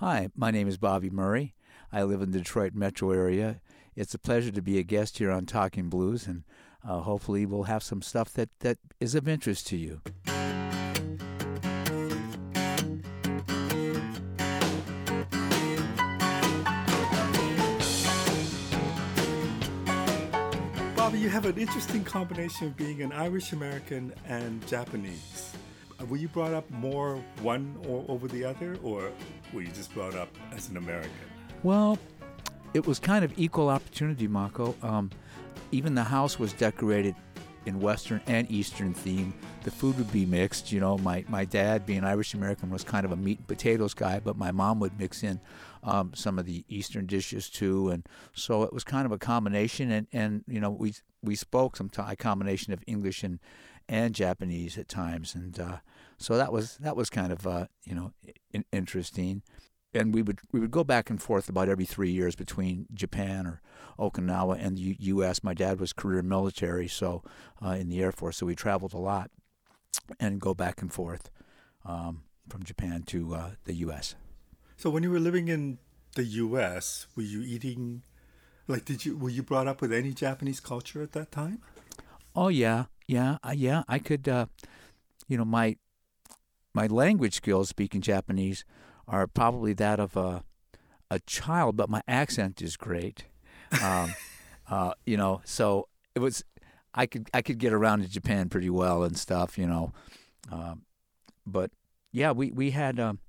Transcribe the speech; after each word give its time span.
Hi, 0.00 0.28
my 0.36 0.50
name 0.50 0.68
is 0.68 0.76
Bobby 0.76 1.08
Murray. 1.08 1.54
I 1.90 2.02
live 2.02 2.20
in 2.20 2.30
the 2.30 2.36
Detroit 2.36 2.74
metro 2.74 3.12
area. 3.12 3.62
It's 3.94 4.12
a 4.12 4.18
pleasure 4.18 4.50
to 4.50 4.60
be 4.60 4.78
a 4.78 4.82
guest 4.82 5.16
here 5.16 5.30
on 5.30 5.46
Talking 5.46 5.88
Blues, 5.88 6.26
and 6.26 6.44
uh, 6.86 7.00
hopefully, 7.00 7.46
we'll 7.46 7.62
have 7.62 7.82
some 7.82 8.02
stuff 8.02 8.30
that, 8.34 8.50
that 8.60 8.76
is 9.00 9.14
of 9.14 9.26
interest 9.26 9.66
to 9.68 9.78
you. 9.78 10.02
Bobby, 20.94 21.20
you 21.20 21.30
have 21.30 21.46
an 21.46 21.56
interesting 21.56 22.04
combination 22.04 22.66
of 22.66 22.76
being 22.76 23.00
an 23.00 23.12
Irish 23.12 23.54
American 23.54 24.12
and 24.26 24.66
Japanese. 24.66 25.54
Uh, 25.98 26.04
were 26.04 26.18
you 26.18 26.28
brought 26.28 26.52
up 26.52 26.70
more 26.70 27.16
one 27.40 27.78
or 27.88 28.04
over 28.08 28.28
the 28.28 28.44
other, 28.44 28.76
or 28.82 29.10
were 29.52 29.62
you 29.62 29.68
just 29.68 29.92
brought 29.94 30.14
up 30.14 30.28
as 30.52 30.68
an 30.68 30.76
American? 30.76 31.10
Well, 31.62 31.98
it 32.74 32.86
was 32.86 32.98
kind 32.98 33.24
of 33.24 33.32
equal 33.38 33.68
opportunity, 33.68 34.28
Mako. 34.28 34.74
Um, 34.82 35.10
even 35.72 35.94
the 35.94 36.04
house 36.04 36.38
was 36.38 36.52
decorated 36.52 37.14
in 37.66 37.80
Western 37.80 38.20
and 38.26 38.48
Eastern 38.50 38.94
theme. 38.94 39.34
The 39.64 39.70
food 39.70 39.98
would 39.98 40.12
be 40.12 40.24
mixed. 40.24 40.70
You 40.70 40.80
know, 40.80 40.96
my, 40.98 41.24
my 41.28 41.44
dad, 41.44 41.84
being 41.84 42.04
Irish 42.04 42.34
American, 42.34 42.70
was 42.70 42.84
kind 42.84 43.04
of 43.04 43.12
a 43.12 43.16
meat 43.16 43.38
and 43.38 43.46
potatoes 43.48 43.92
guy, 43.92 44.20
but 44.20 44.36
my 44.36 44.52
mom 44.52 44.78
would 44.80 44.98
mix 44.98 45.22
in 45.22 45.40
um, 45.82 46.12
some 46.14 46.38
of 46.38 46.46
the 46.46 46.64
Eastern 46.68 47.06
dishes 47.06 47.50
too. 47.50 47.90
And 47.90 48.06
so 48.32 48.62
it 48.62 48.72
was 48.72 48.84
kind 48.84 49.04
of 49.04 49.12
a 49.12 49.18
combination. 49.18 49.90
And, 49.90 50.06
and 50.12 50.44
you 50.46 50.60
know, 50.60 50.70
we 50.70 50.94
we 51.22 51.34
spoke 51.34 51.76
some 51.76 51.88
t- 51.88 52.02
a 52.06 52.14
combination 52.14 52.72
of 52.72 52.84
English 52.86 53.24
and, 53.24 53.40
and 53.88 54.14
Japanese 54.14 54.78
at 54.78 54.88
times. 54.88 55.34
And 55.34 55.58
uh, 55.58 55.76
so 56.18 56.36
that 56.36 56.52
was 56.52 56.76
that 56.78 56.96
was 56.96 57.10
kind 57.10 57.32
of 57.32 57.46
uh, 57.46 57.66
you 57.84 57.94
know 57.94 58.12
in- 58.52 58.64
interesting 58.72 59.42
and 59.94 60.14
we 60.14 60.22
would 60.22 60.40
we 60.52 60.60
would 60.60 60.70
go 60.70 60.84
back 60.84 61.10
and 61.10 61.22
forth 61.22 61.48
about 61.48 61.68
every 61.68 61.84
three 61.84 62.10
years 62.10 62.36
between 62.36 62.86
Japan 62.92 63.46
or 63.46 63.60
Okinawa 63.98 64.58
and 64.60 64.76
the 64.76 64.82
U- 64.82 64.96
U.S. 64.98 65.42
My 65.42 65.54
dad 65.54 65.80
was 65.80 65.92
career 65.92 66.22
military, 66.22 66.88
so 66.88 67.22
uh, 67.64 67.70
in 67.70 67.88
the 67.88 68.00
Air 68.02 68.12
Force, 68.12 68.36
so 68.36 68.46
we 68.46 68.54
traveled 68.54 68.92
a 68.92 68.98
lot 68.98 69.30
and 70.20 70.40
go 70.40 70.54
back 70.54 70.82
and 70.82 70.92
forth 70.92 71.30
um, 71.84 72.24
from 72.48 72.62
Japan 72.62 73.02
to 73.04 73.34
uh, 73.34 73.50
the 73.64 73.74
U.S. 73.74 74.14
So 74.76 74.90
when 74.90 75.02
you 75.02 75.10
were 75.10 75.20
living 75.20 75.48
in 75.48 75.78
the 76.14 76.24
U.S., 76.24 77.06
were 77.16 77.22
you 77.22 77.40
eating? 77.42 78.02
Like, 78.68 78.84
did 78.84 79.06
you 79.06 79.16
were 79.16 79.30
you 79.30 79.42
brought 79.42 79.66
up 79.66 79.80
with 79.80 79.92
any 79.92 80.12
Japanese 80.12 80.60
culture 80.60 81.02
at 81.02 81.12
that 81.12 81.32
time? 81.32 81.60
Oh 82.34 82.48
yeah, 82.48 82.86
yeah, 83.06 83.38
uh, 83.42 83.54
yeah. 83.56 83.82
I 83.88 83.98
could, 83.98 84.28
uh, 84.28 84.46
you 85.28 85.38
know, 85.38 85.44
my 85.44 85.76
my 86.76 86.86
language 86.86 87.34
skills 87.34 87.70
speaking 87.70 88.02
Japanese 88.02 88.66
are 89.08 89.26
probably 89.26 89.72
that 89.72 89.98
of 89.98 90.14
a 90.14 90.44
a 91.10 91.20
child, 91.20 91.76
but 91.76 91.88
my 91.88 92.02
accent 92.06 92.60
is 92.60 92.76
great. 92.76 93.24
Um, 93.82 94.12
uh, 94.70 94.92
you 95.06 95.16
know, 95.16 95.40
so 95.44 95.88
it 96.14 96.18
was. 96.20 96.44
I 96.94 97.06
could 97.06 97.28
I 97.32 97.42
could 97.42 97.58
get 97.58 97.72
around 97.72 98.02
to 98.02 98.08
Japan 98.08 98.48
pretty 98.48 98.70
well 98.70 99.04
and 99.04 99.18
stuff. 99.18 99.56
You 99.56 99.66
know, 99.66 99.92
um, 100.52 100.82
but 101.46 101.70
yeah, 102.12 102.32
we 102.32 102.50
we 102.50 102.72
had. 102.72 103.00
Um, 103.00 103.20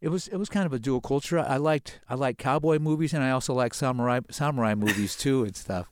it 0.00 0.08
was 0.08 0.28
it 0.28 0.36
was 0.36 0.48
kind 0.48 0.64
of 0.66 0.72
a 0.72 0.78
dual 0.78 1.00
culture. 1.02 1.38
I 1.38 1.58
liked 1.58 2.00
I 2.08 2.14
liked 2.14 2.38
cowboy 2.38 2.78
movies 2.78 3.12
and 3.12 3.22
I 3.22 3.30
also 3.30 3.52
liked 3.52 3.76
samurai 3.76 4.20
samurai 4.30 4.74
movies 4.74 5.16
too 5.16 5.44
and 5.44 5.56
stuff. 5.56 5.90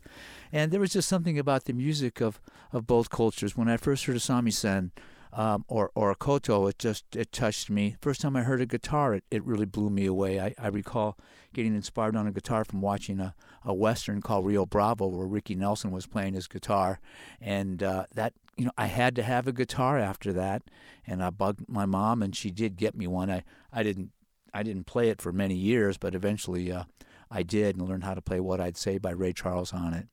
And 0.53 0.70
there 0.70 0.81
was 0.81 0.93
just 0.93 1.09
something 1.09 1.39
about 1.39 1.65
the 1.65 1.73
music 1.73 2.20
of, 2.20 2.39
of 2.73 2.87
both 2.87 3.09
cultures. 3.09 3.56
When 3.56 3.69
I 3.69 3.78
first 3.78 4.05
heard 4.05 4.17
of 4.17 4.23
samisen, 4.23 4.91
um, 5.33 5.64
or 5.66 5.91
or 5.94 6.11
a 6.11 6.14
koto, 6.14 6.66
it 6.66 6.78
just 6.78 7.16
it 7.16 7.33
touched 7.33 7.70
me. 7.70 7.97
First 8.00 8.20
time 8.20 8.36
I 8.36 8.42
heard 8.42 8.61
a 8.61 8.66
guitar, 8.66 9.14
it, 9.14 9.25
it 9.30 9.44
really 9.44 9.64
blew 9.64 9.88
me 9.88 10.05
away. 10.05 10.38
I, 10.38 10.55
I 10.58 10.69
recall 10.69 11.16
getting 11.55 11.75
inspired 11.75 12.16
on 12.16 12.27
a 12.27 12.33
guitar 12.33 12.64
from 12.64 12.83
watching 12.83 13.19
a, 13.19 13.34
a 13.64 13.72
western 13.72 14.20
called 14.20 14.47
Rio 14.47 14.66
Bravo, 14.66 15.06
where 15.06 15.27
Ricky 15.27 15.55
Nelson 15.55 15.91
was 15.91 16.06
playing 16.06 16.34
his 16.34 16.48
guitar, 16.48 17.00
and 17.41 17.82
uh, 17.82 18.04
that 18.15 18.34
you 18.56 18.66
know 18.66 18.72
I 18.76 18.87
had 18.87 19.16
to 19.16 19.22
have 19.22 19.47
a 19.48 19.53
guitar 19.53 19.98
after 19.98 20.32
that, 20.34 20.65
and 21.06 21.22
I 21.22 21.31
bugged 21.31 21.66
my 21.66 21.87
mom, 21.87 22.22
and 22.22 22.37
she 22.37 22.50
did 22.50 22.76
get 22.76 22.94
me 22.94 23.06
one. 23.06 23.31
I 23.31 23.42
I 23.72 23.82
didn't 23.82 24.10
I 24.53 24.62
didn't 24.62 24.84
play 24.84 25.09
it 25.09 25.22
for 25.22 25.32
many 25.32 25.54
years, 25.54 25.97
but 25.97 26.15
eventually 26.15 26.71
uh, 26.71 26.84
I 27.31 27.42
did 27.42 27.76
and 27.76 27.88
learned 27.88 28.04
how 28.04 28.15
to 28.15 28.22
play 28.22 28.38
"What'd 28.38 28.65
I 28.65 28.72
Say" 28.72 28.98
by 28.98 29.12
Ray 29.12 29.32
Charles 29.32 29.72
on 29.72 29.94
it. 29.94 30.09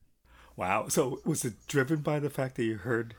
Wow! 0.56 0.88
So 0.88 1.20
was 1.26 1.44
it 1.44 1.68
driven 1.68 2.00
by 2.00 2.20
the 2.20 2.30
fact 2.30 2.56
that 2.56 2.64
you 2.64 2.78
heard 2.78 3.16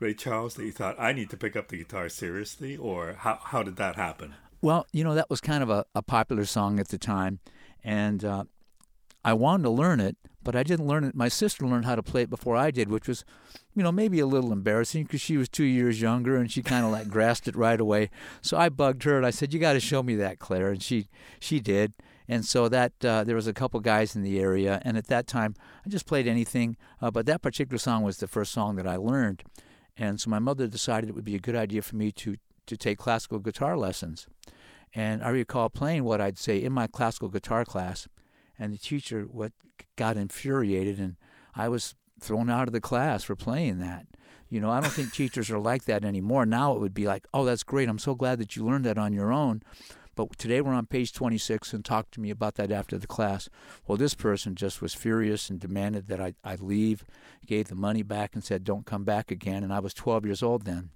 Ray 0.00 0.14
Charles 0.14 0.54
that 0.54 0.64
you 0.64 0.72
thought 0.72 0.96
I 0.98 1.12
need 1.12 1.30
to 1.30 1.36
pick 1.36 1.56
up 1.56 1.68
the 1.68 1.76
guitar 1.76 2.08
seriously, 2.08 2.76
or 2.76 3.14
how 3.18 3.38
how 3.42 3.62
did 3.62 3.76
that 3.76 3.96
happen? 3.96 4.34
Well, 4.60 4.86
you 4.92 5.04
know 5.04 5.14
that 5.14 5.30
was 5.30 5.40
kind 5.40 5.62
of 5.62 5.70
a, 5.70 5.84
a 5.94 6.02
popular 6.02 6.44
song 6.44 6.80
at 6.80 6.88
the 6.88 6.98
time, 6.98 7.40
and 7.82 8.24
uh, 8.24 8.44
I 9.24 9.32
wanted 9.32 9.64
to 9.64 9.70
learn 9.70 10.00
it, 10.00 10.16
but 10.42 10.54
I 10.54 10.62
didn't 10.62 10.86
learn 10.86 11.04
it. 11.04 11.14
My 11.14 11.28
sister 11.28 11.66
learned 11.66 11.86
how 11.86 11.96
to 11.96 12.02
play 12.02 12.22
it 12.22 12.30
before 12.30 12.56
I 12.56 12.70
did, 12.70 12.90
which 12.90 13.08
was, 13.08 13.24
you 13.74 13.82
know, 13.82 13.92
maybe 13.92 14.20
a 14.20 14.26
little 14.26 14.52
embarrassing 14.52 15.04
because 15.04 15.22
she 15.22 15.36
was 15.36 15.48
two 15.48 15.64
years 15.64 16.00
younger 16.00 16.36
and 16.36 16.50
she 16.50 16.62
kind 16.62 16.84
of 16.84 16.92
like 16.92 17.08
grasped 17.08 17.48
it 17.48 17.56
right 17.56 17.80
away. 17.80 18.10
So 18.42 18.56
I 18.56 18.68
bugged 18.68 19.04
her 19.04 19.16
and 19.16 19.24
I 19.24 19.30
said, 19.30 19.54
"You 19.54 19.60
got 19.60 19.72
to 19.72 19.80
show 19.80 20.02
me 20.02 20.14
that, 20.16 20.38
Claire," 20.38 20.70
and 20.70 20.82
she 20.82 21.08
she 21.40 21.60
did. 21.60 21.94
And 22.26 22.44
so 22.44 22.68
that 22.70 22.92
uh, 23.04 23.24
there 23.24 23.36
was 23.36 23.46
a 23.46 23.52
couple 23.52 23.80
guys 23.80 24.16
in 24.16 24.22
the 24.22 24.40
area, 24.40 24.80
and 24.82 24.96
at 24.96 25.08
that 25.08 25.26
time 25.26 25.54
I 25.84 25.88
just 25.88 26.06
played 26.06 26.26
anything, 26.26 26.76
uh, 27.02 27.10
but 27.10 27.26
that 27.26 27.42
particular 27.42 27.78
song 27.78 28.02
was 28.02 28.18
the 28.18 28.26
first 28.26 28.52
song 28.52 28.76
that 28.76 28.86
I 28.86 28.96
learned. 28.96 29.42
And 29.96 30.20
so 30.20 30.30
my 30.30 30.38
mother 30.38 30.66
decided 30.66 31.08
it 31.08 31.14
would 31.14 31.24
be 31.24 31.36
a 31.36 31.40
good 31.40 31.56
idea 31.56 31.82
for 31.82 31.96
me 31.96 32.10
to, 32.12 32.36
to 32.66 32.76
take 32.76 32.98
classical 32.98 33.38
guitar 33.38 33.76
lessons. 33.76 34.26
And 34.94 35.22
I 35.22 35.28
recall 35.30 35.68
playing 35.68 36.04
what'd 36.04 36.24
I 36.24 36.32
say 36.36 36.62
in 36.62 36.72
my 36.72 36.86
classical 36.86 37.28
guitar 37.28 37.64
class, 37.64 38.08
and 38.58 38.72
the 38.72 38.78
teacher 38.78 39.22
what 39.22 39.52
got 39.96 40.16
infuriated, 40.16 40.98
and 40.98 41.16
I 41.54 41.68
was 41.68 41.94
thrown 42.20 42.48
out 42.48 42.68
of 42.68 42.72
the 42.72 42.80
class 42.80 43.24
for 43.24 43.34
playing 43.34 43.80
that. 43.80 44.06
You 44.48 44.60
know, 44.60 44.70
I 44.70 44.80
don't 44.80 44.92
think 44.92 45.12
teachers 45.12 45.50
are 45.50 45.58
like 45.58 45.84
that 45.84 46.04
anymore. 46.04 46.46
Now 46.46 46.74
it 46.74 46.80
would 46.80 46.94
be 46.94 47.06
like, 47.06 47.26
oh, 47.34 47.44
that's 47.44 47.64
great. 47.64 47.88
I'm 47.88 47.98
so 47.98 48.14
glad 48.14 48.38
that 48.38 48.54
you 48.54 48.64
learned 48.64 48.84
that 48.84 48.98
on 48.98 49.12
your 49.12 49.32
own. 49.32 49.62
But 50.14 50.38
today 50.38 50.60
we're 50.60 50.72
on 50.72 50.86
page 50.86 51.12
26 51.12 51.72
and 51.72 51.84
talk 51.84 52.10
to 52.12 52.20
me 52.20 52.30
about 52.30 52.54
that 52.54 52.70
after 52.70 52.98
the 52.98 53.06
class. 53.06 53.48
Well, 53.86 53.98
this 53.98 54.14
person 54.14 54.54
just 54.54 54.80
was 54.80 54.94
furious 54.94 55.50
and 55.50 55.58
demanded 55.58 56.06
that 56.06 56.20
I, 56.20 56.34
I 56.44 56.56
leave, 56.56 57.04
gave 57.46 57.68
the 57.68 57.74
money 57.74 58.02
back 58.02 58.34
and 58.34 58.44
said, 58.44 58.64
don't 58.64 58.86
come 58.86 59.04
back 59.04 59.30
again. 59.30 59.62
And 59.62 59.72
I 59.72 59.80
was 59.80 59.94
12 59.94 60.24
years 60.24 60.42
old 60.42 60.64
then. 60.64 60.90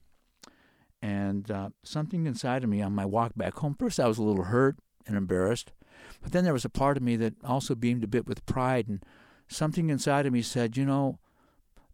And 1.01 1.51
uh, 1.51 1.71
something 1.83 2.27
inside 2.27 2.65
of 2.65 2.71
me 2.71 2.83
on 2.83 2.95
my 2.95 3.05
walk 3.05 3.33
back 3.37 3.55
home, 3.55 3.77
first 3.79 4.01
I 4.01 4.09
was 4.09 4.19
a 4.19 4.23
little 4.23 4.45
hurt 4.45 4.77
and 5.07 5.17
embarrassed, 5.17 5.73
but 6.21 6.33
then 6.33 6.45
there 6.45 6.53
was 6.53 6.65
a 6.65 6.71
part 6.71 6.97
of 6.97 7.03
me 7.03 7.17
that 7.17 7.35
also 7.45 7.75
beamed 7.75 8.05
a 8.05 8.09
bit 8.09 8.27
with 8.27 8.47
pride. 8.47 8.89
And 8.89 9.05
something 9.47 9.91
inside 9.91 10.27
of 10.27 10.33
me 10.33 10.43
said, 10.43 10.77
you 10.77 10.85
know, 10.85 11.19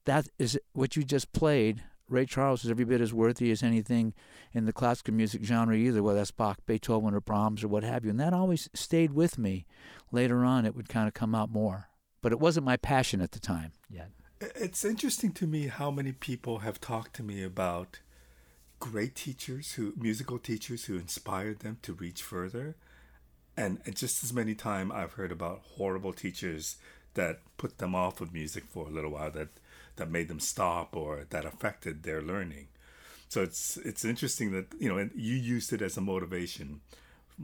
that 0.06 0.28
is 0.38 0.58
what 0.72 0.96
you 0.96 1.04
just 1.04 1.32
played 1.32 1.82
Ray 2.08 2.26
Charles 2.26 2.64
is 2.64 2.70
every 2.70 2.84
bit 2.84 3.00
as 3.00 3.14
worthy 3.14 3.50
as 3.50 3.62
anything 3.62 4.14
in 4.52 4.66
the 4.66 4.72
classical 4.72 5.14
music 5.14 5.42
genre 5.44 5.74
either, 5.74 6.02
whether 6.02 6.18
that's 6.18 6.30
Bach, 6.30 6.58
Beethoven, 6.66 7.14
or 7.14 7.20
Brahms, 7.20 7.64
or 7.64 7.68
what 7.68 7.82
have 7.82 8.04
you. 8.04 8.10
And 8.10 8.20
that 8.20 8.32
always 8.32 8.68
stayed 8.74 9.12
with 9.12 9.38
me. 9.38 9.66
Later 10.12 10.44
on, 10.44 10.66
it 10.66 10.76
would 10.76 10.88
kind 10.88 11.08
of 11.08 11.14
come 11.14 11.34
out 11.34 11.50
more. 11.50 11.88
But 12.20 12.32
it 12.32 12.40
wasn't 12.40 12.66
my 12.66 12.76
passion 12.76 13.20
at 13.20 13.32
the 13.32 13.40
time 13.40 13.72
yet. 13.88 14.10
It's 14.40 14.84
interesting 14.84 15.32
to 15.32 15.46
me 15.46 15.68
how 15.68 15.90
many 15.90 16.12
people 16.12 16.58
have 16.58 16.80
talked 16.80 17.16
to 17.16 17.22
me 17.22 17.42
about 17.42 18.00
great 18.80 19.14
teachers 19.14 19.72
who 19.72 19.94
musical 19.96 20.38
teachers 20.38 20.84
who 20.84 20.96
inspired 20.96 21.60
them 21.60 21.78
to 21.82 21.94
reach 21.94 22.22
further 22.22 22.76
and 23.56 23.80
just 23.94 24.22
as 24.22 24.32
many 24.32 24.54
time 24.54 24.92
i've 24.92 25.14
heard 25.14 25.32
about 25.32 25.62
horrible 25.76 26.12
teachers 26.12 26.76
that 27.14 27.40
put 27.56 27.78
them 27.78 27.94
off 27.94 28.20
of 28.20 28.34
music 28.34 28.64
for 28.68 28.86
a 28.86 28.90
little 28.90 29.12
while 29.12 29.30
that 29.30 29.48
that 29.96 30.10
made 30.10 30.28
them 30.28 30.40
stop 30.40 30.96
or 30.96 31.26
that 31.30 31.44
affected 31.44 32.02
their 32.02 32.22
learning. 32.22 32.68
So 33.28 33.42
it's 33.42 33.76
it's 33.78 34.04
interesting 34.04 34.52
that 34.52 34.66
you 34.78 34.88
know 34.88 34.98
and 34.98 35.10
you 35.14 35.34
used 35.34 35.72
it 35.72 35.82
as 35.82 35.96
a 35.96 36.00
motivation, 36.00 36.80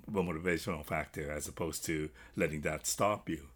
a 0.08 0.10
motivational 0.12 0.84
factor 0.84 1.30
as 1.30 1.48
opposed 1.48 1.84
to 1.86 2.10
letting 2.36 2.60
that 2.62 2.86
stop 2.86 3.28
you. 3.28 3.48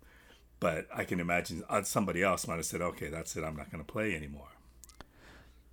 But 0.61 0.87
I 0.94 1.05
can 1.05 1.20
imagine 1.20 1.62
uh, 1.69 1.82
somebody 1.82 2.23
else 2.23 2.46
might 2.49 2.56
have 2.56 2.64
said, 2.67 2.81
"Okay, 2.81 3.08
that's 3.08 3.37
it. 3.37 3.44
I'm 3.44 3.56
not 3.56 3.70
going 3.70 3.85
to 3.85 3.93
play 3.93 4.14
anymore." 4.14 4.49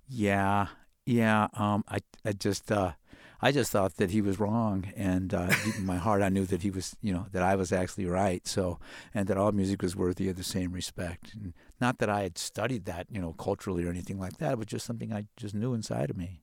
Yeah, 0.08 0.68
yeah. 1.06 1.48
Um, 1.54 1.84
I 1.88 1.98
I 2.24 2.32
just 2.32 2.70
uh, 2.70 2.92
I 3.40 3.50
just 3.50 3.72
thought 3.72 3.96
that 3.96 4.10
he 4.10 4.20
was 4.20 4.38
wrong, 4.38 4.92
and 4.96 5.34
uh, 5.34 5.48
deep 5.64 5.76
in 5.76 5.84
my 5.84 5.96
heart, 5.96 6.22
I 6.22 6.28
knew 6.28 6.44
that 6.46 6.62
he 6.62 6.70
was, 6.70 6.94
you 7.02 7.12
know, 7.12 7.26
that 7.32 7.42
I 7.42 7.56
was 7.56 7.72
actually 7.72 8.06
right. 8.06 8.46
So, 8.46 8.78
and 9.12 9.26
that 9.26 9.36
all 9.36 9.50
music 9.50 9.82
was 9.82 9.96
worthy 9.96 10.28
of 10.28 10.36
the 10.36 10.44
same 10.44 10.72
respect. 10.72 11.34
And 11.34 11.52
not 11.82 11.98
that 11.98 12.08
I 12.08 12.22
had 12.22 12.38
studied 12.38 12.86
that, 12.86 13.08
you 13.10 13.20
know, 13.20 13.34
culturally 13.34 13.84
or 13.84 13.90
anything 13.90 14.18
like 14.18 14.38
that. 14.38 14.52
It 14.52 14.58
was 14.58 14.68
just 14.68 14.86
something 14.86 15.12
I 15.12 15.26
just 15.36 15.54
knew 15.54 15.74
inside 15.74 16.08
of 16.08 16.16
me. 16.16 16.40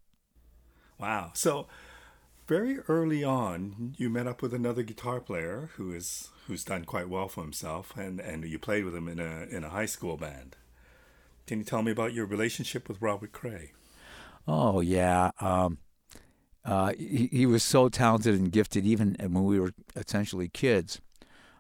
Wow. 1.00 1.32
So, 1.34 1.66
very 2.46 2.80
early 2.90 3.24
on, 3.24 3.96
you 3.98 4.10
met 4.10 4.28
up 4.28 4.42
with 4.42 4.54
another 4.54 4.84
guitar 4.84 5.22
player 5.22 5.70
who 5.76 5.94
is 5.94 6.30
who's 6.46 6.64
done 6.66 6.84
quite 6.84 7.08
well 7.08 7.30
for 7.30 7.42
himself, 7.42 7.94
and 7.96 8.20
and 8.20 8.44
you 8.44 8.60
played 8.60 8.84
with 8.84 8.94
him 8.96 9.08
in 9.08 9.20
a 9.20 9.48
in 9.50 9.64
a 9.64 9.70
high 9.70 9.86
school 9.86 10.18
band. 10.18 10.58
Can 11.48 11.60
you 11.60 11.66
tell 11.66 11.82
me 11.82 11.92
about 11.92 12.14
your 12.14 12.26
relationship 12.26 12.90
with 12.90 13.02
Robert 13.02 13.32
Cray? 13.32 13.72
Oh 14.46 14.82
yeah. 14.82 15.32
Um, 15.40 15.78
uh, 16.66 16.94
he, 17.00 17.30
he 17.32 17.46
was 17.46 17.64
so 17.64 17.88
talented 17.88 18.36
and 18.36 18.52
gifted 18.52 18.86
even 18.86 19.16
when 19.20 19.46
we 19.46 19.60
were 19.60 19.72
essentially 19.96 20.50
kids. 20.50 21.00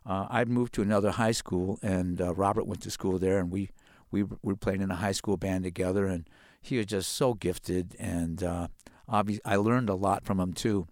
Uh, 0.09 0.25
I'd 0.31 0.49
moved 0.49 0.73
to 0.73 0.81
another 0.81 1.11
high 1.11 1.31
school, 1.31 1.77
and 1.83 2.19
uh, 2.19 2.33
Robert 2.33 2.65
went 2.65 2.81
to 2.81 2.89
school 2.89 3.19
there, 3.19 3.37
and 3.37 3.51
we, 3.51 3.69
we 4.09 4.23
were 4.41 4.55
playing 4.55 4.81
in 4.81 4.89
a 4.89 4.95
high 4.95 5.11
school 5.11 5.37
band 5.37 5.63
together, 5.63 6.07
and 6.07 6.27
he 6.59 6.77
was 6.77 6.87
just 6.87 7.13
so 7.13 7.35
gifted, 7.35 7.95
and 7.99 8.41
uh, 8.41 8.69
I 9.07 9.55
learned 9.55 9.87
a 9.87 9.93
lot 9.93 10.25
from 10.25 10.39
him 10.39 10.53
too. 10.53 10.87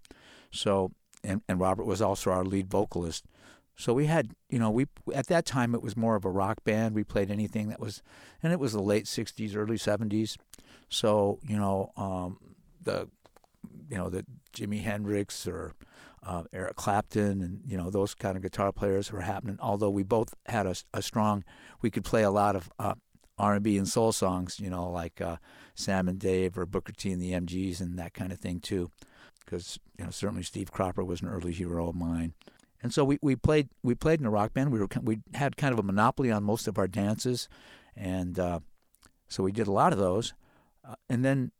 So, 0.51 0.91
and, 1.23 1.41
and 1.49 1.59
Robert 1.59 1.85
was 1.85 1.99
also 1.99 2.29
our 2.29 2.43
lead 2.43 2.69
vocalist. 2.69 3.25
So 3.75 3.91
we 3.91 4.05
had, 4.05 4.33
you 4.49 4.59
know, 4.59 4.69
we 4.69 4.85
at 5.13 5.27
that 5.27 5.45
time 5.45 5.73
it 5.73 5.81
was 5.81 5.97
more 5.97 6.15
of 6.15 6.23
a 6.23 6.29
rock 6.29 6.63
band. 6.63 6.93
We 6.93 7.03
played 7.03 7.31
anything 7.31 7.69
that 7.69 7.79
was, 7.79 8.03
and 8.43 8.53
it 8.53 8.59
was 8.59 8.73
the 8.73 8.81
late 8.81 9.05
'60s, 9.05 9.55
early 9.55 9.77
'70s. 9.77 10.37
So 10.89 11.39
you 11.43 11.57
know, 11.57 11.91
um, 11.97 12.37
the, 12.83 13.07
you 13.89 13.97
know, 13.97 14.09
the 14.09 14.25
Jimi 14.53 14.81
Hendrix 14.81 15.47
or 15.47 15.73
uh, 16.27 16.43
Eric 16.51 16.75
Clapton 16.75 17.41
and 17.41 17.61
you 17.65 17.77
know 17.77 17.89
those 17.89 18.13
kind 18.13 18.35
of 18.35 18.43
guitar 18.43 18.73
players 18.73 19.11
were 19.11 19.21
happening. 19.21 19.57
Although 19.61 19.89
we 19.89 20.03
both 20.03 20.33
had 20.45 20.67
a, 20.67 20.75
a 20.93 21.01
strong, 21.01 21.45
we 21.81 21.89
could 21.89 22.03
play 22.03 22.21
a 22.23 22.29
lot 22.29 22.55
of 22.55 22.69
uh, 22.77 22.95
R&B 23.39 23.77
and 23.77 23.87
soul 23.87 24.11
songs, 24.11 24.59
you 24.59 24.69
know, 24.69 24.89
like 24.89 25.21
uh, 25.21 25.37
Sam 25.73 26.09
and 26.09 26.19
Dave 26.19 26.57
or 26.57 26.65
Booker 26.65 26.91
T 26.91 27.11
and 27.11 27.21
the 27.21 27.31
MGs 27.31 27.79
and 27.79 27.97
that 27.97 28.13
kind 28.13 28.33
of 28.33 28.39
thing 28.39 28.59
too. 28.59 28.91
Because 29.45 29.79
you 29.97 30.03
know 30.03 30.11
certainly 30.11 30.43
Steve 30.43 30.71
Cropper 30.71 31.03
was 31.03 31.21
an 31.21 31.29
early 31.29 31.53
hero 31.53 31.87
of 31.87 31.95
mine. 31.95 32.33
And 32.83 32.93
so 32.93 33.05
we, 33.05 33.17
we 33.21 33.37
played 33.37 33.69
we 33.81 33.95
played 33.95 34.19
in 34.19 34.25
a 34.25 34.29
rock 34.29 34.53
band. 34.53 34.71
We 34.71 34.79
were 34.79 34.89
we 35.01 35.19
had 35.33 35.55
kind 35.55 35.71
of 35.71 35.79
a 35.79 35.83
monopoly 35.83 36.29
on 36.29 36.43
most 36.43 36.67
of 36.67 36.77
our 36.77 36.87
dances, 36.87 37.47
and 37.95 38.37
uh, 38.37 38.59
so 39.29 39.43
we 39.43 39.53
did 39.53 39.67
a 39.67 39.71
lot 39.71 39.93
of 39.93 39.99
those. 39.99 40.33
Uh, 40.87 40.95
and 41.09 41.23
then 41.23 41.51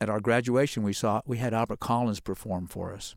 at 0.00 0.08
our 0.08 0.20
graduation, 0.20 0.84
we 0.84 0.92
saw 0.92 1.20
we 1.26 1.38
had 1.38 1.52
Albert 1.52 1.80
Collins 1.80 2.20
perform 2.20 2.68
for 2.68 2.94
us, 2.94 3.16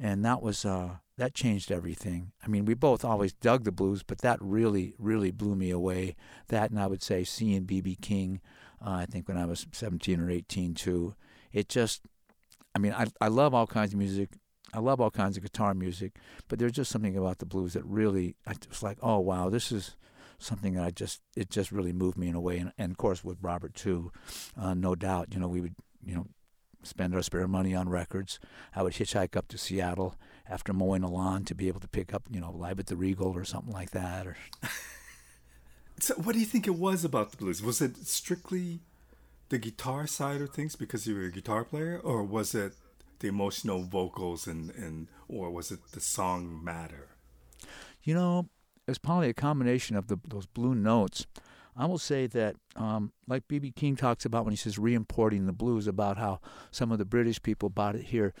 and 0.00 0.24
that 0.24 0.42
was 0.42 0.64
uh, 0.64 0.96
that 1.18 1.34
changed 1.34 1.70
everything. 1.70 2.32
I 2.42 2.48
mean, 2.48 2.64
we 2.64 2.74
both 2.74 3.04
always 3.04 3.34
dug 3.34 3.64
the 3.64 3.72
blues, 3.72 4.02
but 4.02 4.22
that 4.22 4.38
really 4.40 4.94
really 4.98 5.30
blew 5.30 5.54
me 5.54 5.70
away. 5.70 6.16
That 6.48 6.70
and 6.70 6.80
I 6.80 6.86
would 6.86 7.02
say 7.02 7.22
seeing 7.24 7.66
BB 7.66 8.00
King, 8.00 8.40
uh, 8.84 8.92
I 8.92 9.06
think 9.06 9.28
when 9.28 9.36
I 9.36 9.44
was 9.44 9.66
17 9.72 10.18
or 10.20 10.30
18 10.30 10.74
too. 10.74 11.14
It 11.52 11.68
just, 11.68 12.02
I 12.74 12.78
mean, 12.78 12.92
I 12.92 13.06
I 13.20 13.28
love 13.28 13.54
all 13.54 13.66
kinds 13.66 13.92
of 13.92 13.98
music. 13.98 14.30
I 14.72 14.78
love 14.78 15.00
all 15.00 15.10
kinds 15.10 15.36
of 15.36 15.42
guitar 15.42 15.74
music, 15.74 16.16
but 16.48 16.58
there's 16.58 16.72
just 16.72 16.92
something 16.92 17.16
about 17.16 17.38
the 17.38 17.46
blues 17.46 17.72
that 17.74 17.84
really 17.84 18.36
I 18.46 18.54
like, 18.82 18.98
oh 19.02 19.18
wow, 19.18 19.50
this 19.50 19.72
is 19.72 19.96
something 20.38 20.74
that 20.74 20.84
I 20.84 20.90
just 20.90 21.20
it 21.36 21.50
just 21.50 21.72
really 21.72 21.92
moved 21.92 22.16
me 22.16 22.28
in 22.28 22.34
a 22.34 22.40
way, 22.40 22.58
and, 22.58 22.72
and 22.78 22.92
of 22.92 22.96
course 22.96 23.22
with 23.22 23.38
Robert 23.42 23.74
too, 23.74 24.12
uh, 24.56 24.74
no 24.74 24.94
doubt. 24.94 25.28
You 25.32 25.40
know, 25.40 25.48
we 25.48 25.60
would 25.60 25.74
you 26.02 26.14
know 26.14 26.26
spend 26.82 27.14
our 27.14 27.22
spare 27.22 27.48
money 27.48 27.74
on 27.74 27.88
records. 27.88 28.38
I 28.74 28.82
would 28.82 28.94
hitchhike 28.94 29.36
up 29.36 29.48
to 29.48 29.58
Seattle 29.58 30.16
after 30.48 30.72
mowing 30.72 31.02
a 31.02 31.10
lawn 31.10 31.44
to 31.44 31.54
be 31.54 31.68
able 31.68 31.80
to 31.80 31.88
pick 31.88 32.12
up 32.12 32.24
you 32.30 32.40
know 32.40 32.50
Live 32.50 32.78
at 32.78 32.86
the 32.86 32.96
Regal 32.96 33.36
or 33.36 33.44
something 33.44 33.72
like 33.72 33.90
that. 33.90 34.26
Or 34.26 34.36
so, 36.00 36.14
what 36.14 36.32
do 36.32 36.40
you 36.40 36.46
think 36.46 36.66
it 36.66 36.76
was 36.76 37.04
about 37.04 37.30
the 37.30 37.36
blues? 37.36 37.62
Was 37.62 37.80
it 37.80 37.96
strictly 38.06 38.80
the 39.50 39.58
guitar 39.58 40.06
side 40.06 40.40
of 40.40 40.50
things 40.50 40.76
because 40.76 41.06
you 41.06 41.14
were 41.14 41.24
a 41.24 41.30
guitar 41.30 41.64
player, 41.64 42.00
or 42.02 42.22
was 42.22 42.54
it 42.54 42.72
the 43.18 43.28
emotional 43.28 43.82
vocals 43.82 44.46
and, 44.46 44.70
and 44.70 45.08
or 45.28 45.50
was 45.50 45.70
it 45.70 45.80
the 45.92 46.00
song 46.00 46.62
matter? 46.62 47.08
You 48.02 48.14
know, 48.14 48.48
it's 48.88 48.98
probably 48.98 49.28
a 49.28 49.34
combination 49.34 49.96
of 49.96 50.08
the, 50.08 50.18
those 50.26 50.46
blue 50.46 50.74
notes. 50.74 51.26
I 51.76 51.86
will 51.86 51.98
say 51.98 52.26
that, 52.28 52.56
um, 52.76 53.12
like 53.26 53.48
B.B. 53.48 53.72
King 53.72 53.96
talks 53.96 54.24
about 54.24 54.44
when 54.44 54.52
he 54.52 54.56
says 54.56 54.78
re-importing 54.78 55.46
the 55.46 55.52
blues, 55.52 55.86
about 55.86 56.16
how 56.16 56.40
some 56.70 56.92
of 56.92 56.98
the 56.98 57.04
British 57.04 57.42
people 57.42 57.68
brought 57.68 57.94
it 57.94 58.06
here 58.06 58.34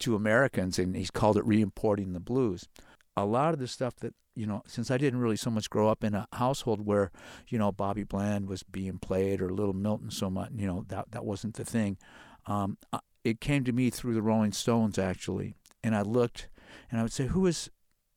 to 0.00 0.14
Americans, 0.14 0.78
and 0.78 0.96
he's 0.96 1.10
called 1.10 1.36
it 1.36 1.44
re-importing 1.44 2.12
the 2.12 2.20
blues. 2.20 2.68
A 3.16 3.24
lot 3.24 3.52
of 3.52 3.60
the 3.60 3.66
stuff 3.66 3.96
that 3.96 4.14
you 4.38 4.46
know, 4.46 4.62
since 4.68 4.88
I 4.88 4.98
didn't 4.98 5.18
really 5.18 5.36
so 5.36 5.50
much 5.50 5.68
grow 5.68 5.88
up 5.88 6.04
in 6.04 6.14
a 6.14 6.28
household 6.32 6.86
where 6.86 7.10
you 7.48 7.58
know 7.58 7.72
Bobby 7.72 8.04
Bland 8.04 8.48
was 8.48 8.62
being 8.62 8.98
played 8.98 9.42
or 9.42 9.50
Little 9.50 9.74
Milton 9.74 10.12
so 10.12 10.30
much, 10.30 10.50
you 10.54 10.68
know 10.68 10.84
that 10.88 11.10
that 11.10 11.24
wasn't 11.24 11.54
the 11.54 11.64
thing. 11.64 11.98
Um, 12.46 12.78
it 13.24 13.40
came 13.40 13.64
to 13.64 13.72
me 13.72 13.90
through 13.90 14.14
the 14.14 14.22
Rolling 14.22 14.52
Stones 14.52 14.96
actually, 14.96 15.54
and 15.82 15.96
I 15.96 16.02
looked, 16.02 16.48
and 16.88 17.00
I 17.00 17.02
would 17.02 17.12
say, 17.12 17.26
"Who 17.26 17.46
is 17.46 17.68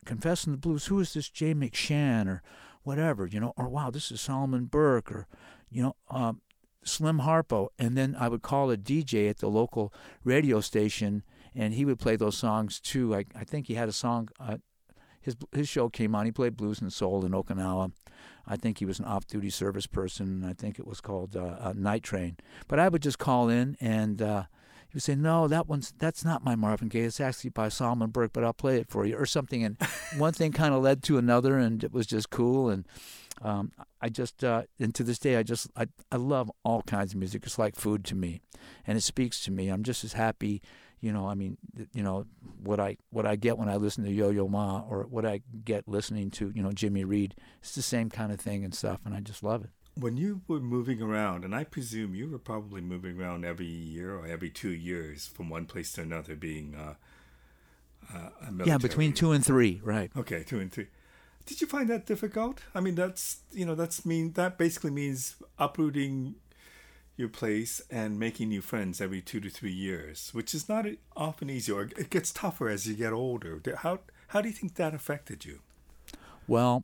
Confessing 0.05 0.51
the 0.51 0.59
Blues? 0.59 0.85
Who 0.85 0.99
is 0.99 1.15
this 1.15 1.27
Jay 1.27 1.55
McShann 1.55 2.27
or 2.27 2.43
whatever? 2.83 3.25
You 3.25 3.39
know, 3.39 3.53
or 3.57 3.69
wow, 3.69 3.89
this 3.89 4.11
is 4.11 4.21
Solomon 4.21 4.65
Burke 4.65 5.11
or 5.11 5.27
you 5.69 5.81
know." 5.83 5.95
Um, 6.09 6.41
Slim 6.83 7.19
Harpo, 7.19 7.67
and 7.77 7.95
then 7.95 8.15
I 8.19 8.27
would 8.27 8.41
call 8.41 8.71
a 8.71 8.77
DJ 8.77 9.29
at 9.29 9.37
the 9.37 9.49
local 9.49 9.93
radio 10.23 10.61
station, 10.61 11.23
and 11.53 11.73
he 11.73 11.85
would 11.85 11.99
play 11.99 12.15
those 12.15 12.37
songs 12.37 12.79
too. 12.79 13.13
I, 13.13 13.25
I 13.35 13.43
think 13.43 13.67
he 13.67 13.75
had 13.75 13.87
a 13.87 13.93
song. 13.93 14.29
Uh, 14.39 14.57
his 15.19 15.35
his 15.51 15.69
show 15.69 15.89
came 15.89 16.15
on. 16.15 16.25
He 16.25 16.31
played 16.31 16.57
blues 16.57 16.81
and 16.81 16.91
soul 16.91 17.23
in 17.23 17.33
Okinawa. 17.33 17.91
I 18.47 18.55
think 18.55 18.79
he 18.79 18.85
was 18.85 18.97
an 18.97 19.05
off-duty 19.05 19.51
service 19.51 19.85
person. 19.85 20.43
I 20.43 20.53
think 20.53 20.79
it 20.79 20.87
was 20.87 20.99
called 20.99 21.35
uh, 21.35 21.73
Night 21.75 22.01
Train. 22.01 22.37
But 22.67 22.79
I 22.79 22.89
would 22.89 23.03
just 23.03 23.19
call 23.19 23.49
in 23.49 23.77
and 23.79 24.19
uh, 24.19 24.43
he 24.91 24.97
would 24.97 25.03
say, 25.03 25.15
"No, 25.15 25.47
that 25.47 25.67
one's 25.69 25.93
that's 25.97 26.25
not 26.25 26.43
my 26.43 26.53
Marvin 26.53 26.89
Gaye. 26.89 27.03
It's 27.03 27.21
actually 27.21 27.51
by 27.51 27.69
Solomon 27.69 28.09
Burke, 28.09 28.33
but 28.33 28.43
I'll 28.43 28.51
play 28.51 28.77
it 28.77 28.89
for 28.89 29.05
you," 29.05 29.15
or 29.15 29.25
something. 29.25 29.63
And 29.63 29.77
one 30.17 30.33
thing 30.33 30.51
kind 30.51 30.73
of 30.73 30.83
led 30.83 31.01
to 31.03 31.17
another, 31.17 31.57
and 31.57 31.81
it 31.81 31.93
was 31.93 32.05
just 32.05 32.29
cool. 32.29 32.69
And 32.69 32.85
um, 33.41 33.71
I 34.01 34.09
just 34.09 34.43
uh, 34.43 34.63
and 34.81 34.93
to 34.95 35.03
this 35.03 35.17
day, 35.17 35.38
I 35.38 35.43
just 35.43 35.69
I 35.77 35.88
I 36.11 36.17
love 36.17 36.51
all 36.65 36.81
kinds 36.81 37.13
of 37.13 37.19
music. 37.19 37.43
It's 37.45 37.57
like 37.57 37.77
food 37.77 38.03
to 38.05 38.15
me, 38.15 38.41
and 38.85 38.97
it 38.97 39.01
speaks 39.01 39.41
to 39.45 39.51
me. 39.51 39.69
I'm 39.69 39.83
just 39.83 40.03
as 40.03 40.11
happy. 40.11 40.61
You 40.99 41.13
know, 41.13 41.25
I 41.25 41.35
mean, 41.35 41.57
you 41.93 42.03
know 42.03 42.25
what 42.61 42.81
I 42.81 42.97
what 43.11 43.25
I 43.25 43.38
get 43.38 43.57
when 43.57 43.69
I 43.69 43.77
listen 43.77 44.03
to 44.03 44.11
Yo 44.11 44.29
Yo 44.29 44.49
Ma, 44.49 44.83
or 44.89 45.03
what 45.03 45.25
I 45.25 45.41
get 45.63 45.88
listening 45.88 46.31
to 46.31 46.51
you 46.53 46.61
know 46.61 46.73
Jimmy 46.73 47.05
Reed. 47.05 47.35
It's 47.61 47.75
the 47.75 47.81
same 47.81 48.09
kind 48.09 48.33
of 48.33 48.41
thing 48.41 48.65
and 48.65 48.75
stuff, 48.75 48.99
and 49.05 49.15
I 49.15 49.21
just 49.21 49.41
love 49.41 49.63
it 49.63 49.69
when 49.95 50.17
you 50.17 50.41
were 50.47 50.59
moving 50.59 51.01
around, 51.01 51.43
and 51.43 51.53
I 51.53 51.63
presume 51.63 52.15
you 52.15 52.29
were 52.29 52.39
probably 52.39 52.81
moving 52.81 53.19
around 53.19 53.45
every 53.45 53.65
year 53.65 54.15
or 54.15 54.25
every 54.25 54.49
two 54.49 54.71
years 54.71 55.27
from 55.27 55.49
one 55.49 55.65
place 55.65 55.91
to 55.93 56.01
another, 56.01 56.35
being 56.35 56.75
uh, 56.75 56.93
uh, 58.13 58.29
a 58.41 58.51
military. 58.51 58.69
Yeah, 58.69 58.77
between 58.77 59.13
two 59.13 59.31
and 59.31 59.45
three, 59.45 59.81
right? 59.83 60.11
Okay, 60.15 60.43
two 60.43 60.59
and 60.59 60.71
three. 60.71 60.88
Did 61.45 61.59
you 61.59 61.67
find 61.67 61.89
that 61.89 62.05
difficult? 62.05 62.61
I 62.73 62.79
mean, 62.79 62.95
that's 62.95 63.41
you 63.51 63.65
know, 63.65 63.75
that's 63.75 64.05
mean 64.05 64.33
that 64.33 64.57
basically 64.57 64.91
means 64.91 65.35
uprooting 65.59 66.35
your 67.17 67.29
place 67.29 67.81
and 67.89 68.19
making 68.19 68.49
new 68.49 68.61
friends 68.61 69.01
every 69.01 69.21
two 69.21 69.39
to 69.39 69.49
three 69.49 69.71
years, 69.71 70.29
which 70.33 70.53
is 70.55 70.69
not 70.69 70.85
often 71.15 71.49
easy, 71.49 71.71
or 71.71 71.83
it 71.83 72.09
gets 72.09 72.31
tougher 72.31 72.69
as 72.69 72.88
you 72.88 72.95
get 72.95 73.11
older. 73.11 73.61
How 73.77 73.99
how 74.29 74.41
do 74.41 74.47
you 74.47 74.55
think 74.55 74.75
that 74.75 74.93
affected 74.93 75.43
you? 75.45 75.60
Well, 76.48 76.83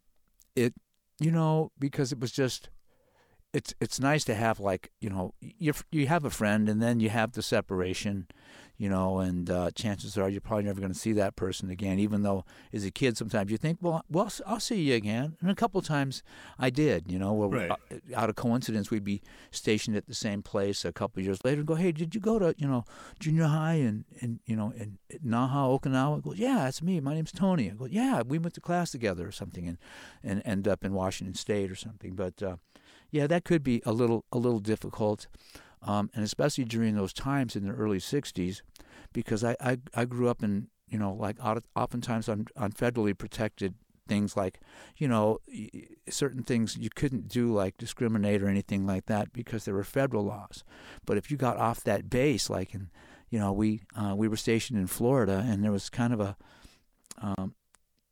it 0.56 0.74
you 1.20 1.32
know 1.32 1.72
because 1.80 2.12
it 2.12 2.20
was 2.20 2.32
just 2.32 2.70
it's 3.58 3.74
it's 3.82 4.00
nice 4.00 4.24
to 4.24 4.36
have 4.36 4.60
like 4.60 4.92
you 5.02 5.10
know 5.10 5.34
you 5.42 5.74
you 5.92 6.06
have 6.06 6.24
a 6.24 6.30
friend 6.30 6.70
and 6.70 6.80
then 6.80 7.00
you 7.00 7.10
have 7.10 7.32
the 7.32 7.42
separation, 7.42 8.28
you 8.78 8.88
know, 8.88 9.18
and 9.18 9.50
uh, 9.50 9.72
chances 9.72 10.16
are 10.16 10.30
you're 10.30 10.42
probably 10.42 10.66
never 10.66 10.80
going 10.80 10.94
to 10.94 11.00
see 11.00 11.12
that 11.14 11.36
person 11.36 11.72
again. 11.72 11.98
Even 11.98 12.22
though 12.22 12.46
as 12.72 12.86
a 12.86 12.92
kid 12.92 13.18
sometimes 13.18 13.50
you 13.50 13.58
think, 13.58 13.80
well, 13.82 14.04
well, 14.12 14.32
I'll 14.46 14.60
see 14.60 14.80
you 14.82 14.94
again, 14.94 15.38
and 15.42 15.50
a 15.50 15.56
couple 15.56 15.80
of 15.80 15.88
times 15.88 16.22
I 16.60 16.70
did, 16.70 17.12
you 17.12 17.18
know, 17.18 17.34
where 17.34 17.50
right. 17.50 17.72
Uh, 17.72 17.96
out 18.16 18.30
of 18.30 18.36
coincidence 18.36 18.92
we'd 18.92 19.04
be 19.04 19.24
stationed 19.50 19.98
at 19.98 20.06
the 20.06 20.14
same 20.14 20.44
place 20.44 20.86
a 20.86 20.94
couple 20.94 21.20
of 21.20 21.26
years 21.26 21.44
later 21.44 21.62
and 21.62 21.68
go, 21.68 21.74
hey, 21.74 21.92
did 21.92 22.14
you 22.14 22.22
go 22.22 22.38
to 22.38 22.54
you 22.60 22.68
know 22.68 22.86
junior 23.20 23.46
high 23.48 23.80
and 23.90 24.06
and 24.22 24.40
you 24.46 24.56
know 24.56 24.72
in 24.78 25.00
Naha, 25.26 25.80
Okinawa? 25.80 26.20
I 26.20 26.20
go, 26.20 26.34
yeah, 26.34 26.66
that's 26.66 26.84
me. 26.84 27.00
My 27.00 27.16
name's 27.16 27.32
Tony. 27.32 27.72
I 27.72 27.74
go, 27.74 27.86
yeah, 27.86 28.22
we 28.22 28.38
went 28.38 28.54
to 28.54 28.62
class 28.62 28.92
together 28.92 29.28
or 29.28 29.32
something, 29.32 29.68
and 29.68 29.80
and 30.24 30.44
end 30.46 30.68
up 30.68 30.86
in 30.86 30.94
Washington 30.94 31.34
State 31.34 31.72
or 31.72 31.76
something, 31.76 32.14
but. 32.14 32.44
Uh, 32.44 32.58
yeah, 33.10 33.28
that 33.28 33.46
could 33.46 33.64
be 33.64 33.82
a 33.86 33.92
little 33.92 34.26
a 34.32 34.38
little 34.38 34.60
difficult, 34.60 35.28
um, 35.82 36.10
and 36.14 36.24
especially 36.24 36.66
during 36.66 36.96
those 36.96 37.14
times 37.14 37.56
in 37.56 37.68
the 37.68 37.74
early 37.74 38.00
'60s, 38.00 38.62
because 39.14 39.44
I 39.44 39.56
I, 39.60 39.78
I 39.94 40.06
grew 40.06 40.30
up 40.30 40.44
in 40.44 40.68
you 40.88 41.00
know 41.00 41.14
like 41.14 41.38
oftentimes 41.76 42.30
on 42.30 42.48
on 42.56 42.72
federally 42.72 43.18
protected 43.18 43.76
things 44.08 44.38
like 44.38 44.60
you 44.98 45.08
know 45.08 45.40
certain 46.10 46.44
things 46.44 46.78
you 46.78 46.90
couldn't 46.96 47.28
do 47.28 47.54
like 47.54 47.78
discriminate 47.78 48.42
or 48.42 48.48
anything 48.48 48.86
like 48.86 49.06
that 49.06 49.34
because 49.34 49.66
there 49.66 49.74
were 49.74 49.84
federal 49.84 50.24
laws. 50.24 50.64
But 51.06 51.18
if 51.18 51.30
you 51.30 51.38
got 51.38 51.58
off 51.58 51.84
that 51.84 52.10
base 52.10 52.50
like 52.50 52.74
in 52.74 52.90
you 53.30 53.40
know 53.40 53.52
we 53.52 53.82
uh, 53.96 54.16
we 54.16 54.28
were 54.28 54.38
stationed 54.38 54.80
in 54.80 54.88
Florida 54.88 55.46
and 55.46 55.64
there 55.64 55.72
was 55.72 55.90
kind 55.90 56.14
of 56.14 56.20
a 56.20 56.38
um, 57.22 57.54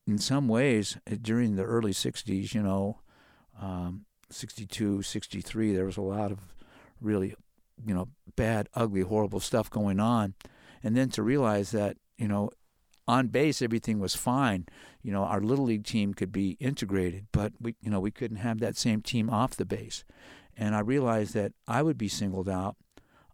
in 0.08 0.18
some 0.18 0.48
ways 0.48 0.98
during 1.22 1.56
the 1.56 1.64
early 1.64 1.92
60s 1.92 2.54
you 2.54 2.62
know 2.62 3.00
um, 3.62 4.06
62, 4.30 5.02
63, 5.02 5.74
there 5.74 5.86
was 5.86 5.98
a 5.98 6.02
lot 6.02 6.32
of 6.32 6.40
really, 7.02 7.36
you 7.86 7.94
know, 7.94 8.10
bad, 8.36 8.70
ugly, 8.74 9.02
horrible 9.02 9.40
stuff 9.40 9.70
going 9.70 10.00
on. 10.00 10.34
And 10.84 10.96
then 10.96 11.10
to 11.12 11.24
realize 11.24 11.72
that, 11.72 11.98
you 12.18 12.28
know, 12.28 12.50
on 13.08 13.28
base 13.28 13.62
everything 13.62 14.00
was 14.00 14.16
fine. 14.16 14.66
You 15.04 15.12
know, 15.12 15.24
our 15.24 15.42
little 15.42 15.66
league 15.66 15.86
team 15.86 16.14
could 16.14 16.32
be 16.32 16.58
integrated, 16.60 17.28
but 17.32 17.54
we, 17.60 17.76
you 17.82 17.92
know, 17.92 18.00
we 18.00 18.12
couldn't 18.12 18.38
have 18.38 18.60
that 18.60 18.78
same 18.78 19.02
team 19.02 19.30
off 19.30 19.56
the 19.56 19.66
base. 19.66 20.04
And 20.58 20.76
I 20.76 20.80
realized 20.80 21.34
that 21.34 21.54
I 21.68 21.84
would 21.84 21.98
be 21.98 22.08
singled 22.08 22.50
out 22.50 22.76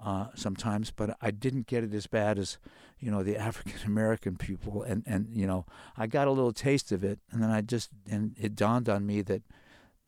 uh, 0.03 0.27
sometimes, 0.35 0.91
but 0.91 1.15
I 1.21 1.31
didn't 1.31 1.67
get 1.67 1.83
it 1.83 1.93
as 1.93 2.07
bad 2.07 2.39
as 2.39 2.57
you 2.99 3.11
know 3.11 3.23
the 3.23 3.37
African 3.49 3.79
American 3.85 4.35
people, 4.35 4.83
and 4.83 5.03
and 5.05 5.27
you 5.31 5.45
know 5.45 5.65
I 5.97 6.07
got 6.07 6.27
a 6.27 6.31
little 6.31 6.53
taste 6.53 6.91
of 6.91 7.03
it, 7.03 7.19
and 7.31 7.41
then 7.41 7.51
I 7.51 7.61
just 7.61 7.89
and 8.09 8.35
it 8.39 8.55
dawned 8.55 8.89
on 8.89 9.05
me 9.05 9.21
that 9.23 9.43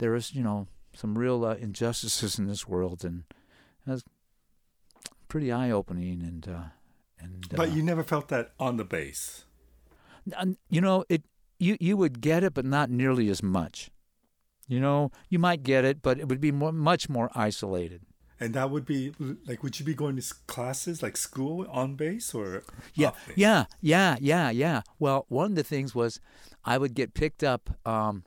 there 0.03 0.15
is 0.15 0.36
you 0.36 0.43
know 0.43 0.67
some 0.93 1.17
real 1.17 1.45
uh, 1.45 1.55
injustices 1.55 2.38
in 2.38 2.45
this 2.48 2.67
world, 2.67 3.05
and 3.05 3.24
was 3.88 4.03
pretty 5.27 5.50
eye 5.51 5.72
opening, 5.72 6.22
and 6.22 6.43
uh, 6.48 6.63
and 7.19 7.48
But 7.50 7.69
uh, 7.69 7.72
you 7.75 7.81
never 7.81 8.03
felt 8.03 8.27
that 8.27 8.51
on 8.60 8.75
the 8.75 8.83
base. 8.83 9.45
N- 10.38 10.57
you 10.69 10.81
know 10.81 11.05
it 11.07 11.24
you 11.60 11.77
you 11.79 11.95
would 11.98 12.19
get 12.19 12.43
it 12.43 12.53
but 12.53 12.65
not 12.65 12.89
nearly 12.89 13.29
as 13.29 13.41
much 13.43 13.89
you 14.67 14.79
know 14.79 15.12
you 15.29 15.39
might 15.39 15.63
get 15.63 15.83
it 15.83 16.01
but 16.01 16.17
it 16.19 16.27
would 16.29 16.39
be 16.39 16.51
more, 16.51 16.72
much 16.72 17.10
more 17.10 17.29
isolated 17.36 18.01
And 18.39 18.53
that 18.55 18.72
would 18.72 18.86
be 18.86 19.12
like, 19.48 19.63
would 19.63 19.79
you 19.79 19.86
be 19.86 19.93
going 19.93 20.15
to 20.19 20.24
classes 20.48 21.03
like 21.03 21.15
school 21.17 21.67
on 21.69 21.95
base 21.95 22.33
or? 22.33 22.63
yeah 22.95 23.12
base? 23.27 23.38
yeah 23.38 23.65
yeah 23.81 24.15
yeah 24.19 24.50
yeah 24.51 24.81
well 25.00 25.25
one 25.27 25.51
of 25.51 25.55
the 25.55 25.63
things 25.63 25.93
was 25.95 26.19
i 26.63 26.77
would 26.77 26.93
get 26.95 27.13
picked 27.13 27.43
up 27.43 27.69
um, 27.86 28.24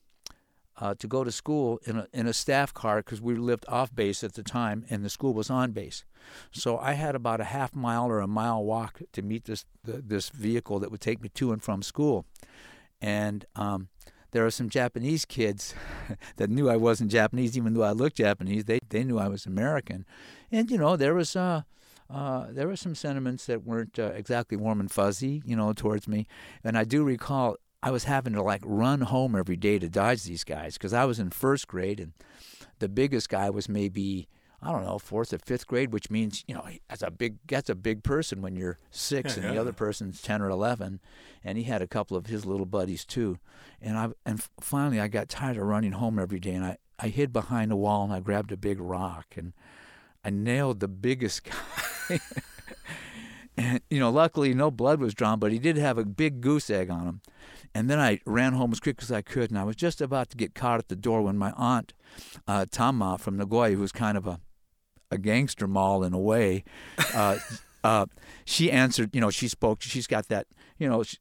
uh, 0.79 0.95
to 0.95 1.07
go 1.07 1.25
to 1.25 1.33
school 1.33 1.81
in 1.85 1.97
a 1.97 2.09
in 2.13 2.27
a 2.27 2.33
staff 2.33 2.73
car 2.73 2.99
because 2.99 3.21
we 3.21 3.35
lived 3.35 3.65
off 3.69 3.95
base 3.95 4.23
at 4.23 4.35
the 4.35 4.43
time 4.43 4.85
and 4.91 5.05
the 5.05 5.11
school 5.11 5.33
was 5.33 5.51
on 5.51 5.73
base 5.73 6.05
so 6.51 6.79
i 6.79 6.93
had 6.93 7.15
about 7.15 7.41
a 7.41 7.45
half 7.45 7.75
mile 7.75 8.07
or 8.07 8.21
a 8.21 8.27
mile 8.27 8.63
walk 8.63 9.01
to 9.13 9.23
meet 9.23 9.45
this 9.45 9.65
the, 9.85 10.03
this 10.03 10.29
vehicle 10.31 10.79
that 10.79 10.91
would 10.91 11.01
take 11.01 11.23
me 11.23 11.29
to 11.31 11.53
and 11.53 11.63
from 11.63 11.83
school 11.83 12.25
and 13.01 13.45
um, 13.57 13.89
there 14.33 14.43
were 14.43 14.51
some 14.51 14.69
Japanese 14.69 15.25
kids 15.25 15.75
that 16.37 16.51
knew 16.51 16.69
I 16.69 16.77
wasn't 16.77 17.11
Japanese, 17.11 17.57
even 17.57 17.75
though 17.75 17.83
I 17.83 17.93
looked 17.93 18.17
Japanese. 18.17 18.65
They 18.65 18.81
they 18.89 19.05
knew 19.05 19.19
I 19.19 19.29
was 19.29 19.47
American, 19.47 20.05
and 20.51 20.71
you 20.71 20.79
know 20.79 20.97
there 20.97 21.15
was 21.15 21.37
uh, 21.37 21.63
uh, 22.09 22.47
there 22.51 22.69
were 22.69 22.77
some 22.77 22.95
sentiments 22.95 23.47
that 23.47 23.65
weren't 23.65 23.99
uh, 23.99 24.13
exactly 24.15 24.57
warm 24.57 24.81
and 24.81 24.91
fuzzy, 24.91 25.43
you 25.45 25.57
know, 25.57 25.73
towards 25.73 26.07
me. 26.07 26.27
And 26.63 26.79
I 26.79 26.85
do 26.85 27.03
recall 27.03 27.57
I 27.87 27.91
was 27.91 28.03
having 28.03 28.33
to 28.33 28.43
like 28.43 28.63
run 28.65 29.03
home 29.03 29.37
every 29.37 29.57
day 29.57 29.79
to 29.79 29.89
dodge 29.89 30.25
these 30.25 30.43
guys 30.43 30.75
because 30.75 30.93
I 30.93 31.05
was 31.05 31.21
in 31.21 31.31
first 31.31 31.69
grade, 31.69 32.01
and 32.01 32.15
the 32.81 32.89
biggest 32.89 33.29
guy 33.29 33.49
was 33.49 33.69
maybe. 33.69 34.29
I 34.63 34.73
don't 34.73 34.85
know, 34.85 34.99
fourth 34.99 35.35
or 35.35 35.39
fifth 35.39 35.67
grade, 35.67 35.93
which 35.93 36.11
means 36.11 36.43
you 36.49 36.55
know 36.55 36.67
that's 36.89 37.03
a 37.03 37.11
big 37.11 37.37
that's 37.47 37.71
a 37.71 37.75
big 37.77 38.03
person 38.03 38.43
when 38.43 38.57
you're 38.57 38.79
six, 38.91 39.37
Yeah, 39.37 39.45
and 39.45 39.55
the 39.55 39.61
other 39.61 39.73
person's 39.73 40.21
ten 40.21 40.43
or 40.43 40.49
eleven, 40.49 40.99
and 41.45 41.59
he 41.59 41.65
had 41.65 41.83
a 41.83 41.87
couple 41.87 42.17
of 42.17 42.27
his 42.27 42.45
little 42.45 42.67
buddies 42.67 43.05
too, 43.05 43.39
and 43.81 43.97
I 43.97 44.09
and 44.25 44.45
finally 44.61 44.99
I 44.99 45.07
got 45.07 45.29
tired 45.29 45.57
of 45.59 45.63
running 45.63 45.93
home 45.93 46.19
every 46.19 46.41
day, 46.41 46.55
and 46.55 46.65
I 46.65 46.79
I 46.99 47.09
hid 47.09 47.33
behind 47.33 47.71
a 47.71 47.77
wall 47.77 48.05
and 48.05 48.13
I 48.13 48.21
grabbed 48.21 48.51
a 48.51 48.57
big 48.57 48.81
rock 48.81 49.35
and 49.37 49.53
I 50.25 50.31
nailed 50.31 50.81
the 50.81 50.89
biggest 50.89 51.45
guy. 52.09 52.19
and 53.57 53.81
you 53.91 54.01
know, 54.01 54.11
luckily 54.11 54.55
no 54.55 54.71
blood 54.71 55.01
was 55.01 55.15
drawn, 55.15 55.39
but 55.39 55.53
he 55.53 55.59
did 55.59 55.77
have 55.77 55.99
a 55.99 56.05
big 56.05 56.41
goose 56.41 56.71
egg 56.71 56.91
on 56.91 57.07
him. 57.07 57.21
And 57.75 57.91
then 57.91 57.99
I 57.99 58.21
ran 58.25 58.55
home 58.55 58.73
as 58.73 58.81
quick 58.81 58.99
as 59.03 59.13
I 59.13 59.23
could, 59.23 59.51
and 59.51 59.59
I 59.59 59.65
was 59.65 59.77
just 59.77 60.01
about 60.01 60.31
to 60.31 60.37
get 60.37 60.55
caught 60.55 60.79
at 60.79 60.89
the 60.89 60.97
door 60.97 61.23
when 61.23 61.37
my 61.37 61.53
aunt, 61.57 61.93
uh, 62.47 62.67
Tama 62.71 63.19
from 63.19 63.37
Nagoya, 63.37 63.75
who 63.75 63.81
was 63.81 63.93
kind 63.93 64.17
of 64.17 64.27
a 64.27 64.41
a 65.09 65.19
gangster 65.19 65.69
mall 65.69 66.03
in 66.03 66.13
a 66.13 66.19
way, 66.19 66.65
uh, 67.15 67.39
uh, 67.85 68.07
she 68.45 68.71
answered. 68.71 69.15
You 69.15 69.21
know, 69.21 69.31
she 69.31 69.49
spoke. 69.49 69.83
She's 69.83 70.07
got 70.07 70.29
that. 70.29 70.47
You 70.79 70.89
know, 70.89 71.03
she, 71.03 71.19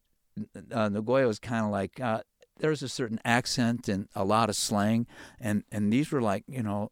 uh, 0.72 0.88
Nagoya 0.88 1.26
was 1.26 1.38
kind 1.38 1.64
of 1.64 1.70
like 1.70 2.00
uh, 2.00 2.22
there's 2.58 2.82
a 2.82 2.88
certain 2.88 3.20
accent 3.24 3.88
and 3.88 4.08
a 4.14 4.24
lot 4.24 4.48
of 4.48 4.56
slang, 4.56 5.06
and 5.40 5.64
and 5.70 5.92
these 5.92 6.10
were 6.10 6.22
like 6.22 6.44
you 6.48 6.62
know 6.62 6.90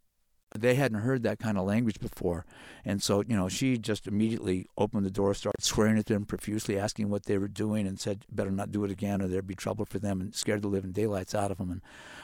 they 0.55 0.77
hadn't 0.77 1.01
heard 1.01 1.23
that 1.25 1.39
kind 1.39 1.59
of 1.59 1.67
language 1.67 2.01
before, 2.01 2.47
and 2.85 3.03
so 3.03 3.23
you 3.27 3.37
know 3.37 3.49
she 3.49 3.77
just 3.77 4.07
immediately 4.07 4.67
opened 4.79 5.05
the 5.05 5.11
door, 5.11 5.35
started 5.35 5.63
swearing 5.63 5.99
at 5.99 6.07
them 6.07 6.25
profusely, 6.25 6.79
asking 6.79 7.11
what 7.11 7.25
they 7.25 7.39
were 7.39 7.49
doing, 7.49 7.87
and 7.87 7.99
said 7.99 8.25
better 8.31 8.51
not 8.51 8.71
do 8.71 8.85
it 8.85 8.91
again 8.91 9.21
or 9.21 9.29
there'd 9.29 9.47
be 9.47 9.55
trouble 9.55 9.85
for 9.85 9.99
them, 9.99 10.21
and 10.21 10.35
scared 10.35 10.63
the 10.63 10.69
living 10.69 10.93
daylights 10.93 11.35
out 11.35 11.51
of 11.51 11.59
them, 11.59 11.71
and 11.71 11.83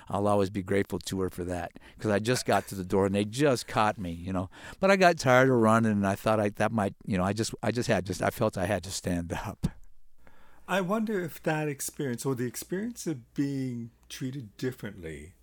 I'll 0.09 0.29
always 0.29 0.51
be 0.51 0.63
grateful 0.63 0.99
to 0.99 1.21
her 1.21 1.31
for 1.31 1.45
that 1.45 1.73
because 1.97 2.11
I 2.11 2.19
just 2.19 2.47
got 2.47 2.69
to 2.69 2.75
the 2.75 2.85
door 2.85 3.07
and 3.07 3.15
they 3.15 3.25
just 3.25 3.67
caught 3.67 3.99
me, 3.99 4.13
you 4.13 4.33
know. 4.33 4.49
But 4.79 4.91
I 4.91 4.97
got 4.97 5.19
tired 5.19 5.49
of 5.49 5.57
running, 5.57 5.93
and 5.93 6.07
I 6.07 6.15
thought 6.15 6.41
I 6.41 6.51
that 6.51 6.73
might 6.73 6.95
you 7.05 7.19
know 7.19 7.25
I 7.25 7.33
just 7.33 7.55
I 7.63 7.73
just 7.73 7.89
had 7.89 8.07
just 8.07 8.23
I 8.23 8.31
felt 8.31 8.57
I 8.57 8.67
had 8.67 8.85
to 8.85 8.91
stand 8.91 9.33
up. 9.33 9.67
I 10.69 10.81
wonder 10.81 11.21
if 11.21 11.43
that 11.43 11.67
experience 11.67 12.25
or 12.25 12.37
the 12.37 12.47
experience 12.47 13.05
of 13.09 13.35
being 13.35 13.91
treated 14.09 14.57
differently 14.57 15.35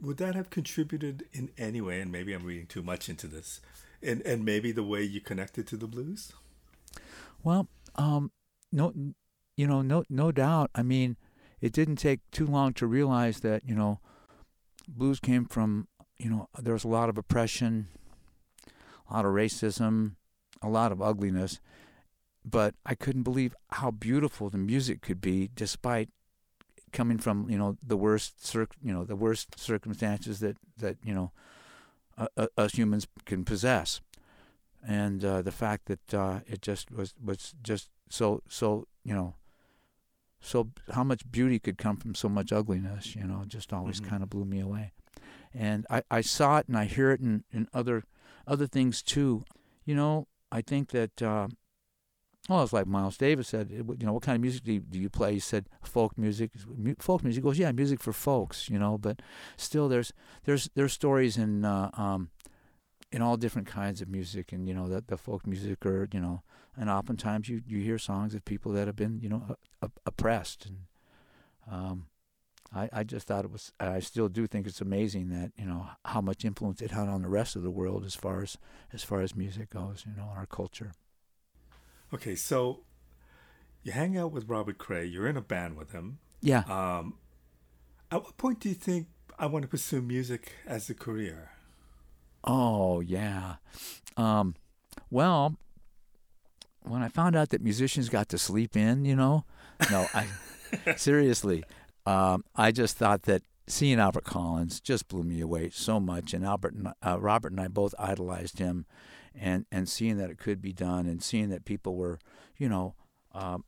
would 0.00 0.16
that 0.18 0.34
have 0.34 0.50
contributed 0.50 1.24
in 1.32 1.50
any 1.58 1.80
way 1.80 2.00
and 2.00 2.12
maybe 2.12 2.32
I'm 2.32 2.44
reading 2.44 2.66
too 2.66 2.82
much 2.82 3.08
into 3.08 3.26
this 3.26 3.60
and 4.02 4.22
and 4.22 4.44
maybe 4.44 4.72
the 4.72 4.82
way 4.82 5.02
you 5.02 5.20
connected 5.20 5.66
to 5.68 5.76
the 5.76 5.86
blues? 5.86 6.32
Well, 7.42 7.68
um, 7.96 8.32
no, 8.72 8.92
you 9.56 9.66
know, 9.66 9.82
no, 9.82 10.04
no 10.08 10.32
doubt. 10.32 10.70
I 10.74 10.82
mean, 10.82 11.16
it 11.60 11.72
didn't 11.72 11.96
take 11.96 12.20
too 12.30 12.46
long 12.46 12.72
to 12.74 12.86
realize 12.86 13.40
that 13.40 13.62
you 13.66 13.74
know, 13.74 14.00
blues 14.86 15.20
came 15.20 15.44
from 15.44 15.88
you 16.18 16.30
know 16.30 16.48
there 16.58 16.74
was 16.74 16.84
a 16.84 16.88
lot 16.88 17.08
of 17.08 17.18
oppression, 17.18 17.88
a 19.10 19.14
lot 19.14 19.24
of 19.24 19.32
racism, 19.32 20.12
a 20.62 20.68
lot 20.68 20.92
of 20.92 21.02
ugliness, 21.02 21.60
but 22.44 22.74
I 22.86 22.94
couldn't 22.94 23.24
believe 23.24 23.54
how 23.70 23.90
beautiful 23.90 24.50
the 24.50 24.58
music 24.58 25.00
could 25.00 25.20
be, 25.20 25.50
despite 25.54 26.08
coming 26.92 27.18
from 27.18 27.48
you 27.50 27.58
know 27.58 27.76
the 27.86 27.96
worst 27.96 28.44
circ 28.46 28.70
you 28.82 28.92
know 28.92 29.04
the 29.04 29.16
worst 29.16 29.58
circumstances 29.58 30.40
that 30.40 30.56
that 30.78 30.96
you 31.04 31.14
know 31.14 31.32
uh, 32.18 32.46
us 32.56 32.72
humans 32.72 33.06
can 33.26 33.44
possess. 33.44 34.00
And 34.86 35.24
uh, 35.24 35.42
the 35.42 35.52
fact 35.52 35.86
that 35.86 36.14
uh, 36.14 36.40
it 36.46 36.62
just 36.62 36.90
was 36.90 37.14
was 37.22 37.54
just 37.62 37.90
so 38.08 38.42
so 38.48 38.86
you 39.04 39.14
know 39.14 39.34
so 40.40 40.68
how 40.92 41.02
much 41.04 41.30
beauty 41.30 41.58
could 41.58 41.78
come 41.78 41.96
from 41.96 42.14
so 42.14 42.28
much 42.28 42.52
ugliness 42.52 43.16
you 43.16 43.24
know 43.24 43.44
just 43.46 43.72
always 43.72 44.00
Mhm. 44.00 44.08
kind 44.08 44.22
of 44.22 44.30
blew 44.30 44.44
me 44.44 44.60
away. 44.60 44.92
And 45.54 45.86
I, 45.90 46.02
I 46.10 46.20
saw 46.20 46.58
it 46.58 46.68
and 46.68 46.76
I 46.76 46.84
hear 46.84 47.10
it 47.10 47.20
in, 47.20 47.44
in 47.52 47.68
other 47.74 48.04
other 48.46 48.66
things 48.66 49.02
too. 49.02 49.44
You 49.84 49.94
know 49.94 50.26
I 50.50 50.62
think 50.62 50.90
that 50.90 51.20
uh, 51.22 51.48
well 52.48 52.62
it's 52.62 52.72
like 52.72 52.86
Miles 52.86 53.16
Davis 53.16 53.48
said 53.48 53.70
you 53.70 54.06
know 54.06 54.12
what 54.12 54.22
kind 54.22 54.36
of 54.36 54.42
music 54.42 54.64
do 54.64 54.72
you, 54.72 54.80
do 54.80 54.98
you 54.98 55.10
play? 55.10 55.34
He 55.34 55.40
said 55.40 55.68
folk 55.82 56.16
music. 56.16 56.50
Folk 56.98 57.22
music. 57.22 57.42
He 57.42 57.46
goes 57.46 57.58
yeah 57.58 57.72
music 57.72 58.00
for 58.00 58.12
folks 58.12 58.68
you 58.68 58.78
know 58.78 58.98
but 58.98 59.20
still 59.56 59.88
there's 59.88 60.12
there's 60.44 60.70
there's 60.74 60.92
stories 60.92 61.36
in 61.36 61.64
uh, 61.64 61.90
um, 61.94 62.30
in 63.10 63.22
all 63.22 63.36
different 63.36 63.66
kinds 63.66 64.00
of 64.00 64.08
music 64.08 64.52
and 64.52 64.68
you 64.68 64.74
know 64.74 64.88
the, 64.88 65.02
the 65.06 65.16
folk 65.16 65.46
music 65.46 65.84
or 65.86 66.08
you 66.12 66.20
know 66.20 66.42
and 66.76 66.90
oftentimes 66.90 67.48
you, 67.48 67.62
you 67.66 67.78
hear 67.80 67.98
songs 67.98 68.34
of 68.34 68.44
people 68.44 68.72
that 68.72 68.86
have 68.86 68.96
been 68.96 69.20
you 69.20 69.28
know 69.28 69.56
op- 69.82 70.00
oppressed 70.06 70.66
and 70.66 70.76
um, 71.70 72.06
I, 72.74 72.88
I 72.92 73.04
just 73.04 73.26
thought 73.26 73.44
it 73.44 73.50
was 73.50 73.72
I 73.80 74.00
still 74.00 74.28
do 74.28 74.46
think 74.46 74.66
it's 74.66 74.80
amazing 74.80 75.30
that 75.30 75.52
you 75.56 75.64
know 75.64 75.86
how 76.04 76.20
much 76.20 76.44
influence 76.44 76.82
it 76.82 76.90
had 76.90 77.08
on 77.08 77.22
the 77.22 77.28
rest 77.28 77.56
of 77.56 77.62
the 77.62 77.70
world 77.70 78.04
as 78.04 78.14
far 78.14 78.42
as 78.42 78.58
as 78.92 79.02
far 79.02 79.20
as 79.20 79.34
music 79.34 79.70
goes 79.70 80.04
you 80.06 80.14
know 80.16 80.30
our 80.36 80.46
culture 80.46 80.92
Okay, 82.12 82.34
so 82.34 82.80
you 83.82 83.92
hang 83.92 84.16
out 84.16 84.32
with 84.32 84.48
Robert 84.48 84.78
Cray, 84.78 85.04
you're 85.04 85.26
in 85.26 85.36
a 85.36 85.42
band 85.42 85.76
with 85.76 85.92
him. 85.92 86.18
yeah 86.40 86.62
Um 86.68 87.14
at 88.10 88.22
what 88.22 88.36
point 88.36 88.60
do 88.60 88.68
you 88.68 88.74
think 88.74 89.08
I 89.38 89.46
want 89.46 89.62
to 89.62 89.68
pursue 89.68 90.00
music 90.02 90.52
as 90.66 90.88
a 90.90 90.94
career? 90.94 91.50
Oh 92.42 93.00
yeah. 93.00 93.56
Um, 94.16 94.54
well, 95.10 95.56
when 96.82 97.02
I 97.02 97.08
found 97.08 97.36
out 97.36 97.50
that 97.50 97.62
musicians 97.62 98.08
got 98.08 98.28
to 98.30 98.38
sleep 98.38 98.76
in, 98.76 99.04
you 99.04 99.14
know, 99.14 99.44
no, 99.90 100.06
I 100.14 100.26
seriously, 100.96 101.64
um, 102.06 102.44
I 102.56 102.72
just 102.72 102.96
thought 102.96 103.22
that 103.22 103.42
seeing 103.66 104.00
Albert 104.00 104.24
Collins 104.24 104.80
just 104.80 105.08
blew 105.08 105.22
me 105.22 105.40
away 105.40 105.70
so 105.70 106.00
much, 106.00 106.32
and 106.32 106.44
Albert, 106.44 106.74
and, 106.74 106.88
uh, 107.04 107.20
Robert, 107.20 107.52
and 107.52 107.60
I 107.60 107.68
both 107.68 107.94
idolized 107.98 108.58
him, 108.58 108.86
and 109.40 109.66
and 109.70 109.88
seeing 109.88 110.16
that 110.18 110.30
it 110.30 110.38
could 110.38 110.60
be 110.60 110.72
done, 110.72 111.06
and 111.06 111.22
seeing 111.22 111.48
that 111.50 111.64
people 111.64 111.96
were, 111.96 112.18
you 112.56 112.68
know. 112.68 112.94
Um, 113.32 113.64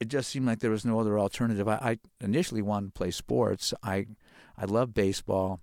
it 0.00 0.08
just 0.08 0.28
seemed 0.28 0.46
like 0.46 0.58
there 0.58 0.70
was 0.70 0.84
no 0.84 1.00
other 1.00 1.18
alternative. 1.18 1.66
I, 1.68 1.74
I 1.74 1.98
initially 2.20 2.62
wanted 2.62 2.88
to 2.88 2.98
play 2.98 3.10
sports. 3.10 3.72
I 3.82 4.06
I 4.56 4.64
love 4.64 4.92
baseball. 4.94 5.60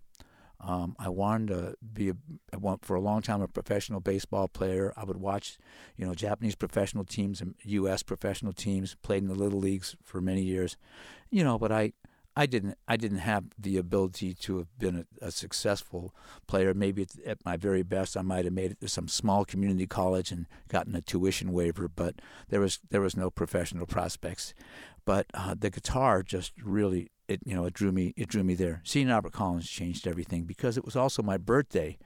Um, 0.64 0.96
I 1.00 1.10
wanted 1.10 1.48
to 1.48 1.76
be 1.82 2.10
a, 2.10 2.14
I 2.54 2.58
want 2.58 2.86
for 2.86 2.96
a 2.96 3.02
long 3.02 3.24
time 3.24 3.42
a 3.42 3.48
professional 3.48 4.00
baseball 4.00 4.48
player. 4.48 4.94
I 4.96 5.04
would 5.04 5.18
watch, 5.18 5.58
you 5.98 6.06
know, 6.06 6.14
Japanese 6.14 6.56
professional 6.56 7.04
teams 7.04 7.42
and 7.42 7.56
U.S. 7.64 8.04
professional 8.04 8.54
teams. 8.54 8.96
Played 9.02 9.24
in 9.24 9.28
the 9.28 9.36
little 9.36 9.60
leagues 9.60 9.96
for 10.04 10.22
many 10.22 10.44
years, 10.44 10.78
you 11.32 11.44
know. 11.44 11.58
But 11.58 11.72
I, 11.72 11.94
I 12.42 12.48
didn't, 12.48 12.76
I 12.88 12.98
didn't 12.98 13.20
have 13.20 13.44
the 13.60 13.78
ability 13.78 14.34
to 14.34 14.58
have 14.58 14.80
been 14.80 15.06
a, 15.22 15.28
a 15.28 15.32
successful 15.32 16.16
player. 16.48 16.74
Maybe 16.74 17.06
at, 17.24 17.46
my 17.46 17.56
very 17.56 17.84
best, 17.84 18.18
I 18.18 18.24
might 18.24 18.46
have 18.46 18.54
made 18.54 18.72
it 18.72 18.82
to 18.82 18.88
some 18.88 19.08
small 19.08 19.46
community 19.46 19.86
college 19.86 20.32
and 20.32 20.48
gotten 20.68 20.96
a 20.96 21.02
tuition 21.02 21.54
waiver. 21.54 21.88
But 21.88 22.16
there 22.50 22.60
was 22.60 22.80
there 22.90 23.02
was 23.02 23.16
no 23.16 23.30
professional 23.30 23.86
prospects. 23.86 24.56
But 25.06 25.28
uh, 25.36 25.54
the 25.56 25.70
guitar 25.70 26.24
just 26.24 26.54
really 26.64 27.12
it 27.28 27.42
you 27.46 27.54
know 27.54 27.66
it 27.66 27.76
drew 27.76 27.92
me 27.92 28.16
it 28.18 28.28
drew 28.28 28.44
me 28.44 28.56
there. 28.56 28.82
Seeing 28.84 29.12
Albert 29.12 29.34
Collins 29.34 29.70
changed 29.70 30.08
everything 30.08 30.46
because 30.46 30.78
it 30.78 30.86
was 30.86 30.96
also 30.96 31.22
my 31.22 31.38
birthday, 31.38 32.00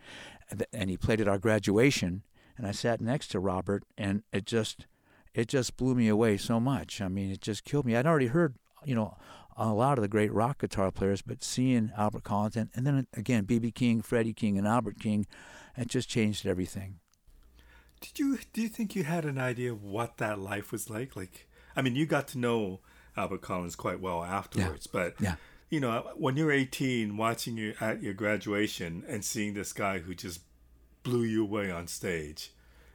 and 0.50 0.66
and 0.74 0.90
he 0.90 0.98
played 0.98 1.22
at 1.22 1.30
our 1.30 1.40
graduation, 1.40 2.24
and 2.58 2.68
I 2.68 2.72
sat 2.72 3.00
next 3.00 3.30
to 3.30 3.40
Robert, 3.40 3.84
and 3.98 4.24
it 4.34 4.46
just 4.46 4.86
it 5.34 5.48
just 5.48 5.78
blew 5.78 5.96
me 5.96 6.10
away 6.10 6.36
so 6.36 6.60
much. 6.60 7.00
I 7.00 7.08
mean, 7.08 7.32
it 7.32 7.40
just 7.40 7.64
killed 7.64 7.86
me. 7.86 7.96
I'd 7.96 8.06
already 8.06 8.28
heard, 8.28 8.56
you 8.84 8.96
know, 8.96 9.16
a 9.56 9.74
lot 9.74 9.98
of 9.98 10.02
the 10.02 10.08
great 10.08 10.34
rock 10.34 10.60
guitar 10.60 10.92
players, 10.92 11.22
but 11.22 11.44
seeing 11.44 11.92
Albert 11.98 12.24
Collins 12.24 12.58
and, 12.58 12.70
and 12.76 12.86
then 12.86 13.08
again 13.14 13.46
BB 13.46 13.74
King, 13.74 14.02
Freddie 14.02 14.34
King, 14.34 14.58
and 14.58 14.68
Albert 14.68 15.00
King, 15.00 15.26
it 15.78 15.88
just 15.88 16.10
changed 16.10 16.46
everything. 16.46 17.00
Did 18.02 18.20
you 18.20 18.40
do 18.54 18.62
you 18.62 18.70
think 18.70 18.96
you 18.96 19.04
had 19.04 19.26
an 19.26 19.38
idea 19.38 19.72
of 19.72 19.84
what 19.84 20.18
that 20.18 20.40
life 20.40 20.72
was 20.72 20.90
like? 20.90 21.16
Like, 21.16 21.48
I 21.76 21.82
mean, 21.82 21.96
you 21.96 22.06
got 22.06 22.28
to 22.30 22.38
know 22.38 22.82
Albert 23.16 23.42
Collins 23.42 23.76
quite 23.76 24.00
well 24.00 24.24
afterwards, 24.24 24.88
yeah. 24.88 25.00
but 25.00 25.16
yeah. 25.20 25.36
you 25.70 25.80
know, 25.80 26.10
when 26.16 26.36
you're 26.36 26.52
18, 26.52 27.16
watching 27.16 27.58
you 27.58 27.74
at 27.80 28.04
your 28.04 28.14
graduation 28.14 29.04
and 29.08 29.24
seeing 29.24 29.54
this 29.54 29.74
guy 29.74 30.00
who 30.00 30.14
just 30.14 30.42
blew 31.04 31.24
you 31.24 31.44
away 31.44 31.72
on 31.72 31.88
stage, 31.88 32.52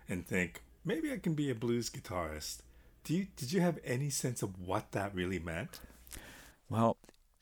and 0.09 0.27
think 0.27 0.63
maybe 0.85 1.13
I 1.13 1.19
can 1.19 1.35
be 1.35 1.51
a 1.51 1.55
blues 1.55 1.89
guitarist. 1.89 2.59
Do 3.03 3.15
you 3.15 3.29
did 3.35 3.53
you 3.53 3.63
have 3.63 3.79
any 3.83 4.11
sense 4.11 4.43
of 4.43 4.61
what 4.61 4.93
that 4.93 5.15
really 5.15 5.39
meant? 5.39 5.81
Well, 6.71 6.97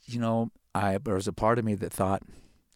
you 0.07 0.19
know, 0.19 0.51
I 0.75 0.99
there 0.99 1.15
was 1.15 1.29
a 1.29 1.33
part 1.33 1.59
of 1.59 1.65
me 1.65 1.75
that 1.77 1.93
thought, 1.93 2.23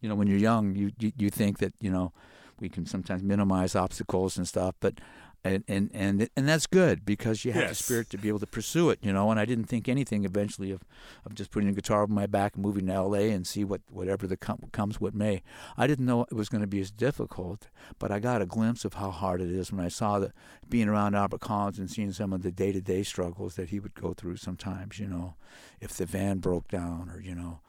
you 0.00 0.08
know, 0.08 0.14
when 0.14 0.28
you're 0.28 0.38
young, 0.38 0.76
you 0.76 0.92
you, 0.98 1.12
you 1.16 1.30
think 1.30 1.58
that 1.58 1.72
you 1.80 1.90
know 1.90 2.12
we 2.60 2.68
can 2.68 2.86
sometimes 2.86 3.22
minimize 3.22 3.74
obstacles 3.74 4.36
and 4.36 4.46
stuff, 4.46 4.74
but 4.78 5.00
and 5.44 5.64
and 5.66 5.90
and, 5.92 6.28
and 6.36 6.48
that's 6.48 6.66
good 6.66 7.04
because 7.04 7.44
you 7.44 7.52
have 7.52 7.62
yes. 7.62 7.78
the 7.78 7.82
spirit 7.82 8.10
to 8.10 8.18
be 8.18 8.28
able 8.28 8.38
to 8.38 8.46
pursue 8.46 8.90
it, 8.90 8.98
you 9.02 9.12
know. 9.12 9.30
And 9.30 9.40
I 9.40 9.44
didn't 9.44 9.64
think 9.64 9.88
anything 9.88 10.24
eventually 10.24 10.70
of, 10.70 10.82
of 11.26 11.34
just 11.34 11.50
putting 11.50 11.68
a 11.68 11.72
guitar 11.72 12.02
over 12.02 12.12
my 12.12 12.26
back 12.26 12.54
and 12.54 12.64
moving 12.64 12.86
to 12.86 12.92
L.A. 12.92 13.30
and 13.30 13.46
see 13.46 13.64
what 13.64 13.80
whatever 13.90 14.26
the 14.26 14.36
com- 14.36 14.68
comes 14.72 15.00
what 15.00 15.14
may. 15.14 15.42
I 15.76 15.86
didn't 15.86 16.06
know 16.06 16.22
it 16.22 16.34
was 16.34 16.48
going 16.48 16.60
to 16.60 16.68
be 16.68 16.80
as 16.80 16.90
difficult, 16.90 17.68
but 17.98 18.12
I 18.12 18.20
got 18.20 18.42
a 18.42 18.46
glimpse 18.46 18.84
of 18.84 18.94
how 18.94 19.10
hard 19.10 19.40
it 19.40 19.50
is 19.50 19.72
when 19.72 19.84
I 19.84 19.88
saw 19.88 20.18
that 20.20 20.32
being 20.68 20.88
around 20.88 21.14
Albert 21.14 21.40
Collins 21.40 21.78
and 21.78 21.90
seeing 21.90 22.12
some 22.12 22.32
of 22.32 22.42
the 22.42 22.52
day 22.52 22.70
to 22.72 22.80
day 22.80 23.02
struggles 23.02 23.56
that 23.56 23.70
he 23.70 23.80
would 23.80 23.94
go 23.94 24.12
through 24.12 24.36
sometimes. 24.36 24.98
You 24.98 25.08
know, 25.08 25.34
if 25.80 25.92
the 25.94 26.06
van 26.06 26.38
broke 26.38 26.68
down, 26.68 27.10
or 27.10 27.20
you 27.20 27.34
know, 27.34 27.60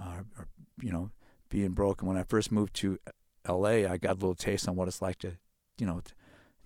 uh, 0.00 0.22
or 0.36 0.48
you 0.80 0.90
know, 0.90 1.10
being 1.48 1.70
broken. 1.70 2.08
When 2.08 2.16
I 2.16 2.24
first 2.24 2.50
moved 2.50 2.74
to 2.76 2.98
L.A., 3.44 3.86
I 3.86 3.96
got 3.98 4.12
a 4.12 4.14
little 4.14 4.34
taste 4.34 4.68
on 4.68 4.74
what 4.74 4.88
it's 4.88 5.00
like 5.00 5.18
to, 5.20 5.36
you 5.78 5.86
know. 5.86 6.02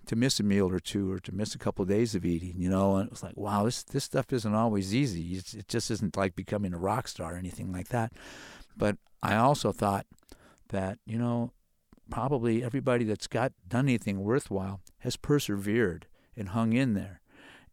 To, 0.06 0.16
miss 0.16 0.40
a 0.40 0.42
meal 0.42 0.70
or 0.70 0.80
two 0.80 1.12
or 1.12 1.18
to 1.20 1.34
miss 1.34 1.54
a 1.54 1.58
couple 1.58 1.82
of 1.82 1.88
days 1.88 2.14
of 2.14 2.24
eating, 2.24 2.54
you 2.56 2.68
know, 2.68 2.96
and 2.96 3.06
it 3.06 3.10
was 3.10 3.22
like, 3.22 3.36
wow, 3.36 3.64
this 3.64 3.82
this 3.82 4.04
stuff 4.04 4.32
isn't 4.32 4.54
always 4.54 4.94
easy. 4.94 5.36
It's, 5.36 5.54
it 5.54 5.68
just 5.68 5.90
isn't 5.90 6.16
like 6.16 6.36
becoming 6.36 6.74
a 6.74 6.78
rock 6.78 7.08
star 7.08 7.34
or 7.34 7.38
anything 7.38 7.72
like 7.72 7.88
that. 7.88 8.12
But 8.76 8.96
I 9.22 9.36
also 9.36 9.72
thought 9.72 10.06
that, 10.68 10.98
you 11.06 11.18
know, 11.18 11.52
probably 12.10 12.62
everybody 12.62 13.04
that's 13.04 13.26
got 13.26 13.52
done 13.66 13.86
anything 13.86 14.20
worthwhile 14.20 14.80
has 14.98 15.16
persevered 15.16 16.06
and 16.36 16.50
hung 16.50 16.72
in 16.72 16.94
there. 16.94 17.20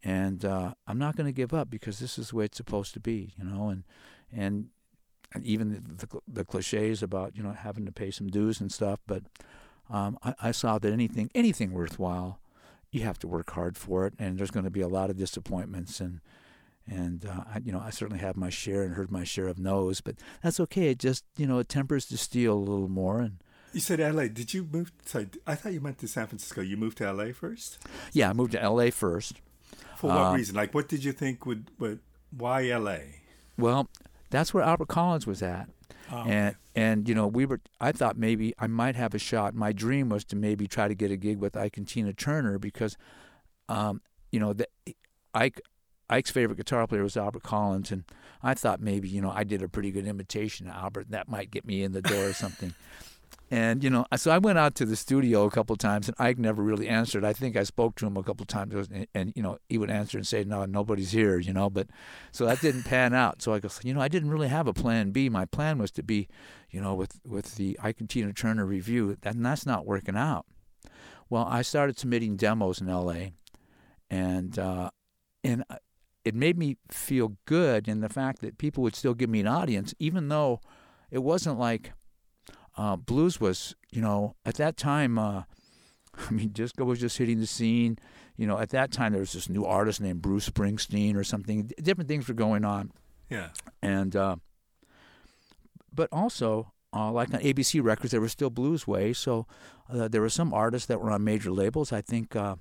And 0.04 0.44
uh, 0.44 0.74
I'm 0.88 0.98
not 0.98 1.16
going 1.16 1.28
to 1.28 1.32
give 1.32 1.54
up 1.54 1.70
because 1.70 2.00
this 2.00 2.18
is 2.18 2.30
the 2.30 2.38
way 2.38 2.46
it's 2.46 2.58
supposed 2.58 2.94
to 2.94 3.00
be, 3.00 3.34
you 3.38 3.44
know, 3.44 3.70
and 3.70 3.84
and 4.32 4.70
even 5.44 5.72
the, 5.72 6.06
the, 6.06 6.20
the 6.28 6.46
cliches 6.46 7.04
about 7.04 7.36
you 7.36 7.44
know 7.44 7.52
having 7.52 7.86
to 7.86 7.92
pay 7.92 8.12
some 8.12 8.28
dues 8.28 8.60
and 8.60 8.72
stuff, 8.72 9.00
but 9.08 9.24
um, 9.92 10.18
I, 10.24 10.34
I, 10.42 10.52
saw 10.52 10.80
that 10.80 10.92
anything 10.92 11.30
anything 11.36 11.74
worthwhile, 11.74 12.40
you 12.92 13.02
have 13.02 13.20
to 13.20 13.28
work 13.28 13.52
hard 13.52 13.78
for 13.78 14.06
it, 14.06 14.14
and 14.18 14.38
there's 14.38 14.52
going 14.52 14.64
to 14.64 14.72
be 14.72 14.82
a 14.82 14.88
lot 14.88 15.10
of 15.10 15.18
disappointments, 15.18 16.00
and 16.00 16.22
and 16.88 17.26
uh, 17.26 17.44
I, 17.54 17.62
you 17.64 17.72
know 17.72 17.80
I 17.80 17.90
certainly 17.90 18.22
have 18.22 18.38
my 18.38 18.50
share 18.50 18.84
and 18.84 18.96
heard 18.96 19.12
my 19.12 19.24
share 19.24 19.48
of 19.48 19.60
no's, 19.60 20.02
but 20.02 20.16
that's 20.42 20.60
okay. 20.62 20.90
It 20.90 21.00
just 21.00 21.26
you 21.38 21.46
know 21.46 21.60
it 21.60 21.70
tempers 21.70 22.06
the 22.06 22.18
steel 22.18 22.54
a 22.54 22.56
little 22.56 22.90
more. 22.90 23.20
And 23.20 23.38
you 23.74 23.82
said 23.82 24.00
L.A. 24.00 24.30
Did 24.30 24.54
you 24.54 24.68
move? 24.72 24.92
Sorry, 25.06 25.28
I 25.46 25.56
thought 25.56 25.74
you 25.74 25.82
went 25.82 26.00
to 26.00 26.08
San 26.08 26.28
Francisco. 26.28 26.62
You 26.62 26.78
moved 26.78 26.98
to 27.00 27.06
L.A. 27.06 27.34
first. 27.34 27.80
Yeah, 28.14 28.30
I 28.30 28.34
moved 28.34 28.54
to 28.54 28.62
L.A. 28.62 28.92
first. 28.92 29.42
For 29.98 30.08
what 30.08 30.18
uh, 30.18 30.34
reason? 30.34 30.56
Like, 30.56 30.74
what 30.74 30.88
did 30.88 31.04
you 31.04 31.12
think 31.12 31.46
would? 31.46 31.70
would 31.80 32.00
why 32.36 32.70
L.A.? 32.70 33.16
Well, 33.58 33.90
that's 34.30 34.54
where 34.54 34.64
Albert 34.64 34.88
Collins 34.88 35.28
was 35.28 35.44
at. 35.44 35.70
Oh, 36.12 36.24
and 36.28 36.56
and 36.76 37.08
you 37.08 37.16
know 37.16 37.28
we 37.28 37.46
were 37.46 37.62
I 37.80 37.92
thought 37.92 38.18
maybe 38.18 38.54
I 38.60 38.68
might 38.68 38.96
have 38.96 39.14
a 39.14 39.20
shot. 39.20 39.54
My 39.56 39.72
dream 39.72 40.10
was 40.10 40.26
to 40.26 40.36
maybe 40.36 40.68
try 40.68 40.88
to 40.88 40.96
get 40.96 41.12
a 41.12 41.18
gig 41.18 41.40
with 41.40 41.56
Ike 41.56 41.78
and 41.78 41.88
Tina 41.88 42.14
Turner 42.14 42.60
because, 42.60 42.98
um, 43.70 44.02
you 44.32 44.40
know, 44.40 44.54
the, 44.54 44.68
Ike 45.34 45.62
Ike's 46.10 46.32
favorite 46.32 46.58
guitar 46.58 46.86
player 46.88 47.04
was 47.04 47.16
Albert 47.16 47.44
Collins, 47.44 47.92
and 47.92 48.04
I 48.44 48.54
thought 48.54 48.82
maybe 48.82 49.08
you 49.08 49.22
know 49.22 49.32
I 49.32 49.44
did 49.44 49.62
a 49.62 49.70
pretty 49.70 49.92
good 49.92 50.06
imitation 50.06 50.68
of 50.68 50.74
Albert. 50.76 51.06
and 51.06 51.14
That 51.14 51.30
might 51.30 51.52
get 51.52 51.66
me 51.66 51.84
in 51.84 51.94
the 51.94 52.02
door 52.02 52.28
or 52.28 52.34
something. 52.34 52.74
And 53.54 53.84
you 53.84 53.90
know, 53.90 54.06
so 54.16 54.32
I 54.32 54.38
went 54.38 54.58
out 54.58 54.76
to 54.76 54.86
the 54.86 54.96
studio 54.96 55.44
a 55.44 55.52
couple 55.52 55.74
of 55.74 55.80
times, 55.80 56.08
and 56.08 56.16
Ike 56.18 56.38
never 56.38 56.64
really 56.64 56.88
answered. 56.88 57.26
I 57.26 57.34
think 57.34 57.58
I 57.58 57.64
spoke 57.64 57.96
to 57.96 58.08
him 58.08 58.16
a 58.16 58.24
couple 58.24 58.44
of 58.44 58.48
times, 58.48 58.88
and, 58.90 59.08
and, 59.14 59.34
you 59.36 59.44
know, 59.44 59.58
he 59.68 59.78
would 59.78 59.92
answer 59.92 60.18
and 60.18 60.26
say, 60.26 60.46
"No, 60.46 60.64
nobody's 60.66 61.12
here," 61.12 61.38
you 61.38 61.52
know. 61.52 61.70
But 61.70 61.88
so 62.32 62.46
that 62.46 62.62
didn't 62.62 62.84
pan 62.84 63.14
out. 63.14 63.42
So 63.42 63.54
I 63.54 63.60
go, 63.60 63.68
you 63.84 63.94
know, 63.94 64.00
I 64.00 64.08
didn't 64.08 64.30
really 64.30 64.48
have 64.48 64.68
a 64.68 64.74
plan 64.74 65.12
B. 65.12 65.28
My 65.28 65.44
plan 65.44 65.80
was 65.80 65.92
to 65.92 66.04
be, 66.04 66.30
you 66.70 66.80
know, 66.80 66.96
with 66.96 67.20
with 67.26 67.56
the 67.56 67.78
Ike 67.84 68.00
and 68.00 68.10
Tina 68.10 68.32
Turner 68.32 68.66
Revue, 68.66 69.18
and 69.24 69.46
that's 69.46 69.66
not 69.66 69.86
working 69.86 70.16
out. 70.16 70.46
Well, 71.30 71.46
I 71.46 71.62
started 71.62 72.00
submitting 72.00 72.38
demos 72.38 72.80
in 72.80 72.88
L.A., 72.88 73.34
and 74.10 74.58
uh, 74.58 74.92
and 75.44 75.66
it 76.24 76.36
made 76.36 76.58
me 76.58 76.78
feel 76.90 77.38
good 77.46 77.90
in 77.90 78.00
the 78.00 78.10
fact 78.10 78.40
that 78.42 78.58
people 78.58 78.82
would 78.84 78.96
still 78.96 79.14
give 79.14 79.30
me 79.30 79.42
an 79.42 79.48
audience, 79.48 79.94
even 80.00 80.30
though 80.30 80.62
it 81.10 81.20
wasn't 81.20 81.60
like 81.60 81.92
uh, 82.78 82.96
blues 82.96 83.40
was, 83.40 83.76
you 83.92 84.02
know, 84.02 84.36
at 84.46 84.56
that 84.56 84.78
time, 84.78 85.18
uh, 85.18 85.44
I 86.30 86.32
mean, 86.32 86.50
disco 86.50 86.84
was 86.84 87.00
just 87.00 87.18
hitting 87.18 87.40
the 87.40 87.48
scene. 87.48 87.98
You 88.38 88.48
know, 88.48 88.58
at 88.58 88.70
that 88.70 88.92
time 88.92 89.12
there 89.12 89.20
was 89.20 89.34
this 89.34 89.50
new 89.50 89.66
artist 89.66 90.02
named 90.02 90.22
Bruce 90.22 90.50
Springsteen 90.50 91.16
or 91.16 91.24
something. 91.24 91.72
Different 91.82 92.08
things 92.08 92.28
were 92.28 92.34
going 92.34 92.66
on. 92.66 92.92
Yeah. 93.30 93.50
And, 93.82 94.16
uh, 94.16 94.38
but 95.94 96.10
also, 96.12 96.72
uh, 96.94 97.12
like 97.12 97.34
on 97.34 97.40
ABC 97.42 97.84
Records, 97.84 98.12
there 98.12 98.22
was 98.22 98.32
still 98.32 98.52
BluesWay. 98.52 99.16
So 99.16 99.48
uh, 99.92 100.08
there 100.08 100.22
were 100.22 100.30
some 100.30 100.54
artists 100.54 100.88
that 100.88 101.00
were 101.00 101.12
on 101.12 101.24
major 101.24 101.52
labels. 101.52 101.92
I 101.92 102.02
think 102.02 102.36
uh, 102.36 102.56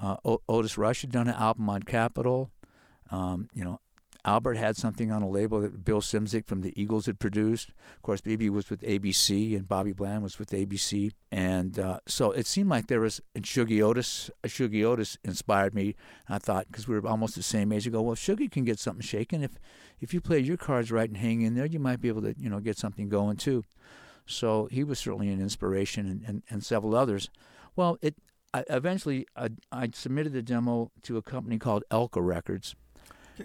uh, 0.00 0.16
Otis 0.48 0.78
Rush 0.78 1.02
had 1.02 1.12
done 1.12 1.28
an 1.28 1.34
album 1.34 1.68
on 1.68 1.82
Capitol. 1.82 2.50
Um, 3.10 3.48
you 3.52 3.64
know, 3.64 3.80
Albert 4.26 4.56
had 4.56 4.76
something 4.76 5.12
on 5.12 5.22
a 5.22 5.28
label 5.28 5.60
that 5.60 5.84
Bill 5.84 6.00
Szymczyk 6.00 6.46
from 6.46 6.62
the 6.62 6.72
Eagles 6.80 7.06
had 7.06 7.18
produced. 7.18 7.70
Of 7.96 8.02
course, 8.02 8.22
BB 8.22 8.48
was 8.48 8.70
with 8.70 8.80
ABC, 8.80 9.54
and 9.54 9.68
Bobby 9.68 9.92
Bland 9.92 10.22
was 10.22 10.38
with 10.38 10.50
ABC, 10.50 11.12
and 11.30 11.78
uh, 11.78 11.98
so 12.06 12.32
it 12.32 12.46
seemed 12.46 12.70
like 12.70 12.86
there 12.86 13.00
was. 13.00 13.20
And 13.34 13.44
Shuggie 13.44 13.82
Otis, 13.82 14.30
uh, 14.42 14.48
Shuggie 14.48 14.82
Otis 14.82 15.18
inspired 15.24 15.74
me. 15.74 15.94
I 16.28 16.38
thought 16.38 16.66
because 16.68 16.88
we 16.88 16.98
were 16.98 17.06
almost 17.06 17.34
the 17.34 17.42
same 17.42 17.70
age, 17.70 17.86
I 17.86 17.90
go, 17.90 18.00
well, 18.00 18.16
Shuggie 18.16 18.50
can 18.50 18.64
get 18.64 18.78
something 18.78 19.02
shaken 19.02 19.42
if 19.42 19.58
if 20.00 20.14
you 20.14 20.20
play 20.20 20.38
your 20.38 20.56
cards 20.56 20.90
right 20.90 21.08
and 21.08 21.18
hang 21.18 21.42
in 21.42 21.54
there, 21.54 21.66
you 21.66 21.78
might 21.78 22.00
be 22.00 22.08
able 22.08 22.22
to 22.22 22.34
you 22.38 22.48
know 22.48 22.60
get 22.60 22.78
something 22.78 23.10
going 23.10 23.36
too. 23.36 23.64
So 24.26 24.68
he 24.72 24.84
was 24.84 24.98
certainly 24.98 25.28
an 25.28 25.40
inspiration, 25.40 26.06
and, 26.06 26.22
and, 26.26 26.42
and 26.48 26.64
several 26.64 26.94
others. 26.96 27.28
Well, 27.76 27.98
it 28.00 28.14
I, 28.54 28.64
eventually 28.70 29.26
I, 29.36 29.50
I 29.70 29.90
submitted 29.92 30.32
the 30.32 30.40
demo 30.40 30.92
to 31.02 31.18
a 31.18 31.22
company 31.22 31.58
called 31.58 31.84
Elka 31.90 32.24
Records 32.24 32.74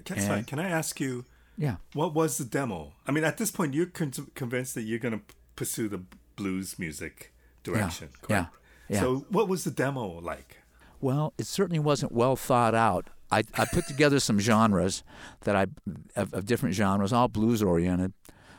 can, 0.05 0.19
sorry, 0.19 0.43
can 0.43 0.59
I 0.59 0.69
ask 0.69 0.99
you? 0.99 1.25
Yeah. 1.57 1.75
What 1.93 2.13
was 2.13 2.37
the 2.37 2.45
demo? 2.45 2.93
I 3.05 3.11
mean, 3.11 3.23
at 3.23 3.37
this 3.37 3.51
point, 3.51 3.73
you're 3.73 3.87
con- 3.87 4.13
convinced 4.33 4.75
that 4.75 4.83
you're 4.83 4.99
going 4.99 5.19
to 5.19 5.35
pursue 5.55 5.89
the 5.89 6.01
blues 6.35 6.79
music 6.79 7.33
direction. 7.63 8.09
Yeah. 8.29 8.35
yeah. 8.35 8.45
yeah. 8.95 8.99
So, 9.01 9.25
what 9.29 9.47
was 9.47 9.65
the 9.65 9.71
demo 9.71 10.07
like? 10.21 10.57
Well, 11.01 11.33
it 11.37 11.47
certainly 11.47 11.79
wasn't 11.79 12.11
well 12.11 12.35
thought 12.35 12.75
out. 12.75 13.09
I, 13.31 13.43
I 13.55 13.65
put 13.65 13.87
together 13.87 14.19
some 14.19 14.39
genres 14.39 15.03
that 15.41 15.55
I 15.55 15.67
of, 16.15 16.33
of 16.33 16.45
different 16.45 16.75
genres, 16.75 17.13
all 17.13 17.27
blues 17.27 17.61
oriented. 17.61 18.13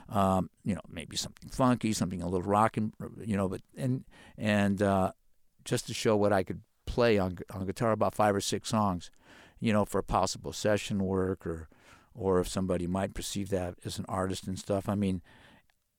Um, 0.09 0.51
you 0.65 0.75
know, 0.75 0.81
maybe 0.89 1.17
something 1.17 1.51
funky, 1.51 1.93
something 1.93 2.21
a 2.21 2.29
little 2.29 2.43
rocking, 2.43 2.93
you 3.25 3.37
know, 3.37 3.49
but 3.49 3.63
and 3.77 4.05
and 4.37 4.83
uh, 4.83 5.13
just 5.65 5.87
to 5.87 5.95
show 5.95 6.17
what 6.17 6.33
I 6.33 6.43
could 6.43 6.61
play 6.87 7.19
on 7.19 7.39
on 7.53 7.65
guitar, 7.67 7.93
about 7.93 8.15
five 8.15 8.35
or 8.35 8.41
six 8.41 8.69
songs 8.69 9.11
you 9.61 9.73
know, 9.73 9.85
for 9.85 10.03
possible 10.03 10.53
session 10.53 11.05
work 11.05 11.47
or 11.47 11.69
or 12.15 12.41
if 12.41 12.49
somebody 12.49 12.87
might 12.87 13.15
perceive 13.15 13.51
that 13.51 13.75
as 13.85 13.99
an 13.99 14.05
artist 14.09 14.47
and 14.47 14.59
stuff. 14.59 14.89
I 14.89 14.95
mean, 14.95 15.23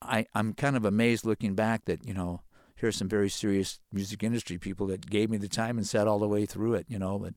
I 0.01 0.25
I'm 0.33 0.53
kind 0.53 0.75
of 0.75 0.85
amazed 0.85 1.25
looking 1.25 1.55
back 1.55 1.85
that 1.85 2.05
you 2.05 2.13
know 2.13 2.41
here's 2.75 2.95
some 2.95 3.07
very 3.07 3.29
serious 3.29 3.79
music 3.93 4.23
industry 4.23 4.57
people 4.57 4.87
that 4.87 5.07
gave 5.07 5.29
me 5.29 5.37
the 5.37 5.47
time 5.47 5.77
and 5.77 5.85
sat 5.85 6.07
all 6.07 6.17
the 6.17 6.27
way 6.27 6.47
through 6.47 6.73
it, 6.73 6.85
you 6.89 6.97
know. 6.97 7.19
But 7.19 7.35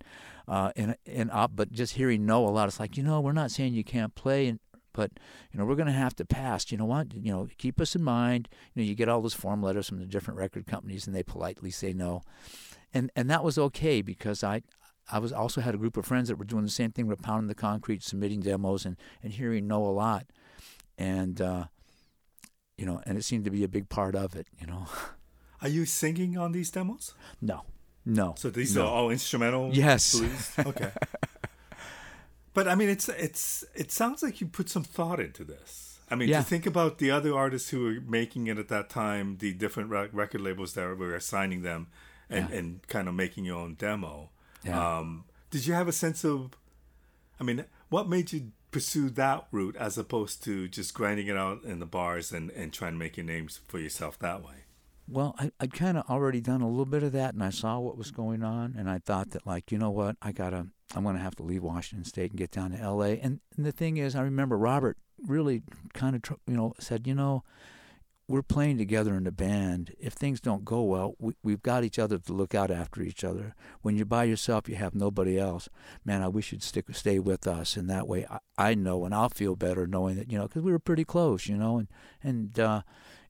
uh, 0.49 0.73
and 0.75 0.97
and 1.07 1.31
uh, 1.31 1.49
but 1.49 1.71
just 1.71 1.95
hearing 1.95 2.27
no 2.27 2.47
a 2.47 2.51
lot, 2.51 2.69
it's 2.69 2.81
like 2.81 2.97
you 2.97 3.03
know 3.03 3.21
we're 3.21 3.33
not 3.33 3.51
saying 3.51 3.75
you 3.75 3.85
can't 3.85 4.15
play, 4.15 4.49
and, 4.49 4.59
but 4.93 5.13
you 5.53 5.59
know 5.59 5.67
we're 5.67 5.77
going 5.77 5.87
to 5.87 5.93
have 5.93 6.17
to 6.17 6.25
pass. 6.25 6.73
You 6.73 6.79
know 6.79 6.87
what? 6.87 7.15
You 7.15 7.33
know 7.33 7.49
keep 7.59 7.81
us 7.81 7.95
in 7.95 8.03
mind. 8.03 8.49
You 8.75 8.83
know 8.83 8.89
you 8.89 8.95
get 8.95 9.09
all 9.09 9.21
those 9.21 9.35
form 9.35 9.63
letters 9.63 9.89
from 9.89 9.99
the 9.99 10.07
different 10.07 10.39
record 10.39 10.67
companies, 10.67 11.07
and 11.07 11.15
they 11.15 11.23
politely 11.23 11.71
say 11.71 11.93
no, 11.93 12.23
and 12.93 13.11
and 13.15 13.29
that 13.31 13.45
was 13.45 13.59
okay 13.59 14.01
because 14.01 14.43
I 14.43 14.63
I 15.11 15.19
was 15.19 15.33
also 15.33 15.61
had 15.61 15.75
a 15.75 15.79
group 15.79 15.97
of 15.97 16.07
friends 16.07 16.29
that 16.29 16.37
were 16.37 16.45
doing 16.45 16.65
the 16.65 16.71
same 16.71 16.91
thing. 16.93 17.07
We're 17.07 17.17
pounding 17.17 17.49
the 17.49 17.55
concrete, 17.55 18.03
submitting 18.03 18.41
demos, 18.41 18.85
and, 18.87 18.97
and 19.23 19.33
hearing 19.33 19.67
no 19.67 19.85
a 19.85 19.93
lot, 19.93 20.27
and 20.97 21.41
uh, 21.41 21.65
you 22.79 22.87
know, 22.87 23.01
and 23.07 23.19
it 23.19 23.25
seemed 23.25 23.45
to 23.45 23.51
be 23.51 23.65
a 23.65 23.69
big 23.69 23.89
part 23.89 24.15
of 24.15 24.35
it. 24.35 24.47
You 24.59 24.67
know. 24.67 24.87
Are 25.63 25.69
you 25.69 25.87
singing 25.87 26.37
on 26.37 26.53
these 26.53 26.71
demos? 26.71 27.15
No, 27.41 27.63
No. 28.05 28.35
So 28.37 28.51
these 28.51 28.75
no. 28.77 28.83
are 28.83 28.89
all 28.89 29.11
instrumental. 29.11 29.71
Yes. 29.73 30.19
Blues? 30.19 30.51
Okay. 30.67 30.91
but 32.53 32.69
I 32.69 32.75
mean, 32.75 32.89
it's 32.89 33.09
it's 33.09 33.65
it 33.75 33.91
sounds 33.91 34.23
like 34.23 34.41
you 34.41 34.47
put 34.47 34.69
some 34.69 34.85
thought 34.85 35.21
into 35.21 35.45
this. 35.45 35.99
I 36.11 36.17
mean, 36.17 36.29
Yeah. 36.29 36.39
to 36.41 36.45
think 36.45 36.67
about 36.67 36.99
the 36.99 37.11
other 37.11 37.35
artists 37.35 37.71
who 37.71 37.83
were 37.85 38.01
making 38.07 38.47
it 38.47 38.59
at 38.59 38.69
that 38.69 38.91
time, 38.91 39.39
the 39.39 39.53
different 39.55 39.89
rec- 39.91 40.11
record 40.13 40.43
labels 40.43 40.75
that 40.75 40.97
were 40.99 41.15
assigning 41.15 41.63
them, 41.63 41.89
and 42.29 42.49
Yeah. 42.51 42.57
and 42.57 42.87
kind 42.89 43.09
of 43.09 43.15
making 43.15 43.45
your 43.47 43.57
own 43.59 43.75
demo. 43.75 44.31
Yeah. 44.65 44.99
Um, 44.99 45.25
did 45.51 45.67
you 45.67 45.75
have 45.75 45.89
a 45.89 45.93
sense 45.93 46.25
of? 46.25 46.57
I 47.39 47.45
mean, 47.45 47.65
what 47.89 48.09
made 48.09 48.33
you 48.33 48.53
pursue 48.71 49.09
that 49.11 49.47
route 49.53 49.77
as 49.77 49.97
opposed 49.97 50.43
to 50.45 50.67
just 50.69 50.95
grinding 50.95 51.29
it 51.29 51.37
out 51.37 51.63
in 51.65 51.79
the 51.79 51.87
bars 51.87 52.33
and 52.33 52.51
and 52.51 52.73
trying 52.73 52.93
to 52.93 52.99
make 52.99 53.17
your 53.17 53.27
names 53.27 53.61
for 53.69 53.79
yourself 53.79 54.19
that 54.19 54.43
way? 54.43 54.65
Well, 55.09 55.35
I, 55.39 55.51
I'd 55.61 55.75
kind 55.75 55.99
of 55.99 56.09
already 56.09 56.41
done 56.41 56.63
a 56.63 56.69
little 56.69 56.87
bit 56.87 57.03
of 57.03 57.13
that, 57.13 57.35
and 57.35 57.43
I 57.43 57.51
saw 57.51 57.79
what 57.79 57.99
was 57.99 58.11
going 58.11 58.43
on, 58.43 58.75
and 58.79 58.89
I 58.89 58.99
thought 58.99 59.31
that, 59.31 59.47
like, 59.47 59.71
you 59.71 59.77
know 59.77 59.91
what, 59.91 60.17
I 60.23 60.33
gotta, 60.33 60.69
I'm 60.95 61.05
gonna 61.05 61.19
have 61.19 61.37
to 61.37 61.43
leave 61.43 61.63
Washington 61.63 62.07
State 62.07 62.31
and 62.31 62.39
get 62.39 62.51
down 62.51 62.71
to 62.71 62.79
L.A. 62.79 63.19
And, 63.19 63.41
and 63.57 63.67
the 63.67 63.73
thing 63.73 63.99
is, 63.99 64.17
I 64.17 64.23
remember 64.23 64.57
Robert 64.57 64.97
really 65.27 65.63
kind 65.93 66.17
of, 66.17 66.39
you 66.47 66.57
know, 66.57 66.73
said, 66.79 67.07
you 67.07 67.15
know, 67.15 67.45
we're 68.27 68.43
playing 68.43 68.79
together 68.79 69.15
in 69.17 69.27
a 69.27 69.33
band. 69.33 69.95
If 69.99 70.15
things 70.15 70.41
don't 70.41 70.65
go 70.65 70.83
well, 70.83 71.15
we, 71.19 71.35
we've 71.43 71.63
got 71.63 71.85
each 71.85 71.99
other 71.99 72.19
to 72.19 72.33
look 72.33 72.55
out 72.55 72.71
after 72.71 73.03
each 73.03 73.23
other. 73.25 73.55
When 73.83 73.97
you're 73.97 74.07
by 74.07 74.25
yourself, 74.25 74.69
you 74.69 74.77
have 74.77 74.95
nobody 74.95 75.39
else. 75.39 75.69
Man, 76.05 76.23
I 76.23 76.29
wish 76.29 76.53
you'd 76.53 76.63
stick, 76.63 76.87
stay 76.93 77.19
with 77.19 77.47
us, 77.47 77.77
and 77.77 77.89
that 77.91 78.09
way, 78.09 78.27
I, 78.31 78.39
I 78.57 78.75
know, 78.75 79.05
and 79.05 79.15
I'll 79.15 79.29
feel 79.29 79.57
better 79.57 79.87
knowing 79.87 80.17
that, 80.17 80.31
you 80.31 80.39
know, 80.39 80.47
because 80.49 80.63
we 80.63 80.73
were 80.73 80.79
pretty 80.79 81.05
close, 81.05 81.47
you 81.47 81.57
know, 81.57 81.79
and 81.79 81.89
and. 82.23 82.59
uh 82.59 82.83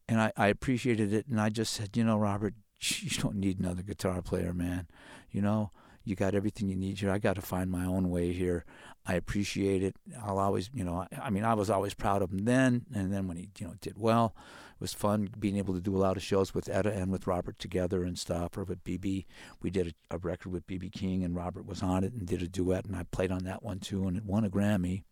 and 0.08 0.20
I, 0.20 0.32
I 0.36 0.48
appreciated 0.48 1.12
it 1.12 1.26
and 1.28 1.40
I 1.40 1.48
just 1.48 1.72
said, 1.72 1.96
you 1.96 2.04
know, 2.04 2.18
Robert, 2.18 2.54
you 2.80 3.10
don't 3.22 3.36
need 3.36 3.58
another 3.58 3.82
guitar 3.82 4.22
player, 4.22 4.52
man. 4.52 4.86
You 5.30 5.42
know, 5.42 5.70
you 6.04 6.14
got 6.14 6.34
everything 6.34 6.68
you 6.68 6.76
need 6.76 6.98
here. 6.98 7.10
I 7.10 7.18
got 7.18 7.36
to 7.36 7.42
find 7.42 7.70
my 7.70 7.84
own 7.84 8.10
way 8.10 8.32
here. 8.32 8.64
I 9.06 9.14
appreciate 9.14 9.82
it. 9.82 9.96
I'll 10.22 10.38
always, 10.38 10.70
you 10.72 10.84
know, 10.84 10.96
I, 10.96 11.08
I 11.26 11.30
mean, 11.30 11.44
I 11.44 11.54
was 11.54 11.70
always 11.70 11.94
proud 11.94 12.22
of 12.22 12.30
him 12.32 12.44
then, 12.44 12.86
and 12.94 13.12
then 13.12 13.26
when 13.26 13.36
he, 13.36 13.50
you 13.58 13.66
know, 13.66 13.74
did 13.80 13.98
well, 13.98 14.34
was 14.80 14.92
fun 14.92 15.30
being 15.38 15.56
able 15.56 15.74
to 15.74 15.80
do 15.80 15.96
a 15.96 15.98
lot 15.98 16.16
of 16.16 16.22
shows 16.22 16.54
with 16.54 16.68
Etta 16.68 16.92
and 16.92 17.10
with 17.12 17.26
Robert 17.26 17.58
together 17.58 18.02
and 18.04 18.18
stuff. 18.18 18.56
Or 18.58 18.64
with 18.64 18.82
BB, 18.84 19.24
we 19.62 19.70
did 19.70 19.94
a, 20.10 20.14
a 20.16 20.18
record 20.18 20.52
with 20.52 20.66
BB 20.66 20.92
King, 20.92 21.24
and 21.24 21.34
Robert 21.34 21.66
was 21.66 21.82
on 21.82 22.04
it 22.04 22.12
and 22.12 22.26
did 22.26 22.42
a 22.42 22.48
duet, 22.48 22.84
and 22.84 22.96
I 22.96 23.04
played 23.04 23.30
on 23.32 23.44
that 23.44 23.62
one 23.62 23.78
too, 23.80 24.06
and 24.06 24.16
it 24.16 24.24
won 24.24 24.44
a 24.44 24.50
Grammy. 24.50 25.02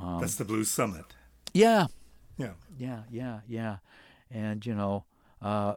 Um, 0.00 0.20
That's 0.20 0.36
the 0.36 0.44
Blues 0.44 0.70
Summit. 0.70 1.04
yeah, 1.52 1.86
Yeah. 2.36 2.52
yeah, 2.78 3.02
yeah, 3.10 3.40
yeah, 3.46 3.76
and 4.30 4.64
you 4.66 4.74
know, 4.74 5.04
uh, 5.40 5.74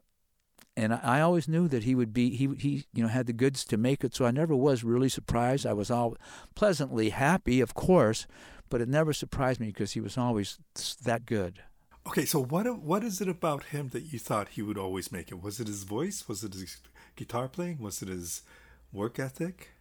and 0.76 0.94
I, 0.94 1.00
I 1.04 1.22
always 1.22 1.48
knew 1.48 1.68
that 1.68 1.84
he 1.84 1.94
would 1.96 2.14
be 2.14 2.36
he 2.36 2.48
he 2.58 2.86
you 2.94 3.04
know 3.04 3.10
had 3.10 3.28
the 3.28 3.34
goods 3.34 3.64
to 3.66 3.78
make 3.78 4.04
it, 4.04 4.16
so 4.16 4.26
I 4.26 4.32
never 4.32 4.56
was 4.56 4.84
really 4.84 5.10
surprised. 5.10 5.66
I 5.66 5.74
was 5.74 5.92
all 5.92 6.16
pleasantly 6.56 7.10
happy, 7.10 7.62
of 7.62 7.74
course, 7.76 8.26
but 8.70 8.82
it 8.82 8.90
never 8.90 9.14
surprised 9.14 9.60
me 9.60 9.68
because 9.68 9.92
he 9.94 10.00
was 10.02 10.18
always 10.18 10.58
that 11.04 11.26
good. 11.26 11.62
Okay, 12.08 12.24
so 12.24 12.42
what 12.42 12.66
what 12.80 13.04
is 13.04 13.20
it 13.20 13.28
about 13.28 13.66
him 13.66 13.90
that 13.90 14.14
you 14.14 14.18
thought 14.18 14.50
he 14.50 14.62
would 14.62 14.78
always 14.78 15.12
make 15.12 15.30
it? 15.30 15.44
Was 15.44 15.60
it 15.60 15.68
his 15.68 15.84
voice? 15.84 16.28
Was 16.30 16.42
it 16.42 16.54
his 16.54 16.78
guitar 17.18 17.50
playing? 17.50 17.80
Was 17.80 18.02
it 18.02 18.08
his 18.08 18.44
work 18.94 19.20
ethic? 19.20 19.72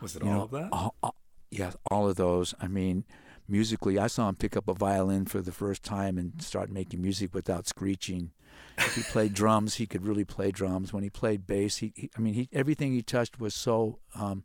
Was 0.00 0.16
it 0.16 0.24
You 0.24 0.30
all 0.30 0.36
know, 0.36 0.42
of 0.42 0.50
that? 0.50 0.68
all, 0.72 0.94
all, 1.00 1.14
yes, 1.50 1.76
all 1.88 2.08
of 2.08 2.16
those. 2.16 2.54
I 2.60 2.66
mean, 2.66 3.04
musically, 3.46 4.00
I 4.00 4.08
saw 4.08 4.28
him 4.28 4.34
pick 4.34 4.56
up 4.56 4.66
a 4.66 4.74
violin 4.74 5.26
for 5.26 5.40
the 5.40 5.52
first 5.52 5.84
time 5.84 6.18
and 6.18 6.42
start 6.42 6.70
making 6.70 7.02
music 7.02 7.32
without 7.34 7.68
screeching. 7.68 8.32
If 8.76 8.96
he 8.96 9.02
played 9.02 9.32
drums, 9.32 9.76
he 9.76 9.86
could 9.86 10.04
really 10.04 10.24
play 10.24 10.50
drums. 10.50 10.92
When 10.92 11.04
he 11.04 11.10
played 11.10 11.46
bass, 11.46 11.76
he, 11.76 11.92
he 11.94 12.10
I 12.16 12.20
mean, 12.20 12.34
he 12.34 12.48
everything 12.52 12.92
he 12.92 13.02
touched 13.02 13.38
was 13.38 13.54
so 13.54 14.00
um, 14.16 14.42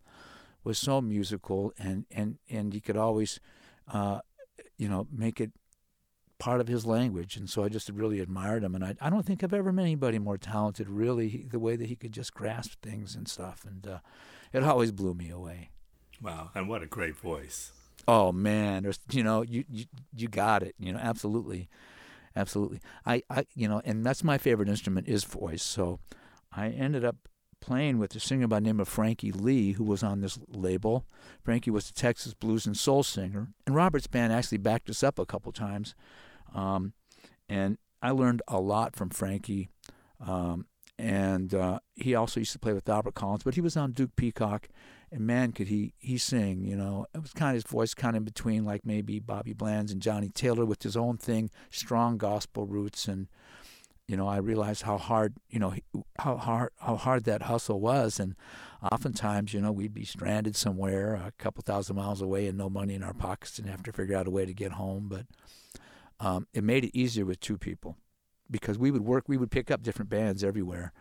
was 0.63 0.77
so 0.77 1.01
musical, 1.01 1.73
and 1.79 2.05
and 2.11 2.38
and 2.51 2.71
he 2.71 2.81
could 2.81 2.97
always, 2.97 3.39
uh, 3.91 4.19
you 4.77 4.88
know, 4.88 5.07
make 5.11 5.41
it 5.41 5.51
part 6.37 6.61
of 6.61 6.67
his 6.67 6.85
language. 6.85 7.37
And 7.37 7.49
so 7.49 7.63
I 7.63 7.69
just 7.69 7.89
really 7.89 8.19
admired 8.19 8.63
him. 8.63 8.75
And 8.75 8.83
I 8.83 8.95
I 9.01 9.09
don't 9.09 9.25
think 9.25 9.43
I've 9.43 9.53
ever 9.53 9.71
met 9.71 9.83
anybody 9.83 10.19
more 10.19 10.37
talented. 10.37 10.89
Really, 10.89 11.45
the 11.49 11.59
way 11.59 11.75
that 11.75 11.87
he 11.87 11.95
could 11.95 12.11
just 12.11 12.33
grasp 12.33 12.81
things 12.81 13.15
and 13.15 13.27
stuff, 13.27 13.65
and 13.65 13.87
uh, 13.87 13.99
it 14.53 14.63
always 14.63 14.91
blew 14.91 15.13
me 15.13 15.29
away. 15.29 15.69
Wow, 16.21 16.51
and 16.55 16.69
what 16.69 16.81
a 16.81 16.87
great 16.87 17.15
voice. 17.15 17.71
Oh 18.07 18.31
man, 18.31 18.83
there's 18.83 18.99
you 19.11 19.23
know 19.23 19.41
you 19.41 19.65
you 19.69 19.85
you 20.15 20.27
got 20.27 20.63
it. 20.63 20.75
You 20.77 20.93
know, 20.93 20.99
absolutely, 20.99 21.67
absolutely. 22.35 22.79
I 23.05 23.23
I 23.29 23.45
you 23.55 23.67
know, 23.67 23.81
and 23.83 24.05
that's 24.05 24.23
my 24.23 24.37
favorite 24.37 24.69
instrument 24.69 25.07
is 25.07 25.23
voice. 25.23 25.63
So 25.63 25.99
I 26.51 26.69
ended 26.69 27.03
up 27.03 27.15
playing 27.61 27.97
with 27.97 28.15
a 28.15 28.19
singer 28.19 28.47
by 28.47 28.57
the 28.57 28.65
name 28.65 28.79
of 28.79 28.87
Frankie 28.87 29.31
Lee, 29.31 29.71
who 29.73 29.83
was 29.83 30.03
on 30.03 30.21
this 30.21 30.37
label. 30.47 31.05
Frankie 31.43 31.71
was 31.71 31.89
a 31.89 31.93
Texas 31.93 32.35
blues 32.35 32.67
and 32.67 32.77
soul 32.77 33.01
singer, 33.01 33.49
and 33.65 33.75
Robert's 33.75 34.07
band 34.07 34.31
actually 34.31 34.59
backed 34.59 34.89
us 34.89 35.03
up 35.03 35.17
a 35.17 35.25
couple 35.25 35.51
times. 35.51 35.95
Um, 36.55 36.93
and 37.47 37.77
I 38.01 38.11
learned 38.11 38.41
a 38.47 38.59
lot 38.59 38.95
from 38.95 39.09
Frankie. 39.09 39.69
Um, 40.25 40.65
and 40.97 41.53
uh, 41.53 41.79
he 41.95 42.15
also 42.15 42.39
used 42.39 42.53
to 42.53 42.59
play 42.59 42.73
with 42.73 42.87
Albert 42.87 43.15
Collins, 43.15 43.43
but 43.43 43.55
he 43.55 43.61
was 43.61 43.75
on 43.75 43.91
Duke 43.91 44.15
Peacock, 44.15 44.69
and 45.11 45.21
man, 45.27 45.51
could 45.51 45.67
he 45.67 45.93
he 45.97 46.17
sing? 46.17 46.63
You 46.63 46.77
know, 46.77 47.05
it 47.13 47.21
was 47.21 47.33
kind 47.33 47.49
of 47.49 47.55
his 47.55 47.69
voice, 47.69 47.93
kind 47.93 48.15
of 48.15 48.21
in 48.21 48.23
between 48.25 48.63
like 48.63 48.85
maybe 48.85 49.19
Bobby 49.19 49.53
Bland's 49.53 49.91
and 49.91 50.01
Johnnie 50.01 50.29
Taylor 50.29 50.65
with 50.65 50.83
his 50.83 50.95
own 50.95 51.17
thing, 51.17 51.49
strong 51.69 52.17
gospel 52.17 52.65
roots, 52.65 53.09
and 53.09 53.27
you 54.07 54.15
know, 54.15 54.27
I 54.27 54.37
realized 54.37 54.83
how 54.83 54.97
hard, 54.97 55.33
you 55.49 55.59
know, 55.59 55.73
how 56.19 56.37
hard 56.37 56.71
how 56.79 56.95
hard 56.95 57.25
that 57.25 57.43
hustle 57.43 57.81
was, 57.81 58.17
and 58.19 58.35
oftentimes, 58.91 59.53
you 59.53 59.59
know, 59.59 59.73
we'd 59.73 59.93
be 59.93 60.05
stranded 60.05 60.55
somewhere 60.55 61.15
a 61.15 61.33
couple 61.37 61.61
thousand 61.61 61.97
miles 61.97 62.21
away 62.21 62.47
and 62.47 62.57
no 62.57 62.69
money 62.69 62.93
in 62.93 63.03
our 63.03 63.13
pockets 63.13 63.59
and 63.59 63.67
have 63.67 63.83
to 63.83 63.91
figure 63.91 64.15
out 64.15 64.27
a 64.27 64.31
way 64.31 64.45
to 64.45 64.53
get 64.53 64.73
home, 64.73 65.07
but 65.09 65.25
um, 66.19 66.47
it 66.54 66.63
made 66.63 66.86
it 66.86 66.97
easier 66.97 67.25
with 67.25 67.39
two 67.39 67.58
people 67.58 67.97
because 68.49 68.78
we 68.78 68.91
would 68.91 69.04
work, 69.04 69.25
we 69.28 69.38
would 69.38 69.51
pick 69.51 69.71
up 69.71 69.84
different 69.84 70.10
bands 70.10 70.43
everywhere, 70.43 70.93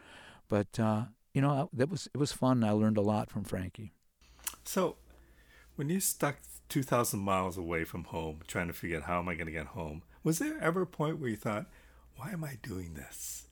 but 0.49 0.79
uh, 0.79 1.05
you 1.33 1.41
know, 1.41 1.69
that 1.73 1.89
was 1.89 2.09
it 2.15 2.19
was 2.19 2.33
fun. 2.33 2.65
I 2.65 2.71
learned 2.71 2.97
a 2.97 3.03
lot 3.03 3.31
from 3.31 3.45
Frankie. 3.45 3.93
So, 4.65 4.97
when 5.77 5.89
you're 5.89 6.01
stuck 6.01 6.37
2,000 6.69 7.21
miles 7.21 7.59
away 7.59 7.85
from 7.85 8.05
home, 8.05 8.41
trying 8.47 8.69
to 8.69 8.73
figure 8.73 8.97
out 8.99 9.05
how 9.05 9.19
am 9.19 9.29
I 9.29 9.35
going 9.35 9.47
to 9.47 9.53
get 9.53 9.67
home, 9.67 10.03
was 10.23 10.39
there 10.39 10.59
ever 10.61 10.83
a 10.83 10.87
point 10.87 11.19
where 11.19 11.29
you 11.29 11.37
thought, 11.37 11.67
why 12.17 12.31
am 12.31 12.45
I 12.45 12.59
doing 12.63 12.95
this? 12.95 13.47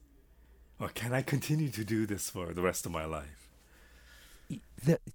Or 0.79 0.89
can 0.89 1.13
I 1.13 1.21
continue 1.21 1.69
to 1.69 1.83
do 1.83 2.05
this 2.05 2.29
for 2.29 2.53
the 2.53 2.61
rest 2.61 2.85
of 2.85 2.91
my 2.91 3.05
life? 3.05 3.49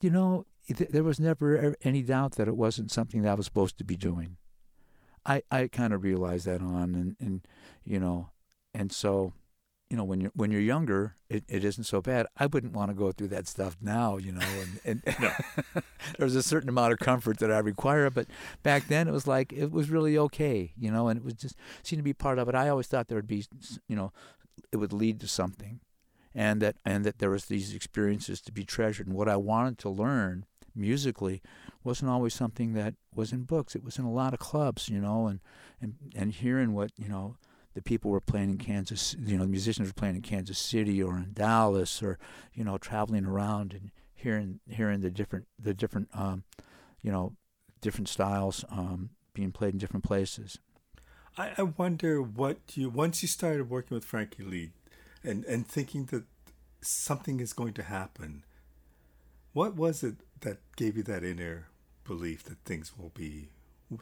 you 0.00 0.10
know 0.10 0.46
th- 0.74 0.90
there 0.90 1.04
was 1.04 1.20
never 1.20 1.74
any 1.82 2.02
doubt 2.02 2.32
that 2.32 2.48
it 2.48 2.56
wasn't 2.56 2.90
something 2.90 3.22
that 3.22 3.30
I 3.30 3.34
was 3.34 3.46
supposed 3.46 3.78
to 3.78 3.84
be 3.84 3.96
doing. 3.96 4.36
I 5.28 5.42
I 5.50 5.68
kind 5.68 5.92
of 5.92 6.02
realized 6.02 6.46
that 6.46 6.62
on 6.62 6.94
and 6.94 7.16
and 7.20 7.46
you 7.84 8.00
know 8.00 8.30
and 8.74 8.90
so 8.90 9.34
you 9.90 9.96
know 9.96 10.04
when 10.04 10.20
you're 10.20 10.32
when 10.34 10.50
you're 10.50 10.60
younger 10.60 11.16
it, 11.30 11.44
it 11.46 11.62
isn't 11.62 11.84
so 11.84 12.00
bad. 12.00 12.26
I 12.38 12.46
wouldn't 12.46 12.72
want 12.72 12.90
to 12.90 12.94
go 12.94 13.12
through 13.12 13.28
that 13.28 13.46
stuff 13.46 13.76
now, 13.82 14.16
you 14.16 14.32
know, 14.32 14.46
and, 14.84 15.02
and 15.06 15.16
No. 15.20 15.82
there's 16.18 16.34
a 16.34 16.42
certain 16.42 16.70
amount 16.70 16.94
of 16.94 16.98
comfort 16.98 17.38
that 17.38 17.52
I 17.52 17.58
require, 17.58 18.08
but 18.08 18.26
back 18.62 18.88
then 18.88 19.08
it 19.08 19.12
was 19.12 19.26
like 19.26 19.52
it 19.52 19.70
was 19.70 19.90
really 19.90 20.16
okay, 20.16 20.72
you 20.78 20.90
know, 20.90 21.08
and 21.08 21.18
it 21.18 21.24
was 21.24 21.34
just 21.34 21.56
seemed 21.82 22.00
to 22.00 22.04
be 22.04 22.14
part 22.14 22.38
of 22.38 22.48
it. 22.48 22.54
I 22.54 22.70
always 22.70 22.86
thought 22.86 23.08
there 23.08 23.18
would 23.18 23.26
be, 23.26 23.44
you 23.88 23.96
know, 23.96 24.12
it 24.72 24.78
would 24.78 24.94
lead 24.94 25.20
to 25.20 25.28
something, 25.28 25.80
and 26.34 26.62
that 26.62 26.76
and 26.84 27.04
that 27.04 27.18
there 27.18 27.30
was 27.30 27.44
these 27.46 27.74
experiences 27.74 28.40
to 28.42 28.52
be 28.52 28.64
treasured. 28.64 29.06
And 29.06 29.16
what 29.16 29.28
I 29.28 29.36
wanted 29.36 29.76
to 29.80 29.90
learn 29.90 30.46
musically 30.78 31.42
wasn't 31.84 32.10
always 32.10 32.34
something 32.34 32.72
that 32.74 32.94
was 33.14 33.32
in 33.32 33.42
books. 33.42 33.74
It 33.74 33.84
was 33.84 33.98
in 33.98 34.04
a 34.04 34.12
lot 34.12 34.32
of 34.32 34.38
clubs, 34.38 34.88
you 34.88 35.00
know, 35.00 35.26
and 35.26 35.40
and 35.80 35.94
and 36.14 36.32
hearing 36.32 36.72
what 36.72 36.92
you 36.96 37.08
know 37.08 37.36
the 37.74 37.82
people 37.82 38.10
were 38.10 38.20
playing 38.20 38.50
in 38.50 38.58
Kansas, 38.58 39.14
you 39.18 39.36
know, 39.36 39.44
the 39.44 39.50
musicians 39.50 39.88
were 39.88 39.94
playing 39.94 40.16
in 40.16 40.22
Kansas 40.22 40.58
City 40.58 41.02
or 41.02 41.16
in 41.16 41.32
Dallas 41.32 42.02
or 42.02 42.18
you 42.54 42.64
know 42.64 42.78
traveling 42.78 43.26
around 43.26 43.72
and 43.72 43.90
hearing 44.14 44.60
hearing 44.68 45.00
the 45.00 45.10
different 45.10 45.46
the 45.58 45.74
different 45.74 46.08
um, 46.14 46.44
you 47.02 47.12
know 47.12 47.36
different 47.80 48.08
styles 48.08 48.64
um, 48.70 49.10
being 49.34 49.52
played 49.52 49.72
in 49.74 49.78
different 49.78 50.04
places. 50.04 50.58
I, 51.36 51.52
I 51.56 51.62
wonder 51.62 52.20
what 52.20 52.58
you, 52.74 52.90
once 52.90 53.22
you 53.22 53.28
started 53.28 53.70
working 53.70 53.94
with 53.94 54.04
Frankie 54.04 54.42
Lee 54.42 54.70
and, 55.22 55.44
and 55.44 55.66
thinking 55.66 56.06
that 56.06 56.24
something 56.80 57.38
is 57.38 57.52
going 57.52 57.74
to 57.74 57.84
happen, 57.84 58.44
what 59.52 59.76
was 59.76 60.02
it 60.02 60.16
that 60.40 60.58
gave 60.76 60.96
you 60.96 61.02
that 61.04 61.24
inner 61.24 61.68
belief 62.04 62.44
that 62.44 62.58
things 62.64 62.92
will 62.96 63.10
be, 63.10 63.50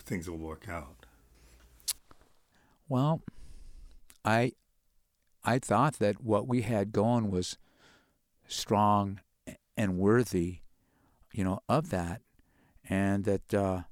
things 0.05 0.29
will 0.29 0.39
work 0.39 0.69
out? 0.69 1.07
Well, 2.89 3.23
I 4.25 4.53
I 5.45 5.59
thought 5.59 5.99
that 5.99 6.23
what 6.23 6.47
we 6.49 6.63
had 6.63 6.93
going 6.93 7.31
was 7.31 7.57
strong 8.47 9.21
and 9.77 9.99
worthy, 9.99 10.59
you 11.33 11.45
know, 11.45 11.61
of 11.69 11.91
that, 11.91 12.23
and 12.89 13.25
that 13.25 13.55
uh, 13.55 13.83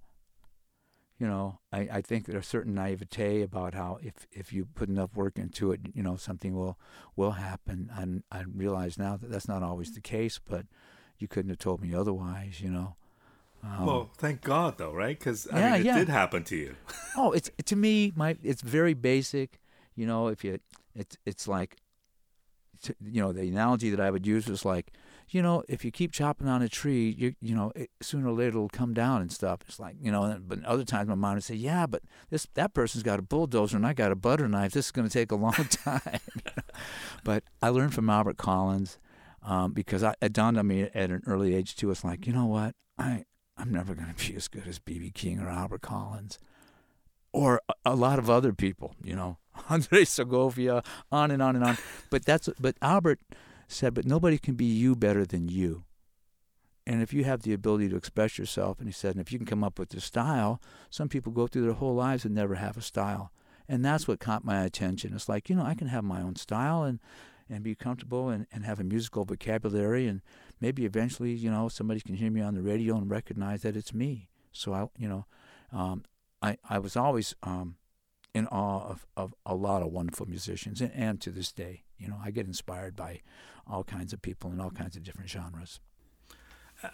you 1.19 1.29
know, 1.29 1.61
I, 1.73 1.88
I 1.93 2.01
think 2.03 2.27
there's 2.27 2.45
a 2.45 2.49
certain 2.49 2.75
naivete 2.75 3.43
about 3.43 3.75
how 3.75 3.99
if 4.03 4.27
if 4.33 4.53
you 4.53 4.64
put 4.64 4.88
enough 4.88 5.17
work 5.17 5.38
into 5.38 5.73
it, 5.73 5.81
you 5.95 6.03
know, 6.03 6.17
something 6.17 6.55
will 6.55 6.79
will 7.17 7.33
happen. 7.33 7.90
And 7.97 8.25
I 8.31 8.43
realize 8.43 8.99
now 8.99 9.17
that 9.17 9.31
that's 9.31 9.49
not 9.49 9.62
always 9.62 9.93
the 9.95 10.01
case, 10.01 10.40
but 10.45 10.67
you 11.18 11.29
couldn't 11.29 11.50
have 11.50 11.59
told 11.59 11.81
me 11.81 11.94
otherwise, 11.94 12.61
you 12.61 12.70
know. 12.70 12.96
Um, 13.62 13.87
well, 13.87 14.11
thank 14.18 14.42
God, 14.42 14.77
though, 14.79 14.92
right? 14.92 15.18
Because 15.18 15.48
I 15.50 15.59
yeah, 15.59 15.72
mean, 15.72 15.81
it 15.81 15.87
yeah. 15.87 15.98
did 15.98 16.09
happen 16.09 16.44
to 16.44 16.57
you. 16.57 16.77
oh, 17.16 17.33
it's 17.33 17.50
to 17.64 17.77
me, 17.77 18.12
my 18.14 18.37
it's 18.42 18.62
very 18.62 18.94
basic. 18.94 19.61
You 19.94 20.07
know, 20.07 20.29
if 20.29 20.44
you, 20.44 20.59
it's 20.94 21.16
it's 21.24 21.48
like, 21.48 21.77
you 23.03 23.22
know, 23.22 23.33
the 23.33 23.48
analogy 23.48 23.90
that 23.90 24.00
I 24.00 24.11
would 24.11 24.27
use 24.27 24.48
was 24.48 24.64
like, 24.64 24.92
you 25.31 25.40
know, 25.40 25.62
if 25.68 25.85
you 25.85 25.90
keep 25.90 26.12
chopping 26.12 26.46
on 26.46 26.61
a 26.61 26.68
tree, 26.68 27.14
you 27.16 27.35
you 27.40 27.55
know, 27.55 27.72
it, 27.74 27.90
sooner 28.03 28.29
or 28.29 28.33
later 28.33 28.50
it'll 28.50 28.68
come 28.68 28.92
down 28.92 29.22
and 29.22 29.33
stuff. 29.33 29.61
It's 29.66 29.81
like, 29.81 29.96
you 30.00 30.12
know, 30.12 30.38
but 30.46 30.62
other 30.64 30.85
times 30.85 31.09
my 31.09 31.14
mind 31.14 31.37
would 31.37 31.44
say, 31.44 31.55
yeah, 31.55 31.87
but 31.87 32.03
this 32.29 32.46
that 32.55 32.74
person's 32.74 33.03
got 33.03 33.18
a 33.18 33.22
bulldozer 33.22 33.77
and 33.77 33.87
I 33.87 33.94
got 33.94 34.12
a 34.12 34.16
butter 34.16 34.48
knife. 34.48 34.72
This 34.72 34.87
is 34.87 34.92
going 34.92 35.09
to 35.09 35.12
take 35.12 35.33
a 35.33 35.37
long 35.37 35.53
time. 35.70 36.20
but 37.24 37.44
I 37.62 37.70
learned 37.70 37.94
from 37.94 38.11
Albert 38.11 38.37
Collins 38.37 38.98
um, 39.44 39.72
because 39.72 40.02
I, 40.02 40.14
it 40.20 40.33
dawned 40.33 40.59
on 40.59 40.66
me 40.66 40.83
at 40.83 41.11
an 41.11 41.22
early 41.26 41.54
age 41.54 41.76
too. 41.76 41.90
It's 41.90 42.04
like, 42.04 42.26
you 42.26 42.33
know 42.33 42.46
what, 42.46 42.74
I 42.98 43.24
I'm 43.57 43.70
never 43.70 43.94
going 43.94 44.12
to 44.12 44.28
be 44.28 44.37
as 44.37 44.48
good 44.48 44.66
as 44.66 44.78
B.B. 44.78 45.11
King 45.11 45.38
or 45.38 45.48
Albert 45.48 45.83
Collins 45.83 46.38
or 47.33 47.61
a, 47.68 47.74
a 47.92 47.94
lot 47.94 48.18
of 48.18 48.30
other 48.30 48.52
people. 48.52 48.94
You 49.02 49.16
know, 49.16 49.38
Andre 49.70 50.04
Segovia, 50.04 50.83
on 51.12 51.30
and 51.30 51.42
on 51.42 51.57
and 51.57 51.64
on. 51.64 51.78
But 52.11 52.24
that's 52.24 52.48
but 52.59 52.76
Albert 52.80 53.20
said, 53.68 53.94
but 53.94 54.07
nobody 54.07 54.38
can 54.38 54.54
be 54.54 54.64
you 54.64 54.94
better 54.94 55.24
than 55.26 55.48
you. 55.48 55.85
And 56.87 57.02
if 57.02 57.14
you 57.14 57.24
have 57.24 57.42
the 57.42 57.54
ability 57.54 57.88
to 57.88 57.96
express 57.96 58.38
yourself, 58.38 58.78
and 58.78 58.87
he 58.87 58.92
said, 58.92 59.12
and 59.12 59.20
if 59.20 59.33
you 59.33 59.38
can 59.38 59.46
come 59.46 59.64
up 59.64 59.78
with 59.78 59.94
a 59.94 60.00
style, 60.00 60.61
some 60.90 61.09
people 61.09 61.33
go 61.33 61.46
through 61.46 61.62
their 61.62 61.72
whole 61.72 61.94
lives 61.94 62.26
and 62.26 62.35
never 62.35 62.57
have 62.57 62.76
a 62.76 62.83
style. 62.83 63.33
And 63.66 63.83
that's 63.83 64.07
what 64.07 64.20
caught 64.20 64.44
my 64.44 64.62
attention. 64.64 65.14
It's 65.14 65.28
like, 65.28 65.48
you 65.48 65.57
know, 65.57 65.64
I 65.64 65.74
can 65.74 65.88
have 65.88 66.04
my 66.04 66.20
own 66.20 66.37
style 66.37 66.83
and, 66.83 67.00
and 67.48 67.62
be 67.62 67.74
comfortable 67.74 68.28
and, 68.28 68.46
and 68.52 68.64
have 68.64 68.80
a 68.80 68.85
musical 68.85 69.24
vocabulary 69.24 70.07
and 70.07 70.22
maybe 70.61 70.85
eventually, 70.85 71.33
you 71.33 71.50
know, 71.50 71.68
somebody 71.68 72.00
can 72.00 72.14
hear 72.14 72.30
me 72.30 72.40
on 72.40 72.54
the 72.54 72.62
radio 72.62 72.96
and 72.96 73.11
recognize 73.11 73.62
that 73.62 73.76
it's 73.76 73.92
me. 73.92 74.28
So 74.52 74.72
I, 74.72 74.88
you 74.96 75.09
know, 75.09 75.26
um, 75.72 76.04
I, 76.40 76.59
I 76.68 76.78
was 76.78 76.96
always 76.96 77.35
um, 77.42 77.76
in 78.35 78.46
awe 78.48 78.88
of, 78.88 79.07
of 79.16 79.35
a 79.44 79.54
lot 79.54 79.83
of 79.83 79.92
wonderful 79.92 80.26
musicians, 80.26 80.80
and, 80.80 80.92
and 80.94 81.20
to 81.20 81.30
this 81.30 81.52
day, 81.52 81.85
you 81.98 82.09
know, 82.09 82.18
I 82.22 82.30
get 82.30 82.46
inspired 82.46 82.96
by 82.96 83.20
all 83.66 83.85
kinds 83.85 84.12
of 84.12 84.22
people 84.22 84.50
in 84.52 84.61
all 84.61 84.70
kinds 84.70 84.96
of 84.96 85.02
different 85.02 85.30
genres. 85.30 85.80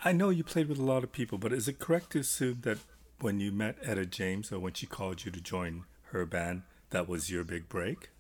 I 0.05 0.13
know 0.13 0.31
you 0.31 0.45
played 0.45 0.69
with 0.69 0.79
a 0.79 0.85
lot 0.85 1.03
of 1.03 1.13
people, 1.13 1.39
but 1.39 1.53
is 1.53 1.67
it 1.67 1.79
correct 1.79 2.11
to 2.13 2.21
assume 2.21 2.61
that 2.63 2.79
when 3.21 3.41
you 3.41 3.51
met 3.51 3.79
Etta 3.83 4.07
James 4.07 4.53
or 4.53 4.59
when 4.59 4.75
she 4.75 4.87
called 4.87 5.25
you 5.25 5.33
to 5.33 5.41
join 5.41 5.85
her 6.13 6.25
band, 6.25 6.63
that 6.91 7.09
was 7.09 7.31
your 7.31 7.45
big 7.45 7.69
break? 7.69 8.11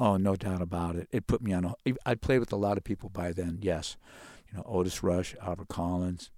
Oh, 0.00 0.16
no 0.16 0.36
doubt 0.36 0.62
about 0.62 0.94
it. 0.94 1.08
It 1.10 1.26
put 1.26 1.42
me 1.42 1.52
on. 1.52 1.64
A, 1.64 1.94
I 2.06 2.14
played 2.14 2.38
with 2.38 2.52
a 2.52 2.56
lot 2.56 2.78
of 2.78 2.84
people 2.84 3.08
by 3.08 3.32
then. 3.32 3.58
Yes, 3.60 3.96
you 4.48 4.56
know 4.56 4.62
Otis 4.64 5.02
Rush, 5.02 5.34
Albert 5.42 5.68
Collins, 5.68 6.30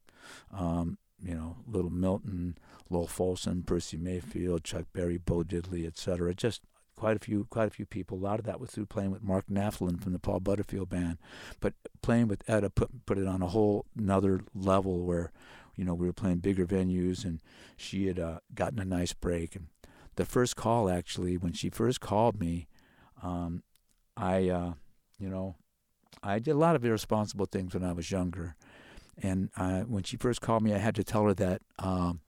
um, 0.51 0.96
you 1.23 1.35
know 1.35 1.57
Little 1.66 1.90
Milton, 1.90 2.57
Lowell 2.88 3.07
Fulson, 3.07 3.62
Percy 3.66 3.99
Mayfield, 3.99 4.64
Chuck 4.64 4.87
Berry, 4.94 5.18
Bo 5.18 5.42
Diddley, 5.42 5.87
etc. 5.87 6.35
Just 6.35 6.62
quite 6.96 7.16
a 7.16 7.20
few, 7.20 7.46
quite 7.51 7.68
a 7.68 7.70
few 7.70 7.85
people. 7.85 8.16
A 8.16 8.20
lot 8.20 8.38
of 8.38 8.46
that 8.46 8.61
was 8.61 8.70
through 8.70 8.87
playing 8.87 9.11
with 9.11 9.23
Mark 9.23 9.46
Naftalin 9.49 10.03
from 10.03 10.14
the 10.14 10.18
Paul 10.18 10.40
Butterfield 10.40 10.88
band, 10.88 11.18
but 11.61 11.75
playing 12.01 12.29
with 12.29 12.42
Etta 12.49 12.70
put 12.70 13.05
put 13.05 13.18
it 13.18 13.27
on 13.27 13.42
a 13.42 13.49
whole 13.49 13.85
another 13.96 14.40
level 14.55 15.05
where, 15.05 15.33
you 15.77 15.85
know, 15.85 15.94
we 15.94 16.07
were 16.07 16.14
playing 16.14 16.38
bigger 16.38 16.66
venues, 16.66 17.27
and 17.27 17.40
she 17.77 18.07
had 18.07 18.18
uh, 18.18 18.38
gotten 18.55 18.79
a 18.79 18.87
nice 18.87 19.12
break. 19.12 19.55
And 19.55 19.66
the 20.16 20.25
first 20.25 20.57
call, 20.57 20.88
actually, 20.88 21.37
when 21.37 21.53
she 21.53 21.68
first 21.68 22.01
called 22.01 22.40
me, 22.40 22.66
um, 23.22 23.62
I, 24.16 24.48
uh, 24.48 24.72
you 25.18 25.28
know, 25.28 25.56
I 26.22 26.38
did 26.38 26.52
a 26.52 26.59
lot 26.59 26.76
of 26.76 26.85
irresponsible 26.85 27.46
things 27.46 27.74
when 27.74 27.85
I 27.85 27.92
was 27.92 28.11
younger, 28.11 28.56
and 29.22 29.50
I, 29.56 29.80
when 29.80 30.02
she 30.02 30.16
first 30.16 30.40
called 30.40 30.62
me, 30.62 30.74
I 30.74 30.78
had 30.78 30.94
to 30.96 31.04
tell 31.04 31.24
her 31.24 31.35
that 31.35 31.62
um, 31.78 32.20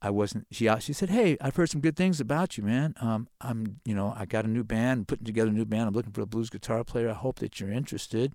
I 0.00 0.10
wasn't. 0.10 0.46
She 0.50 0.68
she 0.80 0.92
said, 0.92 1.10
"Hey, 1.10 1.36
I've 1.40 1.56
heard 1.56 1.70
some 1.70 1.80
good 1.80 1.96
things 1.96 2.20
about 2.20 2.56
you, 2.56 2.64
man. 2.64 2.94
Um, 3.00 3.28
I'm, 3.40 3.80
you 3.84 3.94
know, 3.94 4.14
I 4.16 4.26
got 4.26 4.44
a 4.44 4.48
new 4.48 4.64
band, 4.64 5.08
putting 5.08 5.26
together 5.26 5.50
a 5.50 5.52
new 5.52 5.64
band. 5.64 5.88
I'm 5.88 5.94
looking 5.94 6.12
for 6.12 6.20
a 6.20 6.26
blues 6.26 6.50
guitar 6.50 6.84
player. 6.84 7.10
I 7.10 7.14
hope 7.14 7.40
that 7.40 7.58
you're 7.58 7.72
interested, 7.72 8.34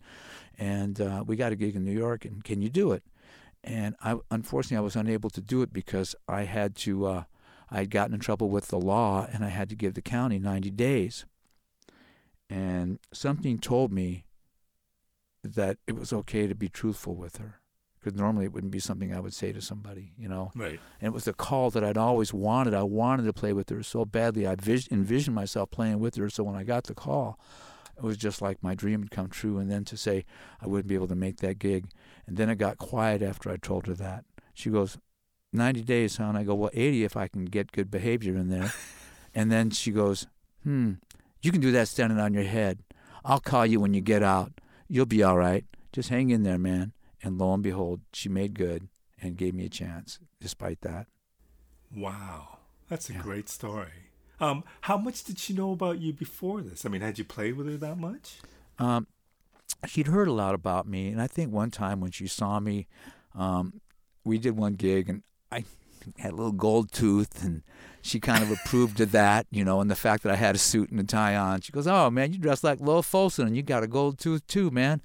and 0.58 1.00
uh, 1.00 1.24
we 1.26 1.36
got 1.36 1.52
a 1.52 1.56
gig 1.56 1.76
in 1.76 1.84
New 1.84 1.98
York, 1.98 2.26
and 2.26 2.44
can 2.44 2.62
you 2.62 2.70
do 2.70 2.92
it?" 2.92 3.04
And 3.64 3.96
I, 4.04 4.18
unfortunately, 4.30 4.78
I 4.78 4.82
was 4.82 4.98
unable 4.98 5.30
to 5.30 5.42
do 5.42 5.62
it 5.62 5.72
because 5.72 6.16
I 6.28 6.44
had 6.44 6.76
to. 6.78 7.06
Uh, 7.06 7.24
I 7.72 7.78
had 7.78 7.90
gotten 7.90 8.14
in 8.14 8.20
trouble 8.20 8.50
with 8.50 8.68
the 8.68 8.80
law, 8.80 9.28
and 9.32 9.44
I 9.44 9.50
had 9.50 9.68
to 9.70 9.76
give 9.76 9.96
the 9.96 10.02
county 10.02 10.38
90 10.38 10.70
days. 10.72 11.26
And 12.54 13.00
something 13.12 13.58
told 13.58 13.92
me 13.92 14.26
that 15.44 15.78
it 15.88 15.96
was 15.96 16.14
okay 16.14 16.46
to 16.46 16.54
be 16.54 16.70
truthful 16.70 17.16
with 17.16 17.38
her 17.38 17.62
because 18.00 18.16
normally 18.16 18.46
it 18.46 18.54
wouldn't 18.54 18.72
be 18.72 18.80
something 18.80 19.12
I 19.12 19.20
would 19.20 19.34
say 19.34 19.52
to 19.54 19.60
somebody, 19.60 20.12
you 20.20 20.28
know. 20.28 20.52
Right. 20.56 20.80
And 21.02 21.08
it 21.08 21.14
was 21.14 21.28
a 21.28 21.34
call 21.34 21.72
that 21.72 21.84
I'd 21.84 21.98
always 21.98 22.32
wanted. 22.32 22.76
I 22.76 22.84
wanted 22.84 23.24
to 23.24 23.34
play 23.34 23.54
with 23.54 23.70
her 23.70 23.82
so 23.82 24.06
badly. 24.06 24.46
I 24.46 24.54
vis- 24.54 24.88
envisioned 24.92 25.34
myself 25.34 25.72
playing 25.72 26.00
with 26.00 26.14
her. 26.16 26.30
So 26.30 26.44
when 26.44 26.56
I 26.56 26.64
got 26.64 26.84
the 26.84 26.94
call, 26.94 27.40
it 27.98 28.04
was 28.04 28.18
just 28.18 28.40
like 28.40 28.62
my 28.62 28.76
dream 28.76 29.02
had 29.02 29.10
come 29.10 29.30
true. 29.30 29.58
And 29.58 29.72
then 29.72 29.84
to 29.86 29.98
say 29.98 30.24
I 30.62 30.68
wouldn't 30.68 30.88
be 30.88 30.96
able 30.96 31.08
to 31.08 31.16
make 31.16 31.38
that 31.38 31.58
gig, 31.58 31.88
and 32.28 32.38
then 32.38 32.52
it 32.52 32.58
got 32.58 32.78
quiet 32.78 33.24
after 33.24 33.50
I 33.50 33.58
told 33.58 33.88
her 33.88 33.96
that. 33.96 34.26
She 34.54 34.70
goes, 34.70 35.00
90 35.54 35.82
days, 35.82 36.18
huh? 36.18 36.26
And 36.26 36.38
I 36.38 36.44
go, 36.44 36.54
well, 36.54 36.72
80 36.72 37.04
if 37.04 37.18
I 37.18 37.28
can 37.28 37.46
get 37.46 37.72
good 37.72 37.90
behavior 37.90 38.36
in 38.36 38.50
there. 38.50 38.72
and 39.34 39.52
then 39.52 39.72
she 39.72 39.92
goes, 39.92 40.28
hmm, 40.64 40.94
you 41.44 41.52
can 41.52 41.62
do 41.62 41.72
that 41.74 41.88
standing 41.88 42.20
on 42.20 42.34
your 42.34 42.44
head. 42.44 42.80
I'll 43.24 43.40
call 43.40 43.66
you 43.66 43.80
when 43.80 43.94
you 43.94 44.02
get 44.02 44.24
out. 44.24 44.54
You'll 44.88 45.06
be 45.06 45.22
all 45.22 45.38
right. 45.38 45.66
Just 45.92 46.10
hang 46.10 46.30
in 46.30 46.44
there, 46.44 46.58
man. 46.58 46.94
And 47.22 47.38
lo 47.38 47.54
and 47.54 47.62
behold, 47.62 48.02
she 48.14 48.30
made 48.30 48.56
good 48.56 48.88
and 49.22 49.38
gave 49.38 49.54
me 49.54 49.66
a 49.66 49.70
chance 49.70 50.20
despite 50.42 50.82
that. 50.82 51.08
Wow. 51.96 52.60
That's 52.90 53.10
a 53.10 53.14
yeah. 53.14 53.22
great 53.22 53.50
story. 53.50 54.10
Um, 54.40 54.64
how 54.82 54.98
much 54.98 55.24
did 55.24 55.38
she 55.38 55.54
know 55.54 55.72
about 55.72 56.00
you 56.00 56.12
before 56.14 56.62
this? 56.62 56.86
I 56.86 56.90
mean, 56.90 57.02
had 57.02 57.18
you 57.18 57.24
played 57.24 57.56
with 57.56 57.68
her 57.68 57.78
that 57.78 57.98
much? 57.98 58.40
Um, 58.80 59.08
she'd 59.86 60.08
heard 60.08 60.28
a 60.28 60.34
lot 60.34 60.56
about 60.56 60.88
me, 60.88 61.10
and 61.10 61.22
I 61.22 61.28
think 61.28 61.54
one 61.54 61.72
time 61.72 62.02
when 62.02 62.12
she 62.12 62.28
saw 62.28 62.60
me, 62.60 62.88
um, 63.36 63.82
we 64.26 64.38
did 64.38 64.58
one 64.58 64.74
gig, 64.74 65.10
and 65.10 65.24
I 65.52 65.64
had 66.18 66.34
a 66.34 66.36
little 66.36 66.52
gold 66.52 66.92
tooth, 66.92 67.44
and 67.44 67.64
she 68.02 68.20
kind 68.20 68.44
of 68.44 68.52
approved 68.52 69.00
of 69.00 69.12
that, 69.12 69.48
you 69.52 69.64
know, 69.64 69.82
and 69.82 69.90
the 69.90 69.96
fact 69.96 70.24
that 70.24 70.32
I 70.32 70.36
had 70.36 70.56
a 70.56 70.60
suit 70.60 70.90
and 70.90 71.00
a 71.00 71.04
tie 71.04 71.36
on. 71.36 71.62
She 71.62 71.72
goes, 71.72 71.88
"Oh 71.88 72.10
man, 72.10 72.34
you 72.34 72.40
dress 72.40 72.64
like 72.64 72.80
Lowell 72.80 73.04
Fulson, 73.04 73.48
and 73.48 73.56
you 73.56 73.64
got 73.64 73.84
a 73.84 73.88
gold 73.88 74.20
tooth 74.20 74.46
too, 74.48 74.72
man." 74.72 75.02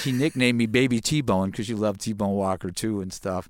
She 0.00 0.12
nicknamed 0.12 0.58
me 0.58 0.66
Baby 0.66 1.00
T 1.00 1.20
Bone 1.20 1.50
because 1.50 1.66
she 1.66 1.74
loved 1.74 2.00
T 2.00 2.12
Bone 2.12 2.34
Walker 2.34 2.70
too 2.70 3.00
and 3.00 3.12
stuff, 3.12 3.48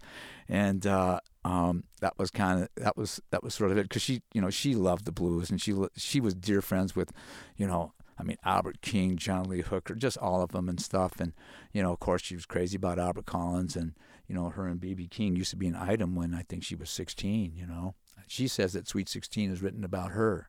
and 0.49 0.87
uh, 0.87 1.21
um, 1.45 1.85
that 2.01 2.19
was 2.19 2.31
kind 2.31 2.63
of 2.63 2.69
that 2.77 2.97
was 2.97 3.21
that 3.31 3.43
was 3.43 3.55
sort 3.55 3.71
of 3.71 3.79
it 3.79 3.85
because 3.85 4.03
she, 4.03 4.23
you 4.33 4.41
know, 4.41 4.51
she 4.51 4.75
loved 4.75 5.05
the 5.05 5.13
blues 5.13 5.51
and 5.51 5.61
she 5.61 5.75
she 5.97 6.21
was 6.21 6.35
dear 6.35 6.61
friends 6.61 6.95
with, 6.95 7.13
you 7.57 7.67
know, 7.67 7.93
I 8.21 8.23
mean, 8.23 8.37
Albert 8.45 8.83
King, 8.83 9.17
John 9.17 9.45
Lee 9.45 9.63
Hooker, 9.63 9.95
just 9.95 10.19
all 10.19 10.43
of 10.43 10.53
them 10.53 10.69
and 10.69 10.79
stuff. 10.79 11.19
And, 11.19 11.33
you 11.73 11.83
know, 11.83 11.93
of 11.93 12.01
course, 12.01 12.23
she 12.23 12.35
was 12.35 12.45
crazy 12.45 12.77
about 12.77 12.99
Albert 12.99 13.25
Collins. 13.25 13.77
And, 13.77 13.95
you 14.31 14.37
know, 14.37 14.49
her 14.49 14.67
and 14.69 14.81
B.B. 14.81 15.09
King 15.09 15.35
used 15.35 15.51
to 15.51 15.57
be 15.57 15.67
an 15.67 15.75
item 15.77 16.15
when 16.15 16.35
I 16.35 16.43
think 16.43 16.63
she 16.63 16.77
was 16.77 16.89
16, 16.89 17.53
you 17.57 17.67
know 17.67 17.95
she 18.31 18.47
says 18.47 18.75
that 18.75 18.87
Sweet 18.87 19.09
16 19.09 19.51
is 19.51 19.61
written 19.61 19.83
about 19.83 20.13
her. 20.13 20.49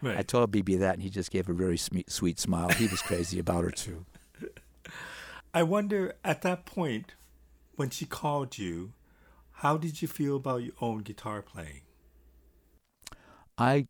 Right. 0.00 0.18
I 0.18 0.22
told 0.22 0.52
BB 0.52 0.78
that, 0.78 0.94
and 0.94 1.02
he 1.02 1.10
just 1.10 1.32
gave 1.32 1.48
a 1.48 1.52
very 1.52 1.76
sweet 1.76 2.38
smile. 2.38 2.68
He 2.68 2.86
was 2.86 3.02
crazy 3.02 3.40
about 3.40 3.64
her, 3.64 3.72
too. 3.72 4.06
I 5.54 5.64
wonder, 5.64 6.14
at 6.24 6.42
that 6.42 6.64
point, 6.64 7.14
when 7.74 7.90
she 7.90 8.06
called 8.06 8.56
you, 8.56 8.92
how 9.50 9.76
did 9.76 10.00
you 10.00 10.06
feel 10.06 10.36
about 10.36 10.62
your 10.62 10.74
own 10.80 10.98
guitar 10.98 11.42
playing? 11.42 11.80
I, 13.58 13.88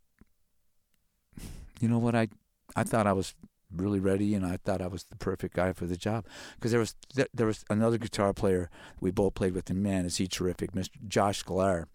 you 1.79 1.89
know 1.89 1.99
what, 1.99 2.15
I, 2.15 2.29
I 2.75 2.85
thought 2.85 3.07
I 3.07 3.13
was 3.13 3.35
really 3.75 4.01
ready, 4.01 4.35
and 4.35 4.45
I 4.45 4.57
thought 4.57 4.81
I 4.81 4.87
was 4.87 5.05
the 5.05 5.17
perfect 5.17 5.55
guy 5.55 5.73
for 5.73 5.87
the 5.87 5.97
job 5.97 6.27
because 6.55 6.71
there 6.71 6.81
was 6.81 6.95
there 7.33 7.47
was 7.47 7.65
another 7.71 7.99
guitar 7.99 8.33
player 8.33 8.71
we 9.01 9.11
both 9.11 9.35
played 9.35 9.55
with, 9.55 9.71
and 9.71 9.83
man, 9.83 10.05
is 10.05 10.17
he 10.17 10.27
terrific, 10.27 10.73
Mr. 10.73 11.07
Josh 11.09 11.45
Sklair 11.45 11.87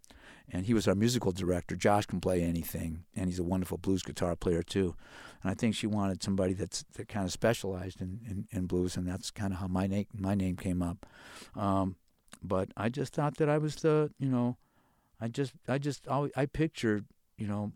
and 0.51 0.65
he 0.65 0.73
was 0.73 0.87
our 0.87 0.95
musical 0.95 1.31
director. 1.31 1.75
Josh 1.75 2.05
can 2.05 2.21
play 2.21 2.41
anything, 2.41 3.03
and 3.15 3.27
he's 3.27 3.39
a 3.39 3.43
wonderful 3.43 3.77
blues 3.77 4.01
guitar 4.01 4.35
player 4.35 4.63
too. 4.63 4.95
And 5.43 5.51
I 5.51 5.53
think 5.53 5.75
she 5.75 5.87
wanted 5.87 6.23
somebody 6.23 6.53
that's 6.53 6.85
that 6.93 7.07
kind 7.09 7.25
of 7.25 7.31
specialized 7.31 8.01
in, 8.01 8.19
in, 8.27 8.47
in 8.51 8.65
blues, 8.65 8.95
and 8.95 9.07
that's 9.07 9.29
kind 9.29 9.53
of 9.53 9.59
how 9.59 9.67
my 9.67 9.87
name 9.87 10.05
my 10.13 10.35
name 10.35 10.55
came 10.55 10.81
up. 10.81 11.05
Um, 11.55 11.97
but 12.41 12.69
I 12.77 12.89
just 12.89 13.13
thought 13.13 13.37
that 13.37 13.49
I 13.49 13.57
was 13.57 13.75
the 13.77 14.11
you 14.19 14.29
know, 14.29 14.57
I 15.19 15.27
just 15.27 15.53
I 15.67 15.77
just 15.77 16.07
I 16.09 16.45
pictured 16.45 17.05
you 17.37 17.47
know, 17.47 17.73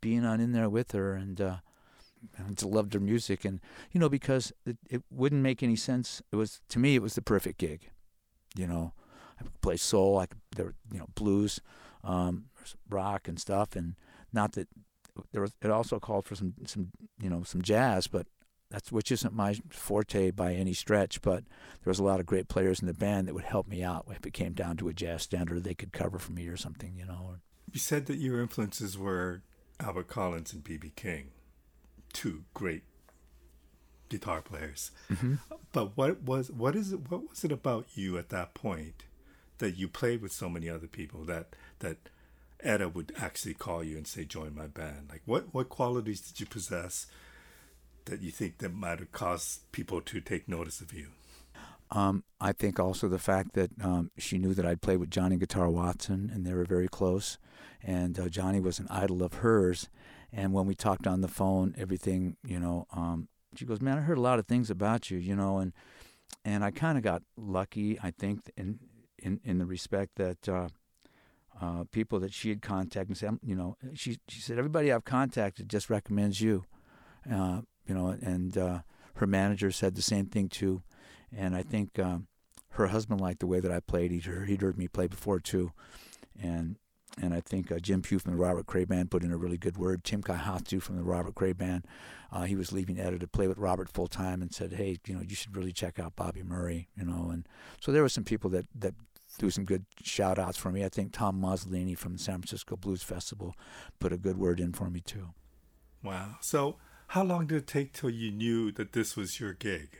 being 0.00 0.24
on 0.24 0.40
in 0.40 0.52
there 0.52 0.68
with 0.68 0.92
her 0.92 1.14
and. 1.14 1.40
Uh, 1.40 1.56
I 2.38 2.50
just 2.50 2.64
loved 2.64 2.94
her 2.94 3.00
music, 3.00 3.44
and 3.44 3.60
you 3.92 4.00
know 4.00 4.08
because 4.08 4.52
it, 4.66 4.76
it 4.88 5.02
wouldn't 5.10 5.42
make 5.42 5.62
any 5.62 5.76
sense. 5.76 6.22
It 6.32 6.36
was 6.36 6.60
to 6.68 6.78
me, 6.78 6.94
it 6.94 7.02
was 7.02 7.14
the 7.14 7.22
perfect 7.22 7.58
gig, 7.58 7.90
you 8.56 8.66
know. 8.66 8.92
I 9.38 9.42
could 9.42 9.60
play 9.60 9.76
soul, 9.76 10.18
I 10.18 10.26
could 10.26 10.40
there, 10.54 10.74
you 10.92 10.98
know, 10.98 11.08
blues, 11.14 11.60
um, 12.04 12.46
rock 12.88 13.26
and 13.26 13.38
stuff, 13.40 13.74
and 13.74 13.96
not 14.32 14.52
that 14.52 14.68
there 15.32 15.42
was. 15.42 15.52
It 15.62 15.70
also 15.70 15.98
called 15.98 16.26
for 16.26 16.34
some 16.34 16.54
some 16.66 16.90
you 17.20 17.30
know 17.30 17.42
some 17.42 17.62
jazz, 17.62 18.06
but 18.06 18.26
that's 18.70 18.90
which 18.90 19.12
isn't 19.12 19.32
my 19.32 19.54
forte 19.70 20.30
by 20.30 20.54
any 20.54 20.72
stretch. 20.72 21.22
But 21.22 21.44
there 21.82 21.90
was 21.90 21.98
a 21.98 22.04
lot 22.04 22.20
of 22.20 22.26
great 22.26 22.48
players 22.48 22.80
in 22.80 22.86
the 22.86 22.94
band 22.94 23.28
that 23.28 23.34
would 23.34 23.44
help 23.44 23.68
me 23.68 23.82
out 23.82 24.06
if 24.10 24.26
it 24.26 24.32
came 24.32 24.52
down 24.52 24.76
to 24.78 24.88
a 24.88 24.92
jazz 24.92 25.22
standard 25.22 25.64
they 25.64 25.74
could 25.74 25.92
cover 25.92 26.18
for 26.18 26.32
me 26.32 26.48
or 26.48 26.56
something, 26.56 26.94
you 26.96 27.04
know. 27.04 27.36
You 27.72 27.80
said 27.80 28.06
that 28.06 28.16
your 28.16 28.40
influences 28.40 28.96
were 28.96 29.42
Albert 29.80 30.08
Collins 30.08 30.52
and 30.52 30.62
B.B. 30.62 30.92
King, 30.94 31.30
two 32.14 32.44
great 32.54 32.84
guitar 34.08 34.40
players. 34.40 34.90
Mm-hmm. 35.10 35.34
But 35.72 35.96
what 35.96 36.22
was 36.22 36.50
what 36.50 36.74
is 36.74 36.92
it? 36.92 37.10
What 37.10 37.28
was 37.28 37.44
it 37.44 37.52
about 37.52 37.86
you 37.94 38.16
at 38.16 38.30
that 38.30 38.54
point 38.54 39.04
that 39.58 39.76
you 39.76 39.88
played 39.88 40.22
with 40.22 40.32
so 40.32 40.48
many 40.48 40.70
other 40.70 40.86
people 40.86 41.24
that 41.24 41.54
that 41.80 42.08
Etta 42.60 42.88
would 42.88 43.12
actually 43.18 43.54
call 43.54 43.84
you 43.84 43.96
and 43.96 44.06
say, 44.06 44.24
"Join 44.24 44.54
my 44.54 44.66
band"? 44.66 45.08
Like, 45.10 45.22
what 45.26 45.52
what 45.52 45.68
qualities 45.68 46.20
did 46.20 46.40
you 46.40 46.46
possess 46.46 47.06
that 48.06 48.22
you 48.22 48.30
think 48.30 48.58
that 48.58 48.72
might 48.72 49.00
have 49.00 49.12
caused 49.12 49.70
people 49.72 50.00
to 50.00 50.20
take 50.20 50.48
notice 50.48 50.80
of 50.80 50.92
you? 50.92 51.08
Um, 51.90 52.24
I 52.40 52.52
think 52.52 52.80
also 52.80 53.08
the 53.08 53.18
fact 53.18 53.52
that 53.54 53.70
um, 53.82 54.10
she 54.18 54.38
knew 54.38 54.54
that 54.54 54.66
I'd 54.66 54.82
played 54.82 54.98
with 54.98 55.10
Johnny 55.10 55.36
Guitar 55.36 55.68
Watson, 55.68 56.30
and 56.32 56.44
they 56.44 56.54
were 56.54 56.64
very 56.64 56.88
close. 56.88 57.38
And 57.82 58.18
uh, 58.18 58.28
Johnny 58.28 58.60
was 58.60 58.78
an 58.78 58.88
idol 58.90 59.22
of 59.22 59.34
hers. 59.34 59.88
And 60.36 60.52
when 60.52 60.66
we 60.66 60.74
talked 60.74 61.06
on 61.06 61.20
the 61.20 61.28
phone, 61.28 61.74
everything, 61.78 62.36
you 62.44 62.58
know, 62.58 62.86
um, 62.92 63.28
she 63.54 63.64
goes, 63.64 63.80
"Man, 63.80 63.98
I 63.98 64.00
heard 64.00 64.18
a 64.18 64.22
lot 64.22 64.40
of 64.40 64.46
things 64.46 64.68
about 64.68 65.10
you, 65.10 65.18
you 65.18 65.36
know," 65.36 65.58
and 65.58 65.72
and 66.44 66.64
I 66.64 66.72
kind 66.72 66.98
of 66.98 67.04
got 67.04 67.22
lucky, 67.36 67.98
I 68.02 68.10
think, 68.10 68.50
in 68.56 68.80
in 69.18 69.40
in 69.44 69.58
the 69.58 69.66
respect 69.66 70.16
that. 70.16 70.48
Uh, 70.48 70.68
uh, 71.60 71.84
people 71.92 72.18
that 72.18 72.34
she 72.34 72.48
had 72.48 72.60
contacted 72.60 73.10
and 73.10 73.16
said, 73.16 73.38
you 73.40 73.54
know, 73.54 73.76
she 73.94 74.18
she 74.26 74.40
said 74.40 74.58
everybody 74.58 74.90
I've 74.90 75.04
contacted 75.04 75.68
just 75.68 75.88
recommends 75.88 76.40
you. 76.40 76.64
Uh, 77.30 77.60
you 77.86 77.94
know, 77.94 78.08
and 78.08 78.58
uh, 78.58 78.80
her 79.14 79.26
manager 79.26 79.70
said 79.70 79.94
the 79.94 80.02
same 80.02 80.26
thing 80.26 80.48
too. 80.48 80.82
And 81.32 81.54
I 81.54 81.62
think 81.62 81.98
um, 81.98 82.26
her 82.70 82.88
husband 82.88 83.20
liked 83.20 83.40
the 83.40 83.46
way 83.46 83.60
that 83.60 83.70
I 83.70 83.80
played. 83.80 84.10
He'd 84.10 84.24
heard, 84.24 84.48
he'd 84.48 84.62
heard 84.62 84.76
me 84.76 84.88
play 84.88 85.06
before 85.06 85.40
too, 85.40 85.72
and 86.40 86.76
and 87.20 87.32
I 87.34 87.40
think 87.40 87.70
uh, 87.70 87.78
Jim 87.78 88.02
Pugh 88.02 88.18
from 88.18 88.32
the 88.32 88.38
Robert 88.38 88.66
Cray 88.66 88.84
Band 88.84 89.10
put 89.10 89.22
in 89.22 89.30
a 89.32 89.36
really 89.36 89.56
good 89.56 89.76
word. 89.76 90.04
Tim 90.04 90.22
Kaihatsu 90.22 90.82
from 90.82 90.96
the 90.96 91.02
Robert 91.02 91.34
Cray 91.34 91.52
Band, 91.52 91.86
uh, 92.32 92.42
he 92.42 92.56
was 92.56 92.72
leaving 92.72 92.98
Etta 92.98 93.18
to 93.18 93.28
play 93.28 93.46
with 93.46 93.58
Robert 93.58 93.88
full 93.88 94.08
time, 94.08 94.42
and 94.42 94.52
said, 94.52 94.72
"Hey, 94.74 94.98
you 95.06 95.14
know, 95.14 95.22
you 95.22 95.34
should 95.34 95.56
really 95.56 95.72
check 95.72 95.98
out 95.98 96.16
Bobby 96.16 96.42
Murray." 96.42 96.88
You 96.96 97.04
know, 97.04 97.30
and 97.30 97.46
so 97.80 97.92
there 97.92 98.02
were 98.02 98.08
some 98.08 98.24
people 98.24 98.50
that 98.50 98.66
that 98.74 98.94
threw 99.28 99.50
some 99.50 99.64
good 99.64 99.84
shout 100.02 100.38
outs 100.38 100.56
for 100.56 100.70
me. 100.70 100.84
I 100.84 100.88
think 100.88 101.12
Tom 101.12 101.40
Mazzolini 101.40 101.96
from 101.96 102.14
the 102.14 102.18
San 102.18 102.38
Francisco 102.38 102.76
Blues 102.76 103.02
Festival 103.02 103.54
put 103.98 104.12
a 104.12 104.16
good 104.16 104.38
word 104.38 104.60
in 104.60 104.72
for 104.72 104.88
me 104.90 105.00
too. 105.00 105.30
Wow. 106.02 106.36
So 106.40 106.76
how 107.08 107.24
long 107.24 107.46
did 107.46 107.58
it 107.58 107.66
take 107.66 107.92
till 107.92 108.10
you 108.10 108.30
knew 108.30 108.70
that 108.72 108.92
this 108.92 109.16
was 109.16 109.40
your 109.40 109.52
gig? 109.52 109.98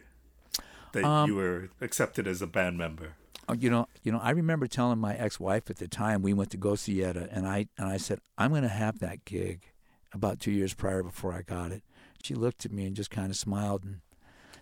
That 0.93 1.05
Um, 1.05 1.29
you 1.29 1.35
were 1.37 1.71
accepted 1.81 2.27
as 2.29 2.43
a 2.43 2.47
band 2.47 2.79
member? 2.79 3.15
Uh, 3.49 3.57
You 3.59 3.71
know, 3.71 3.87
you 4.03 4.13
know. 4.13 4.21
I 4.21 4.31
remember 4.31 4.67
telling 4.67 4.99
my 4.99 5.15
ex-wife 5.15 5.71
at 5.71 5.77
the 5.77 5.89
time 5.89 6.23
we 6.23 6.33
went 6.33 6.51
to 6.51 6.57
go 6.57 6.75
see 6.75 7.03
and 7.03 7.47
I 7.47 7.69
and 7.79 7.89
I 7.89 7.97
said 7.99 8.21
I'm 8.39 8.51
going 8.51 8.63
to 8.63 8.69
have 8.69 8.99
that 9.01 9.25
gig. 9.25 9.67
About 10.13 10.39
two 10.39 10.53
years 10.53 10.75
prior, 10.75 11.03
before 11.03 11.33
I 11.33 11.43
got 11.43 11.73
it, 11.73 11.83
she 12.23 12.35
looked 12.37 12.65
at 12.65 12.71
me 12.71 12.87
and 12.87 12.95
just 12.95 13.11
kind 13.11 13.31
of 13.31 13.37
smiled, 13.37 13.83
and 13.83 14.01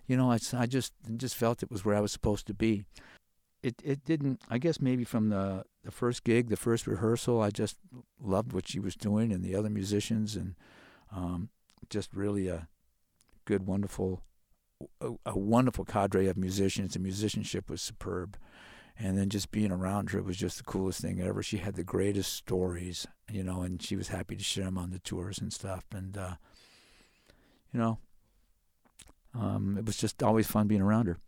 you 0.07 0.16
know, 0.16 0.31
I, 0.33 0.38
I 0.55 0.64
just 0.64 0.95
just 1.18 1.37
felt 1.37 1.62
it 1.62 1.71
was 1.71 1.85
where 1.85 1.95
I 1.95 2.01
was 2.01 2.11
supposed 2.11 2.47
to 2.47 2.55
be. 2.55 2.87
It 3.62 3.75
it 3.85 4.03
didn't. 4.03 4.40
I 4.49 4.57
guess 4.57 4.81
maybe 4.81 5.05
from 5.05 5.29
the 5.29 5.64
the 5.85 5.90
first 5.90 6.25
gig, 6.25 6.49
the 6.49 6.57
first 6.57 6.87
rehearsal, 6.87 7.42
I 7.42 7.51
just 7.51 7.77
loved 8.18 8.55
what 8.55 8.66
she 8.66 8.81
was 8.81 8.97
doing 8.97 9.31
and 9.31 9.45
the 9.45 9.55
other 9.55 9.68
musicians, 9.68 10.37
and 10.37 10.55
um, 11.14 11.51
just 11.90 12.14
really 12.14 12.49
a 12.49 12.68
good, 13.45 13.66
wonderful, 13.66 14.23
a, 15.03 15.11
a 15.27 15.38
wonderful 15.38 15.85
cadre 15.85 16.29
of 16.29 16.38
musicians. 16.38 16.95
The 16.95 16.99
musicianship 16.99 17.68
was 17.68 17.83
superb 17.83 18.38
and 18.99 19.17
then 19.17 19.29
just 19.29 19.51
being 19.51 19.73
around 19.73 20.11
her 20.11 20.19
it 20.19 20.25
was 20.25 20.37
just 20.37 20.59
the 20.59 20.65
coolest 20.65 21.01
thing 21.01 21.21
ever. 21.21 21.43
She 21.43 21.59
had 21.59 21.75
the 21.75 21.85
greatest 21.85 22.33
stories, 22.33 23.07
you 23.31 23.43
know, 23.43 23.63
and 23.63 23.83
she 23.83 23.97
was 23.97 24.09
happy 24.09 24.37
to 24.37 24.45
share 24.45 24.65
them 24.65 24.79
on 24.79 24.91
the 24.91 24.99
tours 24.99 25.39
and 25.39 25.53
stuff. 25.53 25.85
And 25.95 26.17
uh, 26.17 26.35
you 27.73 27.81
know, 27.81 27.99
um, 29.35 29.77
it 29.79 29.87
was 29.87 29.97
just 29.97 30.23
always 30.23 30.47
fun 30.47 30.69
being 30.69 30.83
around 30.83 31.07
her. 31.07 31.19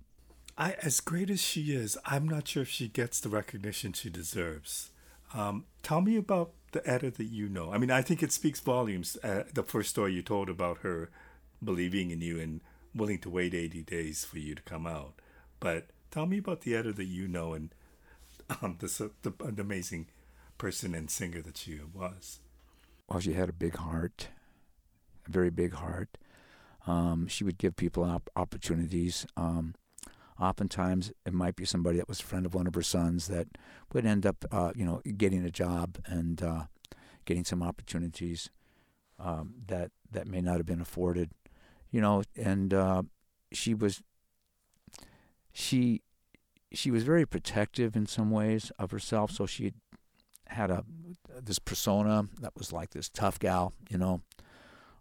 I, 0.56 0.76
as 0.82 1.00
great 1.00 1.30
as 1.30 1.42
she 1.42 1.74
is, 1.74 1.98
I'm 2.04 2.28
not 2.28 2.46
sure 2.46 2.62
if 2.62 2.68
she 2.68 2.88
gets 2.88 3.18
the 3.18 3.28
recognition 3.28 3.92
she 3.92 4.08
deserves. 4.08 4.90
Um, 5.32 5.64
tell 5.82 6.00
me 6.00 6.16
about 6.16 6.52
the 6.72 6.88
Etta 6.88 7.10
that 7.10 7.24
you 7.24 7.48
know. 7.48 7.72
I 7.72 7.78
mean, 7.78 7.90
I 7.90 8.02
think 8.02 8.22
it 8.22 8.30
speaks 8.30 8.60
volumes. 8.60 9.16
Uh, 9.24 9.44
the 9.52 9.64
first 9.64 9.90
story 9.90 10.12
you 10.14 10.22
told 10.22 10.48
about 10.48 10.78
her 10.78 11.10
believing 11.62 12.10
in 12.10 12.20
you 12.20 12.38
and 12.38 12.60
willing 12.94 13.18
to 13.18 13.30
wait 13.30 13.54
80 13.54 13.82
days 13.82 14.24
for 14.24 14.38
you 14.38 14.54
to 14.54 14.62
come 14.62 14.86
out. 14.86 15.14
But 15.58 15.88
tell 16.14 16.26
me 16.26 16.38
about 16.38 16.60
the 16.60 16.80
that 16.80 17.04
you 17.06 17.26
know 17.26 17.54
and 17.54 17.74
um, 18.62 18.76
the, 18.78 19.10
the 19.22 19.60
amazing 19.60 20.06
person 20.58 20.94
and 20.94 21.10
singer 21.10 21.42
that 21.42 21.56
she 21.56 21.80
was. 21.92 22.38
Well, 23.08 23.18
she 23.18 23.32
had 23.32 23.48
a 23.48 23.52
big 23.52 23.76
heart, 23.76 24.28
a 25.26 25.30
very 25.32 25.50
big 25.50 25.74
heart. 25.74 26.16
Um, 26.86 27.26
she 27.26 27.42
would 27.42 27.58
give 27.58 27.74
people 27.74 28.04
op- 28.04 28.30
opportunities. 28.36 29.26
Um, 29.36 29.74
oftentimes, 30.40 31.10
it 31.26 31.32
might 31.32 31.56
be 31.56 31.64
somebody 31.64 31.98
that 31.98 32.08
was 32.08 32.20
a 32.20 32.24
friend 32.24 32.46
of 32.46 32.54
one 32.54 32.68
of 32.68 32.74
her 32.76 32.82
sons 32.82 33.26
that 33.26 33.48
would 33.92 34.06
end 34.06 34.24
up, 34.24 34.44
uh, 34.52 34.72
you 34.76 34.84
know, 34.84 35.02
getting 35.16 35.44
a 35.44 35.50
job 35.50 35.98
and 36.06 36.40
uh, 36.42 36.64
getting 37.24 37.44
some 37.44 37.62
opportunities 37.62 38.50
um, 39.18 39.54
that 39.66 39.90
that 40.12 40.28
may 40.28 40.40
not 40.40 40.58
have 40.58 40.66
been 40.66 40.80
afforded, 40.80 41.30
you 41.90 42.00
know. 42.00 42.22
And 42.36 42.72
uh, 42.72 43.02
she 43.52 43.74
was 43.74 44.00
she 45.54 46.02
she 46.72 46.90
was 46.90 47.04
very 47.04 47.24
protective 47.24 47.96
in 47.96 48.04
some 48.04 48.30
ways 48.30 48.70
of 48.78 48.90
herself. 48.90 49.30
So 49.30 49.46
she 49.46 49.72
had 50.48 50.70
a 50.70 50.84
this 51.40 51.58
persona 51.58 52.28
that 52.40 52.54
was 52.56 52.72
like 52.72 52.90
this 52.90 53.08
tough 53.08 53.38
gal, 53.38 53.72
you 53.88 53.96
know. 53.96 54.20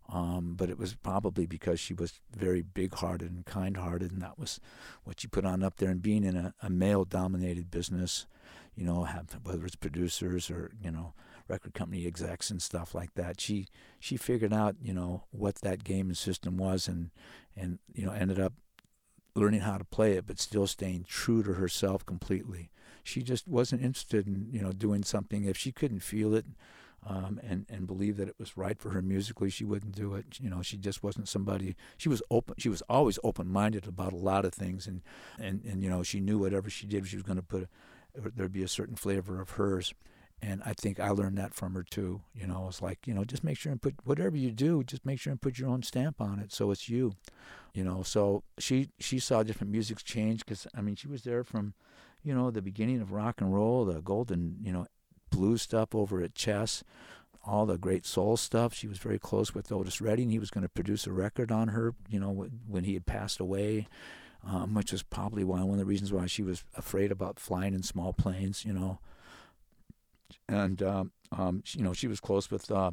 Um, 0.10 0.56
but 0.56 0.70
it 0.70 0.78
was 0.78 0.96
probably 0.96 1.46
because 1.46 1.80
she 1.80 1.94
was 1.94 2.20
very 2.36 2.62
big-hearted 2.62 3.32
and 3.32 3.46
kind-hearted, 3.46 4.12
and 4.12 4.22
that 4.22 4.38
was 4.38 4.60
what 5.06 5.22
she 5.22 5.28
put 5.28 5.46
on 5.46 5.64
up 5.64 5.78
there. 5.78 5.90
And 5.90 6.02
being 6.02 6.26
in 6.26 6.36
a, 6.36 6.54
a 6.62 6.70
male-dominated 6.70 7.72
business, 7.72 8.28
you 8.76 8.86
know, 8.86 9.06
have, 9.06 9.40
whether 9.44 9.66
it's 9.66 9.76
producers 9.76 10.52
or 10.52 10.72
you 10.84 10.92
know 10.92 11.14
record 11.48 11.74
company 11.74 12.06
execs 12.06 12.52
and 12.52 12.62
stuff 12.62 12.94
like 12.94 13.16
that, 13.16 13.42
she 13.42 13.68
she 14.00 14.18
figured 14.18 14.54
out 14.54 14.76
you 14.82 14.94
know 14.94 15.24
what 15.32 15.56
that 15.62 15.84
game 15.84 16.08
and 16.08 16.18
system 16.18 16.58
was, 16.58 16.88
and 16.88 17.10
and 17.56 17.80
you 17.94 18.06
know 18.06 18.12
ended 18.12 18.40
up 18.40 18.54
learning 19.36 19.62
how 19.62 19.78
to 19.78 19.84
play 19.84 20.14
it, 20.14 20.26
but 20.28 20.40
still 20.40 20.68
staying 20.68 21.06
true 21.08 21.44
to 21.44 21.54
herself 21.54 22.06
completely. 22.06 22.70
She 23.04 23.22
just 23.22 23.48
wasn't 23.48 23.84
interested 23.84 24.28
in 24.28 24.48
you 24.52 24.62
know 24.62 24.72
doing 24.72 25.04
something. 25.04 25.46
If 25.46 25.58
she 25.58 25.72
couldn't 25.72 26.00
feel 26.00 26.34
it 26.34 26.46
um, 27.06 27.40
and 27.44 27.66
and 27.70 27.88
believe 27.88 28.18
that 28.18 28.30
it 28.30 28.36
was 28.40 28.56
right 28.56 28.80
for 28.80 28.92
her 28.92 29.02
musically 29.02 29.50
she 29.50 29.66
wouldn't 29.66 29.96
do 29.96 30.14
it. 30.14 30.40
You 30.40 30.50
know 30.50 30.62
she 30.62 30.78
just 30.78 31.04
wasn't 31.04 31.28
somebody 31.28 31.76
she 31.98 32.10
was 32.10 32.22
open 32.32 32.56
she 32.58 32.70
was 32.70 32.82
always 32.84 33.20
open 33.24 33.48
minded 33.48 33.88
about 33.88 34.14
a 34.14 34.18
lot 34.18 34.46
of 34.46 34.54
things 34.54 34.88
and 34.88 35.02
and 35.40 35.64
and 35.66 35.84
you 35.84 35.90
know 35.90 36.04
she 36.04 36.20
knew 36.20 36.40
whatever 36.40 36.70
she 36.70 36.88
did 36.88 37.08
she 37.08 37.18
was 37.18 37.24
going 37.24 37.38
to 37.38 37.44
put 37.44 37.64
a, 37.64 37.68
there'd 38.36 38.54
be 38.54 38.64
a 38.64 38.68
certain 38.68 38.96
flavor 38.96 39.42
of 39.42 39.52
hers 39.52 39.94
and 40.44 40.62
I 40.66 40.74
think 40.74 41.00
I 41.00 41.10
learned 41.10 41.38
that 41.38 41.54
from 41.54 41.74
her 41.74 41.84
too. 41.84 42.22
You 42.36 42.48
know, 42.48 42.66
it's 42.68 42.82
like 42.82 43.08
you 43.08 43.14
know, 43.14 43.24
just 43.24 43.44
make 43.44 43.58
sure 43.58 43.72
and 43.72 43.82
put 43.82 43.96
whatever 44.04 44.38
you 44.38 44.52
do, 44.52 44.84
just 44.84 45.06
make 45.06 45.20
sure 45.20 45.32
and 45.32 45.42
put 45.42 45.58
your 45.58 45.70
own 45.70 45.84
stamp 45.84 46.20
on 46.20 46.40
it, 46.40 46.52
so 46.52 46.72
it's 46.72 46.90
you. 46.90 47.14
You 47.74 47.84
know, 47.84 48.04
so 48.04 48.44
she 48.60 48.90
she 49.00 49.20
saw 49.20 49.44
different 49.44 49.72
musics 49.72 50.04
change 50.04 50.40
because 50.46 50.68
I 50.76 50.82
mean 50.82 50.96
she 50.96 51.08
was 51.08 51.24
there 51.24 51.44
from 51.44 51.74
you 52.24 52.34
know, 52.34 52.50
the 52.50 52.62
beginning 52.62 53.02
of 53.02 53.12
rock 53.12 53.42
and 53.42 53.54
roll, 53.54 53.86
the 53.86 54.02
golden, 54.02 54.58
you 54.64 54.72
know, 54.72 54.88
blues 55.30 55.62
stuff 55.62 55.94
over 55.94 56.22
at 56.22 56.36
Chess, 56.36 56.84
all 57.46 57.66
the 57.66 57.78
great 57.78 58.06
soul 58.06 58.38
stuff. 58.38 58.74
She 58.74 58.88
was 58.88 58.98
very 58.98 59.20
close 59.20 59.54
with 59.54 59.72
Otis 59.72 60.00
Redding. 60.00 60.30
He 60.30 60.40
was 60.40 60.50
going 60.50 60.62
to 60.64 60.70
produce 60.70 61.06
a 61.06 61.12
record 61.12 61.52
on 61.52 61.70
her, 61.70 61.94
you 62.10 62.20
know, 62.20 62.48
when 62.68 62.86
he 62.86 62.94
had 62.94 63.06
passed 63.06 63.40
away, 63.40 63.88
um, 64.48 64.74
which 64.74 64.92
was 64.92 65.04
probably 65.04 65.44
one 65.44 65.62
of 65.62 65.78
the 65.78 65.86
reasons 65.86 66.14
why 66.14 66.28
she 66.28 66.42
was 66.42 66.64
afraid 66.76 67.12
about 67.12 67.40
flying 67.40 67.74
in 67.74 67.84
small 67.84 68.14
planes, 68.14 68.64
you 68.64 68.74
know. 68.74 69.00
And, 70.48 70.82
um, 70.84 71.12
um, 71.32 71.62
she, 71.66 71.80
you 71.80 71.84
know, 71.84 71.94
she 71.94 72.08
was 72.08 72.20
close 72.20 72.52
with, 72.52 72.70
uh, 72.72 72.92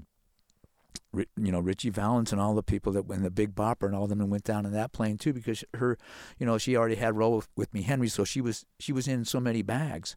you 1.13 1.51
know 1.51 1.59
Ritchie 1.59 1.91
Valens 1.91 2.33
and 2.33 2.41
all 2.41 2.55
the 2.55 2.63
people 2.63 2.93
that 2.93 3.07
when 3.07 3.23
the 3.23 3.31
Big 3.31 3.55
Bopper 3.55 3.87
and 3.87 3.95
all 3.95 4.05
of 4.05 4.11
them 4.11 4.31
went 4.31 4.45
down 4.45 4.65
in 4.65 4.73
that 4.73 4.93
plane 4.93 5.19
too 5.19 5.33
because 5.33 5.65
her 5.75 5.99
you 6.39 6.47
know 6.47 6.57
she 6.57 6.77
already 6.77 6.95
had 6.95 7.17
roll 7.17 7.37
with, 7.37 7.49
with 7.57 7.75
me 7.75 7.83
Henry 7.83 8.09
so 8.09 8.25
she 8.25 8.41
was 8.41 8.65
she 8.79 8.93
was 8.93 9.09
in 9.09 9.25
so 9.25 9.41
many 9.41 9.63
bags. 9.63 10.17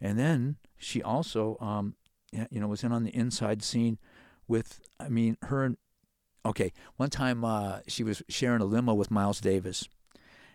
And 0.00 0.18
then 0.18 0.56
she 0.76 1.02
also 1.02 1.56
um 1.60 1.94
you 2.50 2.60
know 2.60 2.68
was 2.68 2.84
in 2.84 2.92
on 2.92 3.04
the 3.04 3.14
inside 3.14 3.62
scene 3.62 3.98
with 4.46 4.80
I 5.00 5.08
mean 5.08 5.38
her 5.42 5.64
and 5.64 5.76
okay 6.44 6.72
one 6.96 7.10
time 7.10 7.44
uh 7.44 7.78
she 7.86 8.04
was 8.04 8.22
sharing 8.28 8.60
a 8.60 8.66
limo 8.66 8.92
with 8.92 9.10
Miles 9.10 9.40
Davis 9.40 9.88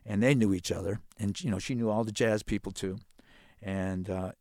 and 0.05 0.21
they 0.21 0.35
knew 0.35 0.53
each 0.53 0.71
other 0.71 0.99
and 1.17 1.41
you 1.43 1.49
know 1.49 1.59
she 1.59 1.73
knew 1.73 1.89
all 1.89 2.03
the 2.03 2.11
jazz 2.11 2.43
people 2.43 2.71
too. 2.71 2.99
And 3.61 4.07
uh 4.09 4.31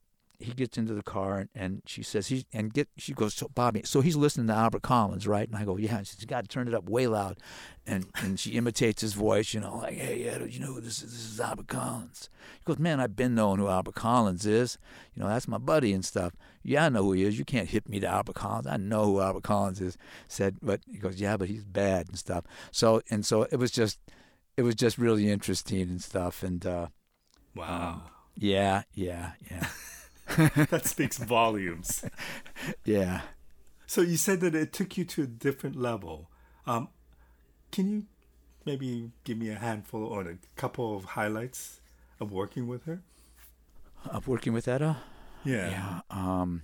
he 0.41 0.53
gets 0.53 0.78
into 0.78 0.95
the 0.95 1.03
car 1.03 1.39
and, 1.39 1.49
and 1.55 1.82
she 1.84 2.03
says 2.03 2.28
he 2.28 2.47
and 2.53 2.72
get 2.72 2.89
she 2.97 3.12
goes 3.12 3.34
so 3.34 3.49
Bobby 3.55 3.82
so 3.84 4.01
he's 4.01 4.14
listening 4.14 4.47
to 4.47 4.53
Albert 4.53 4.82
Collins 4.82 5.26
right? 5.26 5.49
And 5.49 5.57
I 5.57 5.64
go 5.64 5.76
yeah 5.76 5.99
and 5.99 6.07
she's 6.07 6.24
got 6.24 6.43
to 6.43 6.49
turn 6.49 6.68
it 6.68 6.74
up 6.74 6.89
way 6.89 7.09
loud 7.09 7.39
and 7.86 8.07
and 8.22 8.39
she 8.39 8.53
imitates 8.53 9.03
his 9.03 9.14
voice 9.14 9.53
you 9.53 9.61
know 9.61 9.78
like 9.78 9.95
hey 9.95 10.24
yeah 10.24 10.45
you 10.45 10.61
know 10.61 10.78
this 10.78 11.03
is? 11.03 11.12
This 11.12 11.32
is 11.32 11.41
Albert 11.41 11.66
Collins. 11.66 12.30
He 12.55 12.64
goes 12.64 12.78
man 12.78 13.01
I've 13.01 13.16
been 13.16 13.34
knowing 13.34 13.59
who 13.59 13.66
Albert 13.66 13.97
Collins 13.97 14.47
is. 14.47 14.78
You 15.14 15.22
know 15.22 15.28
that's 15.28 15.49
my 15.49 15.59
buddy 15.59 15.93
and 15.93 16.05
stuff. 16.05 16.34
Yeah 16.62 16.86
I 16.86 16.89
know 16.89 17.03
who 17.03 17.12
he 17.12 17.24
is. 17.24 17.39
You 17.39 17.45
can't 17.45 17.68
hit 17.68 17.89
me 17.89 17.99
to 18.01 18.07
Albert 18.07 18.36
Collins. 18.36 18.68
I 18.68 18.76
know 18.76 19.07
who 19.07 19.20
Albert 19.20 19.43
Collins 19.43 19.80
is 19.80 19.99
said 20.28 20.57
but 20.62 20.80
he 20.86 20.99
goes 20.99 21.20
yeah 21.20 21.36
but 21.36 21.49
he's 21.49 21.64
bad 21.64 22.09
and 22.09 22.18
stuff. 22.18 22.45
So 22.70 23.03
and 23.11 23.26
so 23.26 23.43
it 23.43 23.57
was 23.57 23.72
just 23.72 23.99
it 24.57 24.62
was 24.62 24.76
just 24.76 24.99
really 24.99 25.28
interesting 25.30 25.82
and 25.82 26.03
stuff 26.03 26.45
and 26.45 26.64
uh, 26.64 26.86
wow. 27.57 27.91
Um, 27.91 28.03
yeah 28.36 28.82
yeah 28.95 29.32
yeah. 29.51 29.66
that 30.70 30.83
speaks 30.85 31.18
volumes. 31.18 32.05
Yeah. 32.85 33.22
So 33.87 34.03
you 34.03 34.16
said 34.16 34.41
that 34.41 34.55
it 34.55 34.72
took 34.72 34.97
you 34.99 35.05
to 35.07 35.22
a 35.22 35.26
different 35.26 35.76
level. 35.76 36.31
Um, 36.66 36.89
can 37.72 37.89
you 37.89 38.05
maybe 38.66 39.11
give 39.24 39.39
me 39.39 39.49
a 39.51 39.55
handful 39.57 40.05
or 40.05 40.22
a 40.29 40.39
couple 40.57 40.97
of 40.97 41.05
highlights 41.05 41.81
of 42.20 42.31
working 42.33 42.66
with 42.66 42.85
her? 42.85 43.01
Of 44.07 44.29
working 44.29 44.53
with 44.53 44.68
Etta? 44.68 44.99
Yeah. 45.45 45.70
Yeah. 45.70 46.01
Um, 46.11 46.62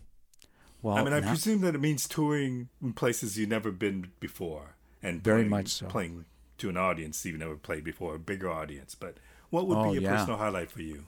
well, 0.83 0.97
I 0.97 1.05
mean, 1.05 1.13
I 1.15 1.21
now- 1.21 1.29
presume 1.29 1.63
that 1.63 1.75
it 1.75 1.81
means 1.81 2.07
touring 2.07 2.69
in 2.83 2.93
places 2.93 3.39
you've 3.39 3.49
never 3.49 3.71
been 3.71 4.11
before, 4.21 4.75
and 5.03 5.23
Very 5.25 5.39
playing, 5.43 5.51
much 5.51 5.69
so. 5.69 5.87
playing 5.87 6.27
to 6.59 6.69
an 6.69 6.77
audience 6.77 7.25
you've 7.25 7.39
never 7.39 7.57
played 7.57 7.85
before, 7.85 8.15
a 8.17 8.19
bigger 8.19 8.51
audience. 8.51 8.95
But 8.95 9.17
what 9.51 9.67
would 9.67 9.79
Oh, 9.79 9.93
be 9.93 9.99
a 9.99 10.01
yeah. 10.03 10.17
personal 10.17 10.37
highlight 10.39 10.71
for 10.71 10.83
you? 10.83 11.07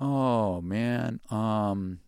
Oh 0.00 0.60
man. 0.60 1.20
Um 1.30 2.00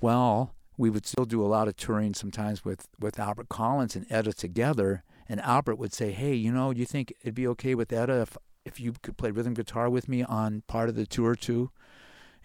well, 0.00 0.54
we 0.76 0.90
would 0.90 1.06
still 1.06 1.24
do 1.24 1.42
a 1.42 1.46
lot 1.46 1.68
of 1.68 1.76
touring 1.76 2.14
sometimes 2.14 2.64
with 2.64 2.86
with 2.98 3.18
Albert 3.18 3.48
Collins 3.48 3.96
and 3.96 4.06
Etta 4.10 4.32
together 4.32 5.04
and 5.28 5.40
Albert 5.40 5.76
would 5.76 5.92
say, 5.92 6.12
"Hey, 6.12 6.34
you 6.34 6.52
know, 6.52 6.70
you 6.70 6.84
think 6.84 7.12
it'd 7.22 7.34
be 7.34 7.48
okay 7.48 7.74
with 7.74 7.92
Etta 7.92 8.22
if 8.22 8.36
if 8.64 8.80
you 8.80 8.94
could 9.02 9.16
play 9.16 9.30
rhythm 9.30 9.54
guitar 9.54 9.90
with 9.90 10.08
me 10.08 10.22
on 10.22 10.62
part 10.66 10.88
of 10.88 10.94
the 10.94 11.06
tour 11.06 11.34
too?" 11.34 11.70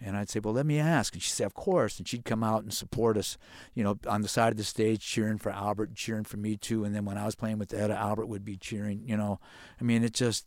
And 0.00 0.16
I'd 0.16 0.30
say, 0.30 0.40
"Well, 0.40 0.54
let 0.54 0.66
me 0.66 0.78
ask." 0.78 1.12
And 1.12 1.22
she'd 1.22 1.32
say, 1.32 1.44
"Of 1.44 1.54
course." 1.54 1.98
And 1.98 2.08
she'd 2.08 2.24
come 2.24 2.42
out 2.42 2.62
and 2.62 2.72
support 2.72 3.18
us, 3.18 3.36
you 3.74 3.84
know, 3.84 3.98
on 4.06 4.22
the 4.22 4.28
side 4.28 4.52
of 4.52 4.56
the 4.56 4.64
stage 4.64 5.02
cheering 5.02 5.38
for 5.38 5.50
Albert, 5.50 5.94
cheering 5.94 6.24
for 6.24 6.38
me 6.38 6.56
too. 6.56 6.84
And 6.84 6.94
then 6.94 7.04
when 7.04 7.18
I 7.18 7.26
was 7.26 7.34
playing 7.34 7.58
with 7.58 7.74
Etta, 7.74 7.94
Albert 7.94 8.26
would 8.26 8.44
be 8.44 8.56
cheering, 8.56 9.02
you 9.06 9.16
know. 9.16 9.40
I 9.80 9.84
mean, 9.84 10.02
it 10.02 10.14
just 10.14 10.46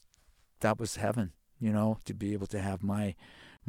that 0.61 0.79
was 0.79 0.95
heaven, 0.95 1.33
you 1.59 1.71
know, 1.71 1.99
to 2.05 2.13
be 2.13 2.33
able 2.33 2.47
to 2.47 2.61
have 2.61 2.81
my 2.81 3.15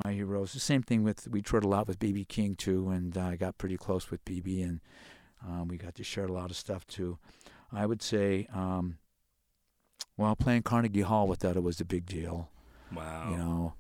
my 0.05 0.13
heroes. 0.13 0.53
The 0.53 0.61
same 0.61 0.83
thing 0.83 1.03
with 1.05 1.29
we 1.29 1.43
toured 1.43 1.65
a 1.65 1.69
lot 1.69 1.87
with 1.87 1.99
BB 1.99 2.29
King 2.29 2.55
too, 2.57 2.89
and 2.89 3.17
I 3.17 3.37
got 3.37 3.59
pretty 3.59 3.77
close 3.77 4.11
with 4.11 4.25
BB, 4.25 4.63
and 4.65 4.81
um, 5.47 5.69
we 5.69 5.77
got 5.77 5.95
to 5.97 6.05
share 6.05 6.25
a 6.25 6.33
lot 6.33 6.51
of 6.51 6.57
stuff 6.57 6.87
too. 6.87 7.19
I 7.73 7.87
would 7.87 8.03
say, 8.03 8.47
um, 8.55 8.99
well, 10.17 10.37
playing 10.37 10.63
Carnegie 10.63 11.01
Hall 11.03 11.27
with 11.27 11.41
that 11.41 11.57
it 11.57 11.63
was 11.63 11.81
a 11.81 11.85
big 11.85 12.07
deal, 12.07 12.49
Wow. 12.95 13.31
you 13.31 13.37
know. 13.37 13.75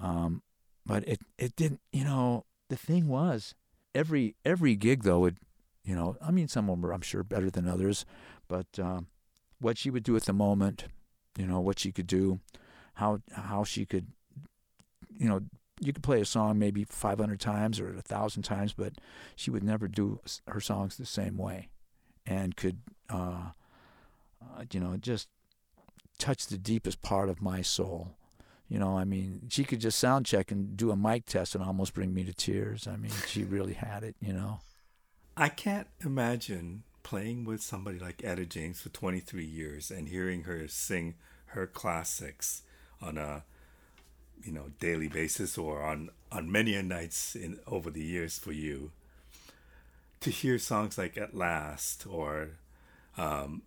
Um, 0.00 0.42
but 0.86 1.06
it 1.08 1.20
it 1.38 1.56
didn't, 1.56 1.80
you 1.92 2.04
know. 2.04 2.44
The 2.68 2.76
thing 2.76 3.08
was, 3.08 3.54
every 3.94 4.36
every 4.44 4.76
gig 4.76 5.02
though 5.02 5.20
would, 5.20 5.38
you 5.84 5.94
know, 5.96 6.16
I 6.22 6.30
mean, 6.30 6.46
some 6.48 6.68
of 6.70 6.74
them 6.76 6.82
were 6.82 6.92
I'm 6.94 7.00
sure 7.00 7.22
better 7.24 7.50
than 7.50 7.66
others, 7.68 8.04
but 8.48 8.66
um, 8.78 9.08
what 9.60 9.76
she 9.78 9.90
would 9.90 10.04
do 10.04 10.14
at 10.16 10.24
the 10.24 10.32
moment, 10.32 10.84
you 11.36 11.46
know, 11.46 11.60
what 11.60 11.78
she 11.80 11.90
could 11.90 12.06
do, 12.06 12.38
how 12.94 13.20
how 13.32 13.64
she 13.64 13.84
could, 13.84 14.06
you 15.18 15.28
know, 15.28 15.40
you 15.80 15.92
could 15.92 16.02
play 16.02 16.20
a 16.20 16.26
song 16.26 16.58
maybe 16.58 16.84
500 16.84 17.40
times 17.40 17.80
or 17.80 17.96
a 17.96 18.02
thousand 18.02 18.42
times, 18.42 18.72
but 18.72 18.94
she 19.34 19.50
would 19.50 19.64
never 19.64 19.88
do 19.88 20.20
her 20.46 20.60
songs 20.60 20.96
the 20.96 21.06
same 21.06 21.36
way, 21.36 21.70
and 22.26 22.56
could, 22.56 22.78
uh, 23.08 23.50
uh, 24.42 24.64
you 24.70 24.78
know, 24.78 24.96
just 24.96 25.28
touch 26.18 26.46
the 26.46 26.58
deepest 26.58 27.00
part 27.02 27.28
of 27.28 27.40
my 27.40 27.62
soul. 27.62 28.14
You 28.68 28.78
know, 28.78 28.96
I 28.96 29.04
mean, 29.04 29.48
she 29.48 29.64
could 29.64 29.80
just 29.80 29.98
sound 29.98 30.26
check 30.26 30.52
and 30.52 30.76
do 30.76 30.92
a 30.92 30.96
mic 30.96 31.26
test 31.26 31.54
and 31.54 31.64
almost 31.64 31.94
bring 31.94 32.14
me 32.14 32.22
to 32.24 32.32
tears. 32.32 32.86
I 32.86 32.96
mean, 32.96 33.12
she 33.26 33.42
really 33.42 33.72
had 33.72 34.04
it. 34.04 34.14
You 34.20 34.32
know. 34.32 34.60
I 35.36 35.48
can't 35.48 35.88
imagine 36.04 36.82
playing 37.02 37.44
with 37.44 37.62
somebody 37.62 37.98
like 37.98 38.22
Etta 38.22 38.44
James 38.44 38.80
for 38.80 38.90
23 38.90 39.44
years 39.44 39.90
and 39.90 40.08
hearing 40.08 40.44
her 40.44 40.68
sing 40.68 41.14
her 41.46 41.66
classics 41.66 42.62
on 43.00 43.16
a 43.18 43.44
you 44.44 44.52
know 44.52 44.66
daily 44.78 45.08
basis 45.08 45.58
or 45.58 45.82
on 45.82 46.10
on 46.32 46.50
many 46.50 46.74
a 46.74 46.82
nights 46.82 47.34
in 47.34 47.58
over 47.66 47.90
the 47.90 48.02
years 48.02 48.38
for 48.38 48.52
you 48.52 48.90
to 50.20 50.30
hear 50.30 50.58
songs 50.58 50.98
like 50.98 51.16
At 51.16 51.34
Last 51.34 52.06
or 52.06 52.50
um 53.16 53.62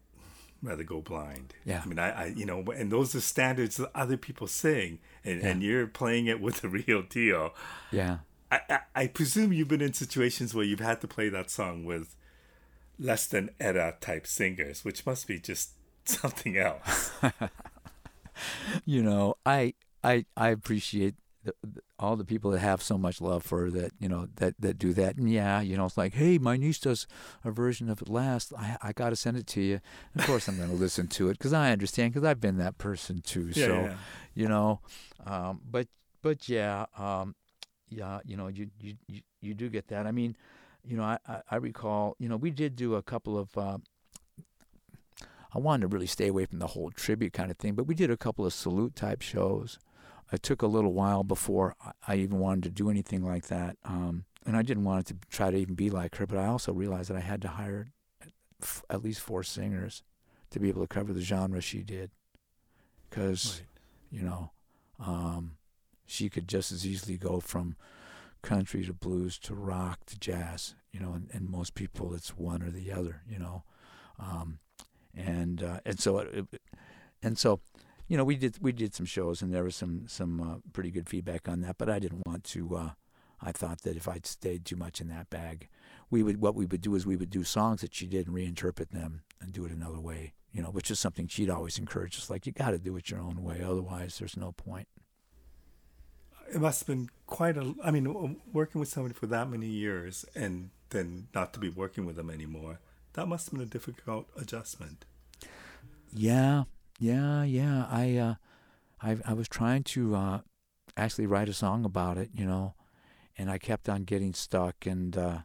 Rather 0.63 0.83
Go 0.83 1.01
Blind. 1.01 1.53
Yeah. 1.65 1.81
I 1.83 1.87
mean, 1.87 1.99
I, 1.99 2.09
I, 2.09 2.25
you 2.27 2.45
know, 2.45 2.63
and 2.73 2.89
those 2.89 3.13
are 3.15 3.21
standards 3.21 3.75
that 3.77 3.91
other 3.93 4.15
people 4.15 4.47
sing, 4.47 4.99
and, 5.25 5.41
and 5.41 5.61
you're 5.61 5.87
playing 5.87 6.27
it 6.27 6.39
with 6.39 6.61
the 6.61 6.69
real 6.87 7.01
deal. 7.01 7.53
Yeah. 7.91 8.19
I, 8.49 8.61
I, 8.69 8.79
I 8.95 9.07
presume 9.07 9.51
you've 9.51 9.67
been 9.67 9.81
in 9.81 9.93
situations 9.93 10.55
where 10.55 10.63
you've 10.63 10.79
had 10.79 11.01
to 11.01 11.07
play 11.07 11.27
that 11.29 11.49
song 11.49 11.83
with 11.83 12.15
less 12.97 13.27
than 13.27 13.49
Etta 13.59 13.95
type 13.99 14.25
singers, 14.25 14.85
which 14.85 15.05
must 15.05 15.27
be 15.27 15.37
just 15.37 15.71
something 16.05 16.57
else. 16.57 17.11
you 18.85 19.03
know, 19.03 19.35
I 19.45 19.73
I 20.03 20.25
I 20.35 20.49
appreciate 20.49 21.15
the, 21.43 21.53
the, 21.61 21.81
all 21.99 22.15
the 22.15 22.25
people 22.25 22.51
that 22.51 22.59
have 22.59 22.81
so 22.81 22.97
much 22.97 23.19
love 23.21 23.43
for 23.43 23.61
her 23.61 23.71
that 23.71 23.91
you 23.99 24.07
know 24.07 24.27
that 24.37 24.55
that 24.59 24.77
do 24.77 24.93
that. 24.93 25.17
And 25.17 25.29
yeah, 25.29 25.61
you 25.61 25.77
know, 25.77 25.85
it's 25.85 25.97
like, 25.97 26.13
hey, 26.13 26.37
my 26.37 26.57
niece 26.57 26.79
does 26.79 27.07
a 27.43 27.51
version 27.51 27.89
of 27.89 28.01
it 28.01 28.09
last. 28.09 28.53
I 28.57 28.77
I 28.81 28.93
got 28.93 29.09
to 29.09 29.15
send 29.15 29.37
it 29.37 29.47
to 29.47 29.61
you. 29.61 29.79
Of 30.15 30.25
course, 30.25 30.47
I'm 30.47 30.57
going 30.57 30.69
to 30.69 30.75
listen 30.75 31.07
to 31.07 31.29
it 31.29 31.37
because 31.37 31.53
I 31.53 31.71
understand 31.71 32.13
because 32.13 32.27
I've 32.27 32.41
been 32.41 32.57
that 32.57 32.77
person 32.77 33.21
too. 33.21 33.51
Yeah, 33.53 33.65
so, 33.65 33.73
yeah. 33.73 33.95
you 34.33 34.47
know, 34.47 34.81
um, 35.25 35.61
but 35.69 35.87
but 36.21 36.47
yeah, 36.47 36.85
um, 36.97 37.35
yeah, 37.89 38.19
you 38.25 38.37
know, 38.37 38.47
you, 38.47 38.69
you 38.79 38.95
you 39.07 39.21
you 39.41 39.53
do 39.53 39.69
get 39.69 39.87
that. 39.89 40.07
I 40.07 40.11
mean, 40.11 40.35
you 40.83 40.97
know, 40.97 41.03
I 41.03 41.17
I, 41.27 41.41
I 41.51 41.55
recall, 41.57 42.15
you 42.19 42.29
know, 42.29 42.37
we 42.37 42.51
did 42.51 42.75
do 42.75 42.95
a 42.95 43.01
couple 43.01 43.37
of. 43.37 43.57
Uh, 43.57 43.77
I 45.55 45.59
wanted 45.59 45.81
to 45.81 45.87
really 45.87 46.07
stay 46.07 46.29
away 46.29 46.45
from 46.45 46.57
the 46.57 46.67
whole 46.67 46.89
tribute 46.89 47.33
kind 47.33 47.51
of 47.51 47.57
thing, 47.57 47.75
but 47.75 47.85
we 47.85 47.93
did 47.93 48.09
a 48.09 48.17
couple 48.17 48.43
of 48.43 48.53
salute 48.53 48.95
type 48.95 49.21
shows. 49.21 49.77
It 50.33 50.41
took 50.43 50.61
a 50.63 50.67
little 50.67 50.93
while 50.93 51.23
before 51.23 51.75
I- 52.07 52.15
even 52.15 52.39
wanted 52.39 52.63
to 52.63 52.69
do 52.71 52.89
anything 52.89 53.23
like 53.23 53.47
that, 53.47 53.77
um, 53.85 54.25
and 54.45 54.57
I 54.57 54.63
didn't 54.63 54.83
want 54.83 55.09
it 55.11 55.21
to 55.21 55.27
try 55.29 55.51
to 55.51 55.57
even 55.57 55.75
be 55.75 55.89
like 55.91 56.15
her. 56.15 56.25
But 56.25 56.39
I 56.39 56.47
also 56.47 56.73
realized 56.73 57.09
that 57.11 57.17
I 57.17 57.21
had 57.21 57.41
to 57.43 57.49
hire 57.49 57.87
f- 58.61 58.83
at 58.89 59.03
least 59.03 59.21
four 59.21 59.43
singers 59.43 60.01
to 60.49 60.59
be 60.59 60.69
able 60.69 60.81
to 60.81 60.87
cover 60.87 61.13
the 61.13 61.21
genre 61.21 61.61
she 61.61 61.83
did, 61.83 62.11
because 63.09 63.59
Right. 63.61 63.67
you 64.09 64.23
know, 64.23 64.51
um, 64.99 65.57
she 66.05 66.29
could 66.29 66.47
just 66.47 66.71
as 66.71 66.85
easily 66.85 67.17
go 67.17 67.39
from 67.39 67.75
country 68.41 68.83
to 68.85 68.93
blues 68.93 69.37
to 69.39 69.55
rock 69.55 70.05
to 70.05 70.17
jazz, 70.19 70.75
you 70.91 70.99
know, 70.99 71.13
and, 71.13 71.29
and 71.31 71.49
most 71.49 71.75
people 71.75 72.13
it's 72.13 72.35
one 72.37 72.61
or 72.61 72.71
the 72.71 72.91
other, 72.91 73.21
you 73.27 73.39
know, 73.39 73.63
um, 74.19 74.59
and 75.13 75.61
uh, 75.63 75.79
and 75.85 75.99
so 75.99 76.17
it, 76.19 76.47
it- 76.51 76.61
and 77.21 77.37
so, 77.37 77.61
you 78.07 78.17
know, 78.17 78.23
we 78.23 78.35
did 78.35 78.57
we 78.61 78.71
did 78.71 78.93
some 78.93 79.05
shows 79.05 79.41
and 79.41 79.53
there 79.53 79.63
was 79.63 79.75
some 79.75 80.07
some 80.07 80.39
uh, 80.41 80.55
pretty 80.73 80.91
good 80.91 81.09
feedback 81.09 81.47
on 81.47 81.61
that, 81.61 81.77
but 81.77 81.89
I 81.89 81.99
didn't 81.99 82.25
want 82.25 82.43
to. 82.45 82.75
Uh, 82.75 82.89
I 83.41 83.51
thought 83.51 83.81
that 83.81 83.97
if 83.97 84.07
I'd 84.07 84.25
stayed 84.25 84.65
too 84.65 84.75
much 84.75 85.01
in 85.01 85.09
that 85.09 85.29
bag, 85.29 85.67
we 86.09 86.23
would 86.23 86.41
what 86.41 86.55
we 86.55 86.65
would 86.65 86.81
do 86.81 86.95
is 86.95 87.05
we 87.05 87.15
would 87.15 87.29
do 87.29 87.43
songs 87.43 87.81
that 87.81 87.93
she 87.93 88.07
did 88.07 88.27
and 88.27 88.35
reinterpret 88.35 88.89
them 88.89 89.21
and 89.41 89.51
do 89.51 89.65
it 89.65 89.71
another 89.71 89.99
way, 89.99 90.33
you 90.51 90.61
know, 90.61 90.69
which 90.69 90.91
is 90.91 90.99
something 90.99 91.27
she'd 91.27 91.49
always 91.49 91.77
encourage 91.77 92.17
us. 92.17 92.29
Like 92.29 92.45
you 92.45 92.51
got 92.51 92.71
to 92.71 92.77
do 92.77 92.95
it 92.97 93.09
your 93.09 93.19
own 93.19 93.43
way, 93.43 93.61
otherwise 93.63 94.19
there's 94.19 94.37
no 94.37 94.51
point. 94.51 94.87
It 96.53 96.61
must 96.61 96.81
have 96.81 96.87
been 96.87 97.09
quite 97.25 97.57
a. 97.57 97.73
I 97.83 97.91
mean, 97.91 98.37
working 98.51 98.79
with 98.79 98.89
somebody 98.89 99.13
for 99.15 99.27
that 99.27 99.49
many 99.49 99.67
years 99.67 100.25
and 100.35 100.69
then 100.89 101.27
not 101.33 101.53
to 101.53 101.59
be 101.59 101.69
working 101.69 102.05
with 102.05 102.15
them 102.15 102.29
anymore. 102.29 102.79
That 103.13 103.27
must 103.27 103.47
have 103.47 103.53
been 103.53 103.67
a 103.67 103.69
difficult 103.69 104.27
adjustment. 104.39 105.05
Yeah, 106.11 106.63
yeah, 106.99 107.43
yeah. 107.43 107.87
I 107.89 108.17
uh, 108.17 108.35
I 109.01 109.17
I 109.25 109.33
was 109.33 109.47
trying 109.47 109.83
to 109.83 110.15
uh, 110.15 110.39
actually 110.95 111.27
write 111.27 111.49
a 111.49 111.53
song 111.53 111.85
about 111.85 112.17
it, 112.17 112.29
you 112.33 112.45
know, 112.45 112.75
and 113.37 113.49
I 113.49 113.57
kept 113.57 113.89
on 113.89 114.03
getting 114.03 114.33
stuck, 114.33 114.85
and 114.85 115.17
uh, 115.17 115.39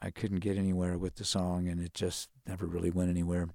I 0.00 0.10
couldn't 0.10 0.40
get 0.40 0.56
anywhere 0.56 0.96
with 0.98 1.16
the 1.16 1.24
song, 1.24 1.68
and 1.68 1.80
it 1.80 1.94
just 1.94 2.28
never 2.46 2.66
really 2.66 2.90
went 2.90 3.10
anywhere. 3.10 3.48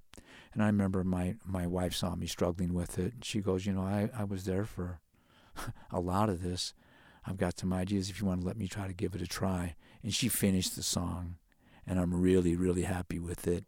And 0.53 0.63
I 0.63 0.67
remember 0.67 1.03
my 1.03 1.35
my 1.45 1.67
wife 1.67 1.95
saw 1.95 2.15
me 2.15 2.27
struggling 2.27 2.73
with 2.73 2.97
it, 2.99 3.13
and 3.13 3.25
she 3.25 3.41
goes, 3.41 3.65
you 3.65 3.73
know, 3.73 3.81
I 3.81 4.09
I 4.15 4.23
was 4.23 4.45
there 4.45 4.65
for 4.65 4.99
a 5.91 5.99
lot 5.99 6.29
of 6.29 6.41
this. 6.41 6.73
I've 7.27 7.37
got 7.37 7.57
some 7.57 7.73
ideas 7.73 8.09
if 8.09 8.21
you 8.21 8.27
want 8.27 8.41
to 8.41 8.47
let 8.47 8.57
me 8.57 8.67
try 8.67 8.87
to 8.87 8.93
give 8.93 9.15
it 9.15 9.21
a 9.21 9.27
try. 9.27 9.75
And 10.03 10.13
she 10.13 10.29
finished 10.29 10.75
the 10.75 10.83
song, 10.83 11.37
and 11.87 11.99
I'm 11.99 12.13
really 12.13 12.55
really 12.55 12.83
happy 12.83 13.19
with 13.19 13.47
it. 13.47 13.65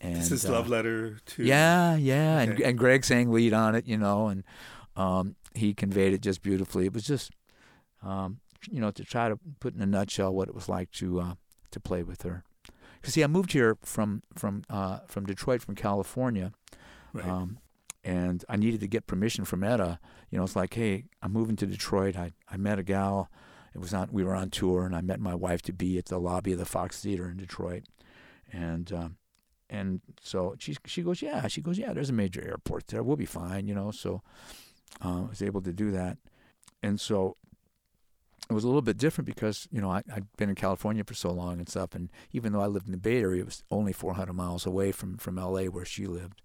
And 0.00 0.16
this 0.16 0.30
is 0.30 0.44
uh, 0.46 0.52
love 0.52 0.68
letter 0.68 1.18
to. 1.24 1.42
yeah, 1.44 1.96
yeah, 1.96 2.40
and 2.40 2.52
Okay. 2.52 2.64
and 2.64 2.78
Greg 2.78 3.04
sang 3.04 3.30
lead 3.30 3.52
on 3.52 3.74
it, 3.74 3.86
you 3.86 3.96
know, 3.96 4.28
and 4.28 4.44
um, 4.96 5.36
he 5.54 5.72
conveyed 5.74 6.12
it 6.12 6.20
just 6.20 6.42
beautifully. 6.42 6.84
It 6.86 6.92
was 6.92 7.04
just, 7.04 7.30
um, 8.02 8.40
you 8.70 8.80
know, 8.80 8.90
to 8.90 9.04
try 9.04 9.28
to 9.28 9.38
put 9.60 9.74
in 9.74 9.80
a 9.80 9.86
nutshell 9.86 10.34
what 10.34 10.48
it 10.48 10.54
was 10.54 10.68
like 10.68 10.90
to 10.92 11.20
uh, 11.20 11.34
to 11.70 11.80
play 11.80 12.02
with 12.02 12.22
her. 12.22 12.44
Because 13.00 13.14
see, 13.14 13.24
I 13.24 13.26
moved 13.26 13.52
here 13.52 13.76
from 13.82 14.22
from 14.34 14.62
uh, 14.68 15.00
from 15.06 15.24
Detroit, 15.26 15.62
from 15.62 15.74
California, 15.76 16.52
Right. 17.12 17.26
um, 17.26 17.58
and 18.04 18.44
I 18.48 18.56
needed 18.56 18.80
to 18.80 18.86
get 18.88 19.06
permission 19.06 19.44
from 19.44 19.64
Etta. 19.64 19.98
You 20.30 20.38
know, 20.38 20.44
it's 20.44 20.56
like, 20.56 20.74
hey, 20.74 21.04
I'm 21.22 21.32
moving 21.32 21.56
to 21.56 21.66
Detroit. 21.66 22.16
I, 22.16 22.32
I 22.50 22.56
met 22.56 22.78
a 22.78 22.82
gal. 22.82 23.30
It 23.74 23.78
was 23.78 23.94
on. 23.94 24.08
We 24.12 24.24
were 24.24 24.34
on 24.34 24.50
tour, 24.50 24.84
and 24.84 24.94
I 24.94 25.00
met 25.00 25.20
my 25.20 25.34
wife 25.34 25.62
to 25.62 25.72
be 25.72 25.96
at 25.98 26.06
the 26.06 26.18
lobby 26.18 26.52
of 26.52 26.58
the 26.58 26.64
Fox 26.66 27.00
Theater 27.00 27.28
in 27.30 27.36
Detroit, 27.36 27.84
and 28.52 28.92
um, 28.92 29.16
and 29.68 30.00
so 30.20 30.54
she 30.58 30.76
she 30.86 31.02
goes, 31.02 31.22
yeah. 31.22 31.46
She 31.48 31.60
goes, 31.60 31.78
yeah. 31.78 31.92
There's 31.92 32.10
a 32.10 32.14
major 32.14 32.46
airport 32.46 32.88
there. 32.88 33.02
We'll 33.02 33.16
be 33.16 33.26
fine. 33.26 33.66
You 33.66 33.74
know. 33.74 33.90
So 33.90 34.22
uh, 35.04 35.24
I 35.24 35.28
was 35.28 35.42
able 35.42 35.62
to 35.62 35.72
do 35.72 35.90
that, 35.92 36.18
and 36.82 37.00
so 37.00 37.36
it 38.48 38.52
was 38.52 38.64
a 38.64 38.68
little 38.68 38.82
bit 38.82 38.96
different 38.96 39.26
because 39.26 39.66
you 39.72 39.80
know 39.80 39.90
I, 39.90 40.02
I'd 40.12 40.26
been 40.36 40.48
in 40.48 40.54
California 40.54 41.04
for 41.04 41.14
so 41.14 41.30
long 41.30 41.58
and 41.58 41.68
stuff, 41.68 41.94
and 41.94 42.10
even 42.32 42.52
though 42.52 42.60
I 42.60 42.66
lived 42.66 42.86
in 42.86 42.92
the 42.92 42.98
Bay 42.98 43.20
Area, 43.20 43.42
it 43.42 43.46
was 43.46 43.64
only 43.70 43.92
400 43.92 44.32
miles 44.32 44.66
away 44.66 44.92
from 44.92 45.16
from 45.18 45.38
L.A. 45.38 45.68
where 45.68 45.84
she 45.84 46.06
lived. 46.06 46.42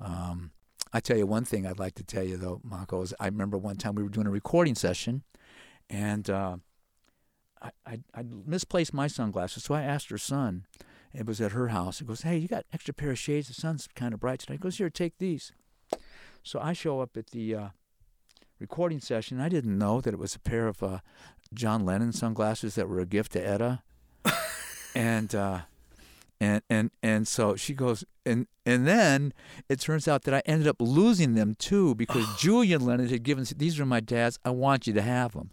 Um, 0.00 0.50
I 0.92 1.00
tell 1.00 1.16
you 1.16 1.26
one 1.26 1.44
thing 1.44 1.66
I'd 1.66 1.78
like 1.78 1.94
to 1.96 2.04
tell 2.04 2.22
you 2.22 2.36
though, 2.36 2.60
Marco 2.62 3.02
is 3.02 3.14
I 3.18 3.26
remember 3.26 3.56
one 3.56 3.76
time 3.76 3.94
we 3.94 4.02
were 4.02 4.08
doing 4.10 4.26
a 4.26 4.30
recording 4.30 4.74
session, 4.74 5.22
and 5.88 6.28
uh, 6.28 6.56
I, 7.62 7.70
I 7.86 7.98
I 8.14 8.24
misplaced 8.44 8.92
my 8.92 9.06
sunglasses, 9.06 9.64
so 9.64 9.74
I 9.74 9.82
asked 9.82 10.10
her 10.10 10.18
son. 10.18 10.66
It 11.16 11.26
was 11.26 11.40
at 11.40 11.52
her 11.52 11.68
house. 11.68 11.98
He 11.98 12.04
goes, 12.04 12.22
"Hey, 12.22 12.36
you 12.36 12.48
got 12.48 12.66
extra 12.72 12.94
pair 12.94 13.10
of 13.10 13.18
shades? 13.18 13.48
The 13.48 13.54
sun's 13.54 13.88
kind 13.94 14.12
of 14.12 14.20
bright 14.20 14.40
tonight." 14.40 14.56
He 14.56 14.62
goes, 14.62 14.78
"Here, 14.78 14.90
take 14.90 15.18
these." 15.18 15.52
So 16.42 16.60
I 16.60 16.72
show 16.72 17.00
up 17.00 17.16
at 17.16 17.28
the 17.30 17.54
uh, 17.54 17.68
recording 18.58 19.00
session. 19.00 19.40
I 19.40 19.48
didn't 19.48 19.76
know 19.78 20.00
that 20.00 20.14
it 20.14 20.18
was 20.18 20.34
a 20.34 20.40
pair 20.40 20.68
of 20.68 20.82
uh, 20.82 20.98
John 21.52 21.84
Lennon 21.84 22.12
sunglasses 22.12 22.74
that 22.74 22.88
were 22.88 23.00
a 23.00 23.06
gift 23.06 23.32
to 23.32 23.40
Etta, 23.40 23.82
and 24.94 25.34
uh, 25.34 25.60
and 26.40 26.62
and 26.68 26.90
and 27.02 27.26
so 27.26 27.56
she 27.56 27.74
goes, 27.74 28.04
and 28.24 28.46
and 28.64 28.86
then 28.86 29.32
it 29.68 29.80
turns 29.80 30.06
out 30.06 30.22
that 30.22 30.34
I 30.34 30.42
ended 30.44 30.68
up 30.68 30.76
losing 30.80 31.34
them 31.34 31.54
too 31.58 31.94
because 31.94 32.26
Julian 32.38 32.84
Lennon 32.84 33.08
had 33.08 33.22
given 33.22 33.46
these 33.56 33.80
are 33.80 33.86
my 33.86 34.00
dad's. 34.00 34.38
I 34.44 34.50
want 34.50 34.86
you 34.86 34.92
to 34.92 35.02
have 35.02 35.32
them. 35.32 35.50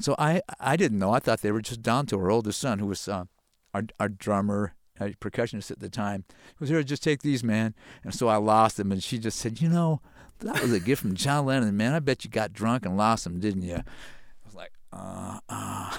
So 0.00 0.14
I 0.18 0.42
I 0.58 0.76
didn't 0.76 0.98
know. 0.98 1.12
I 1.12 1.20
thought 1.20 1.42
they 1.42 1.52
were 1.52 1.62
just 1.62 1.82
down 1.82 2.06
to 2.06 2.18
her 2.18 2.30
oldest 2.30 2.60
son, 2.60 2.78
who 2.80 2.86
was 2.86 3.06
uh, 3.08 3.24
our 3.72 3.84
our 4.00 4.08
drummer. 4.08 4.74
Uh, 5.00 5.08
Percussionist 5.20 5.70
at 5.70 5.80
the 5.80 5.88
time 5.88 6.24
was 6.58 6.68
here. 6.68 6.82
Just 6.82 7.02
take 7.02 7.22
these, 7.22 7.42
man. 7.42 7.74
And 8.02 8.14
so 8.14 8.28
I 8.28 8.36
lost 8.36 8.76
them, 8.76 8.92
and 8.92 9.02
she 9.02 9.18
just 9.18 9.38
said, 9.38 9.60
"You 9.60 9.68
know, 9.68 10.00
that 10.40 10.60
was 10.62 10.72
a 10.72 10.80
gift 10.80 11.02
from 11.02 11.14
John 11.14 11.46
Lennon, 11.46 11.76
man. 11.76 11.92
I 11.94 11.98
bet 11.98 12.24
you 12.24 12.30
got 12.30 12.52
drunk 12.52 12.84
and 12.86 12.96
lost 12.96 13.24
them, 13.24 13.40
didn't 13.40 13.62
you?" 13.62 13.76
I 13.76 13.82
was 14.46 14.54
like, 14.54 14.72
"Uh, 14.92 15.38
uh." 15.48 15.96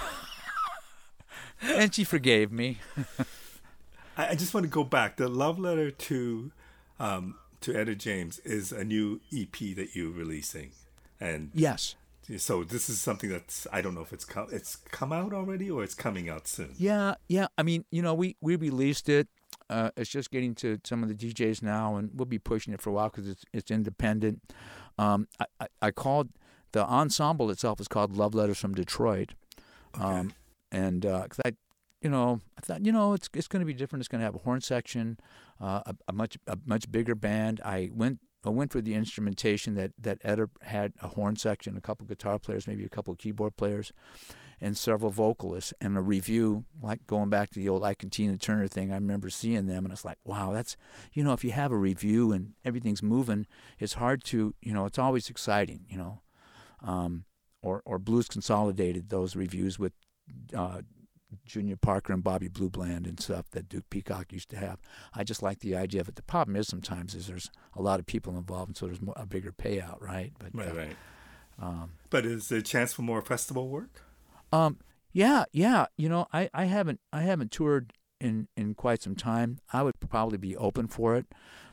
and 1.62 1.94
she 1.94 2.04
forgave 2.04 2.52
me. 2.52 2.80
I, 4.18 4.30
I 4.30 4.36
just 4.36 4.54
want 4.54 4.66
to 4.66 4.70
go 4.70 4.84
back. 4.84 5.18
The 5.18 5.28
love 5.28 5.60
letter 5.60 5.92
to 5.92 6.52
um, 7.00 7.36
to 7.62 7.76
Etta 7.76 7.96
James 7.96 8.40
is 8.40 8.72
a 8.72 8.84
new 8.84 9.20
EP 9.36 9.52
that 9.76 9.90
you're 9.96 10.12
releasing, 10.12 10.72
and 11.20 11.52
Yes. 11.54 11.96
So 12.38 12.64
this 12.64 12.90
is 12.90 13.00
something 13.00 13.30
that's 13.30 13.68
I 13.72 13.82
don't 13.82 13.96
know 13.96 14.02
if 14.02 14.14
it's 14.14 14.26
come 14.26 14.48
it's 14.52 14.78
come 14.92 15.14
out 15.14 15.34
already 15.34 15.70
or 15.70 15.84
it's 15.84 15.94
coming 15.94 16.30
out 16.30 16.48
soon. 16.48 16.74
Yeah, 16.78 17.16
yeah. 17.28 17.48
I 17.58 17.64
mean, 17.64 17.86
you 17.92 18.02
know, 18.02 18.14
we 18.14 18.36
we 18.42 18.56
released 18.56 19.10
it. 19.10 19.28
Uh, 19.70 19.90
it's 19.96 20.10
just 20.10 20.32
getting 20.32 20.54
to 20.56 20.80
some 20.84 21.02
of 21.04 21.10
the 21.10 21.16
DJs 21.16 21.62
now, 21.62 21.96
and 21.96 22.12
we'll 22.14 22.26
be 22.26 22.40
pushing 22.40 22.74
it 22.74 22.82
for 22.82 22.90
a 22.90 22.94
while 22.94 23.10
because 23.10 23.28
it's 23.28 23.44
it's 23.54 23.72
independent. 23.72 24.42
Um, 24.98 25.28
I, 25.40 25.46
I 25.60 25.68
I 25.82 25.92
called 25.92 26.30
the 26.72 26.86
ensemble 26.86 27.50
itself 27.50 27.80
is 27.80 27.88
called 27.88 28.16
Love 28.16 28.34
Letters 28.36 28.58
from 28.58 28.74
Detroit, 28.74 29.34
um, 29.94 30.34
and 30.72 31.02
because 31.02 31.40
I, 31.46 31.54
you 32.02 32.10
know, 32.10 32.42
I 32.58 32.62
thought 32.62 32.86
you 32.86 32.92
know 32.92 33.14
it's 33.14 33.30
it's 33.34 33.48
going 33.48 33.62
to 33.62 33.66
be 33.66 33.74
different. 33.74 34.02
It's 34.02 34.08
going 34.10 34.20
to 34.20 34.26
have 34.26 34.36
a 34.36 34.40
horn 34.40 34.62
section, 34.62 35.18
uh, 35.62 35.82
a, 35.86 35.96
a 36.08 36.14
much 36.14 36.38
a 36.48 36.58
much 36.66 36.92
bigger 36.92 37.16
band. 37.16 37.62
I 37.64 37.90
went. 37.94 38.20
I 38.46 38.50
went 38.50 38.72
for 38.72 38.82
the 38.82 38.94
instrumentation 38.94 39.76
that 39.76 39.92
that 40.00 40.20
Etta 40.24 40.50
had 40.62 40.94
a 41.02 41.10
horn 41.10 41.36
section, 41.36 41.78
a 41.78 41.82
couple 41.82 42.06
guitar 42.06 42.40
players, 42.40 42.68
maybe 42.68 42.86
a 42.86 42.90
couple 42.90 43.16
keyboard 43.16 43.56
players, 43.56 43.92
and 44.62 44.78
several 44.78 45.12
vocalists 45.12 45.74
and 45.82 45.98
a 45.98 46.02
revue 46.02 46.64
like 46.82 47.06
going 47.08 47.30
back 47.30 47.50
to 47.52 47.60
the 47.60 47.70
old 47.70 47.84
Ike 47.84 48.04
and 48.04 48.12
Tina 48.12 48.38
Turner 48.38 48.68
thing 48.68 48.92
I 48.92 48.96
remember 48.96 49.30
seeing 49.30 49.66
them 49.68 49.86
and 49.86 49.92
it's 49.92 50.06
like 50.06 50.18
wow 50.24 50.54
that's 50.54 50.78
you 51.14 51.24
know 51.24 51.34
if 51.34 51.44
you 51.44 51.52
have 51.52 51.72
a 51.72 51.78
revue 51.78 52.32
and 52.32 52.54
everything's 52.64 53.04
moving 53.04 53.48
it's 53.80 53.94
hard 53.94 54.24
to 54.26 54.56
you 54.62 54.74
know 54.74 54.86
it's 54.86 55.00
always 55.00 55.30
exciting 55.30 55.86
you 55.90 55.98
know. 55.98 56.22
Um, 56.84 57.26
or 57.66 57.82
or 57.84 58.00
Blues 58.00 58.28
Consolidated 58.28 59.10
those 59.10 59.36
revues 59.36 59.78
with 59.78 59.94
uh, 60.56 60.82
Junior 61.46 61.76
Parker 61.76 62.14
and 62.14 62.24
Bobby 62.24 62.48
Blue 62.48 62.70
Bland 62.70 63.08
and 63.08 63.20
stuff 63.20 63.50
that 63.52 63.68
Duke 63.70 63.90
Peacock 63.90 64.32
used 64.32 64.50
to 64.50 64.58
have 64.58 64.80
I 65.14 65.24
just 65.24 65.42
like 65.44 65.60
the 65.60 65.76
idea 65.76 66.02
of 66.02 66.08
it 66.08 66.16
the 66.16 66.24
problem 66.24 66.56
is 66.56 66.68
sometimes 66.68 67.14
is 67.16 67.28
there's 67.28 67.50
a 67.76 67.82
lot 67.82 68.00
of 68.00 68.06
people 68.06 68.38
involved 68.38 68.70
and 68.70 68.78
so 68.78 68.86
there's 68.86 69.02
more, 69.02 69.16
a 69.18 69.26
bigger 69.26 69.52
payout 69.52 70.02
right 70.02 70.32
but 70.40 70.50
Right, 70.54 70.70
uh, 70.70 70.74
right. 70.76 70.96
um, 71.62 71.92
But 72.10 72.26
is 72.26 72.50
there 72.50 72.60
a 72.60 72.64
chance 72.64 72.94
for 72.94 73.02
more 73.02 73.22
festival 73.22 73.68
work? 73.70 74.04
Um, 74.54 74.78
yeah, 75.12 75.46
yeah. 75.52 75.88
You 75.98 76.10
know, 76.10 76.28
I, 76.34 76.50
I 76.54 76.66
haven't 76.66 77.00
I 77.12 77.22
haven't 77.22 77.52
toured 77.52 77.94
in, 78.22 78.48
in 78.56 78.74
quite 78.76 79.02
some 79.02 79.16
time. 79.16 79.60
I 79.74 79.82
would 79.84 80.00
probably 80.00 80.38
be 80.38 80.56
open 80.56 80.88
for 80.88 81.16
it, 81.16 81.26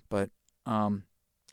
but 0.09 0.31
um, 0.67 1.05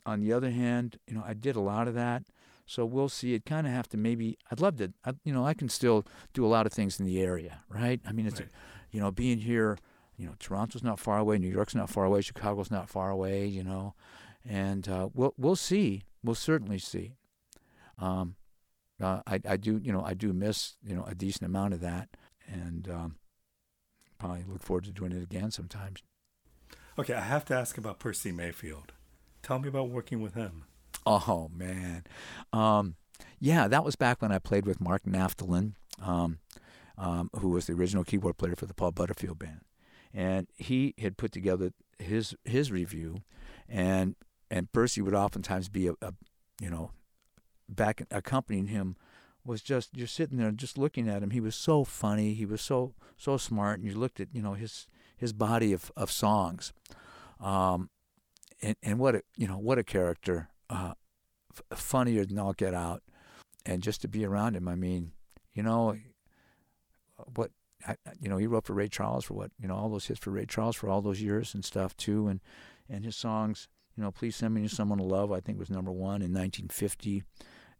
on 0.05 0.19
the 0.21 0.31
other 0.33 0.49
hand, 0.51 0.97
you 1.07 1.15
know, 1.15 1.23
I 1.25 1.33
did 1.33 1.55
a 1.55 1.61
lot 1.61 1.87
of 1.87 1.93
that, 1.95 2.23
so 2.69 2.85
we'll 2.85 3.09
see. 3.09 3.33
It 3.33 3.45
kind 3.45 3.65
of 3.65 3.73
have 3.73 3.87
to 3.89 3.97
maybe. 3.97 4.37
I'd 4.51 4.59
love 4.61 4.77
to. 4.77 4.93
I, 5.03 5.13
you 5.23 5.33
know, 5.33 5.45
I 5.45 5.53
can 5.53 5.69
still 5.69 6.05
do 6.33 6.45
a 6.45 6.47
lot 6.47 6.65
of 6.65 6.71
things 6.73 6.99
in 6.99 7.05
the 7.05 7.19
area, 7.21 7.63
right? 7.69 7.99
I 8.05 8.11
mean, 8.11 8.27
it's, 8.27 8.39
Right. 8.39 8.49
you 8.91 8.99
know, 8.99 9.11
being 9.11 9.39
here. 9.39 9.77
You 10.17 10.25
know, 10.27 10.33
Toronto's 10.37 10.83
not 10.83 10.99
far 10.99 11.17
away. 11.17 11.37
New 11.37 11.47
York's 11.49 11.73
not 11.73 11.89
far 11.89 12.03
away. 12.03 12.21
Chicago's 12.21 12.69
not 12.69 12.89
far 12.89 13.09
away. 13.09 13.45
You 13.47 13.63
know, 13.63 13.95
and 14.45 14.87
uh, 14.87 15.09
we'll 15.13 15.33
we'll 15.37 15.55
see. 15.55 16.03
We'll 16.23 16.35
certainly 16.35 16.77
see. 16.77 17.15
Um, 17.97 18.35
uh, 19.01 19.21
I 19.25 19.39
I 19.47 19.57
do 19.57 19.79
you 19.81 19.91
know 19.93 20.03
I 20.03 20.13
do 20.13 20.33
miss 20.33 20.75
you 20.83 20.95
know 20.95 21.05
a 21.05 21.15
decent 21.15 21.45
amount 21.45 21.73
of 21.73 21.79
that, 21.81 22.09
and 22.47 22.89
um, 22.89 23.15
probably 24.17 24.43
look 24.47 24.61
forward 24.61 24.83
to 24.85 24.91
doing 24.91 25.11
it 25.13 25.23
again 25.23 25.51
sometimes. 25.51 26.03
Okay, 26.97 27.13
I 27.13 27.21
have 27.21 27.45
to 27.45 27.55
ask 27.55 27.77
about 27.77 27.99
Percy 27.99 28.31
Mayfield. 28.33 28.91
Tell 29.41 29.57
me 29.59 29.69
about 29.69 29.89
working 29.89 30.21
with 30.21 30.33
him. 30.33 30.65
Oh 31.05 31.49
man, 31.53 32.03
um, 32.53 32.95
yeah, 33.39 33.67
that 33.67 33.83
was 33.83 33.95
back 33.95 34.21
when 34.21 34.31
I 34.31 34.39
played 34.39 34.65
with 34.65 34.81
Mark 34.81 35.03
Naftalin, 35.03 35.73
um, 36.01 36.39
um, 36.97 37.29
who 37.37 37.49
was 37.49 37.65
the 37.67 37.73
original 37.73 38.03
keyboard 38.03 38.37
player 38.37 38.55
for 38.55 38.65
the 38.65 38.73
Paul 38.73 38.91
Butterfield 38.91 39.39
band, 39.39 39.61
and 40.13 40.47
he 40.55 40.93
had 40.99 41.17
put 41.17 41.31
together 41.31 41.71
his 41.97 42.35
his 42.43 42.71
revue, 42.71 43.17
and 43.67 44.15
and 44.51 44.71
Percy 44.71 45.01
would 45.01 45.15
oftentimes 45.15 45.69
be 45.69 45.87
a, 45.87 45.93
a 46.01 46.13
you 46.61 46.69
know 46.69 46.91
back 47.67 48.01
accompanying 48.11 48.67
him 48.67 48.95
was 49.45 49.61
just 49.61 49.95
you're 49.95 50.07
sitting 50.07 50.37
there 50.37 50.51
just 50.51 50.77
looking 50.77 51.09
at 51.09 51.23
him. 51.23 51.31
He 51.31 51.39
was 51.39 51.55
so 51.55 51.83
funny. 51.83 52.33
He 52.33 52.45
was 52.45 52.61
so 52.61 52.93
so 53.17 53.37
smart, 53.37 53.79
and 53.79 53.87
you 53.87 53.97
looked 53.97 54.19
at 54.19 54.27
you 54.33 54.41
know 54.41 54.53
his 54.53 54.87
his 55.17 55.33
body 55.33 55.73
of 55.73 55.91
of 55.95 56.11
songs, 56.11 56.73
um, 57.39 57.89
and 58.61 58.75
and 58.83 58.99
what 58.99 59.15
a 59.15 59.23
you 59.35 59.47
know 59.47 59.57
what 59.57 59.77
a 59.77 59.83
character, 59.83 60.49
uh, 60.69 60.93
f- 61.51 61.77
funnier 61.79 62.25
than 62.25 62.39
all 62.39 62.53
get 62.53 62.73
out, 62.73 63.03
and 63.65 63.81
just 63.83 64.01
to 64.01 64.07
be 64.07 64.25
around 64.25 64.55
him. 64.55 64.67
I 64.67 64.75
mean, 64.75 65.11
you 65.53 65.63
know, 65.63 65.95
what 67.35 67.51
I- 67.87 67.97
you 68.19 68.29
know 68.29 68.37
he 68.37 68.47
wrote 68.47 68.65
for 68.65 68.73
Ray 68.73 68.89
Charles 68.89 69.25
for 69.25 69.33
what 69.35 69.51
you 69.59 69.67
know 69.67 69.75
all 69.75 69.89
those 69.89 70.07
hits 70.07 70.19
for 70.19 70.31
Ray 70.31 70.45
Charles 70.45 70.75
for 70.75 70.89
all 70.89 71.01
those 71.01 71.21
years 71.21 71.53
and 71.53 71.63
stuff 71.63 71.95
too, 71.95 72.27
and 72.27 72.41
and 72.89 73.05
his 73.05 73.15
songs. 73.15 73.67
You 73.95 74.03
know, 74.03 74.11
please 74.11 74.35
send 74.35 74.53
me 74.53 74.67
someone 74.67 74.97
to 74.99 75.03
love. 75.03 75.31
I 75.31 75.39
think 75.41 75.59
was 75.59 75.69
number 75.69 75.91
one 75.91 76.21
in 76.21 76.31
1950, 76.31 77.23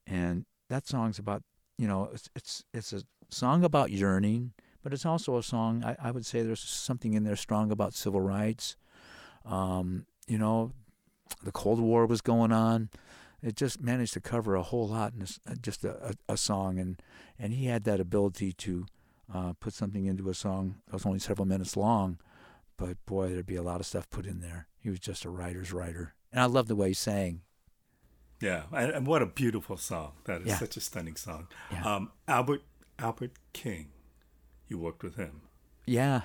and 0.05 0.45
that 0.69 0.87
song's 0.87 1.19
about 1.19 1.43
you 1.77 1.87
know 1.87 2.09
it's 2.13 2.29
it's 2.35 2.63
it's 2.73 2.93
a 2.93 3.03
song 3.29 3.63
about 3.63 3.91
yearning, 3.91 4.53
but 4.83 4.93
it's 4.93 5.05
also 5.05 5.37
a 5.37 5.43
song 5.43 5.83
I, 5.83 5.95
I 6.01 6.11
would 6.11 6.25
say 6.25 6.41
there's 6.41 6.61
something 6.61 7.13
in 7.13 7.23
there 7.23 7.35
strong 7.35 7.71
about 7.71 7.93
civil 7.93 8.21
rights. 8.21 8.75
Um, 9.45 10.05
you 10.27 10.37
know, 10.37 10.73
the 11.43 11.51
Cold 11.51 11.80
War 11.80 12.05
was 12.05 12.21
going 12.21 12.51
on. 12.51 12.89
It 13.41 13.55
just 13.55 13.82
managed 13.82 14.13
to 14.13 14.19
cover 14.21 14.55
a 14.55 14.63
whole 14.63 14.88
lot 14.89 15.13
in 15.13 15.23
uh, 15.23 15.55
just 15.61 15.86
a, 15.86 16.09
a, 16.09 16.34
a 16.34 16.38
song, 16.38 16.77
and 16.80 17.01
and 17.38 17.53
he 17.53 17.65
had 17.67 17.84
that 17.86 17.99
ability 17.99 18.51
to 18.53 18.86
uh, 19.34 19.53
put 19.59 19.73
something 19.73 20.05
into 20.05 20.30
a 20.30 20.34
song 20.34 20.75
that 20.88 20.93
was 20.93 21.05
only 21.05 21.19
several 21.19 21.45
minutes 21.45 21.77
long, 21.77 22.19
but 22.77 22.97
boy, 23.05 23.30
there'd 23.30 23.45
be 23.45 23.55
a 23.55 23.61
lot 23.63 23.80
of 23.80 23.86
stuff 23.86 24.09
put 24.09 24.25
in 24.25 24.41
there. 24.41 24.67
He 24.80 24.89
was 24.89 24.99
just 24.99 25.23
a 25.23 25.30
writer's 25.30 25.71
writer, 25.71 26.15
and 26.34 26.41
I 26.41 26.45
love 26.45 26.67
the 26.67 26.75
way 26.75 26.89
he 26.89 26.93
sang. 26.93 27.41
Yeah, 28.41 28.63
and, 28.73 28.91
and 28.91 29.07
what 29.07 29.21
a 29.21 29.25
beautiful 29.25 29.77
song. 29.77 30.13
That 30.25 30.41
is 30.41 30.47
Yeah. 30.47 30.57
such 30.57 30.75
a 30.77 30.82
stunning 30.82 31.15
song. 31.15 31.47
Yeah. 31.71 31.84
Um, 31.95 32.11
Albert 32.27 32.63
Albert 32.97 33.32
King, 33.53 33.88
you 34.67 34.77
worked 34.77 35.03
with 35.03 35.15
him. 35.15 35.41
Yeah, 35.86 36.21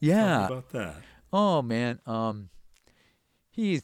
yeah. 0.00 0.38
me 0.40 0.44
about 0.46 0.70
that. 0.70 0.96
Oh 1.32 1.62
man, 1.62 2.00
um, 2.06 2.48
he's 3.50 3.82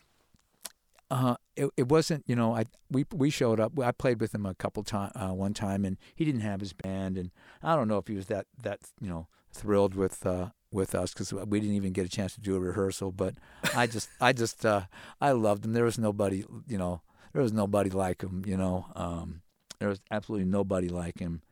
Uh, 1.10 1.36
it, 1.56 1.70
it 1.76 1.88
wasn't, 1.88 2.22
you 2.26 2.36
know, 2.36 2.54
I 2.54 2.64
we 2.90 3.06
we 3.14 3.30
showed 3.30 3.60
up. 3.60 3.78
I 3.80 3.92
played 3.92 4.20
with 4.20 4.34
him 4.34 4.44
a 4.44 4.54
couple 4.54 4.82
time, 4.82 5.10
uh, 5.14 5.32
one 5.32 5.54
time, 5.54 5.84
and 5.84 5.96
he 6.14 6.24
didn't 6.24 6.42
have 6.42 6.60
his 6.60 6.74
band, 6.74 7.16
and 7.16 7.30
I 7.62 7.76
don't 7.76 7.88
know 7.88 7.98
if 7.98 8.08
he 8.08 8.14
was 8.14 8.26
that 8.26 8.46
that 8.62 8.80
you 9.00 9.08
know 9.08 9.28
thrilled 9.52 9.94
with 9.94 10.26
uh, 10.26 10.50
with 10.70 10.94
us 10.94 11.12
because 11.12 11.32
we 11.32 11.60
didn't 11.60 11.76
even 11.76 11.92
get 11.92 12.06
a 12.06 12.10
chance 12.10 12.34
to 12.34 12.40
do 12.40 12.56
a 12.56 12.60
rehearsal. 12.60 13.12
But 13.12 13.34
I 13.74 13.86
just 13.86 14.08
I 14.20 14.32
just 14.32 14.64
uh, 14.64 14.82
I 15.20 15.32
loved 15.32 15.64
him. 15.64 15.72
There 15.72 15.84
was 15.84 15.98
nobody, 15.98 16.44
you 16.66 16.78
know, 16.78 17.02
there 17.32 17.42
was 17.42 17.52
nobody 17.52 17.90
like 17.90 18.22
him. 18.22 18.44
You 18.46 18.56
know, 18.56 18.86
um, 18.94 19.42
there 19.78 19.88
was 19.88 20.00
absolutely 20.10 20.46
nobody 20.46 20.88
like 20.88 21.18
him, 21.18 21.42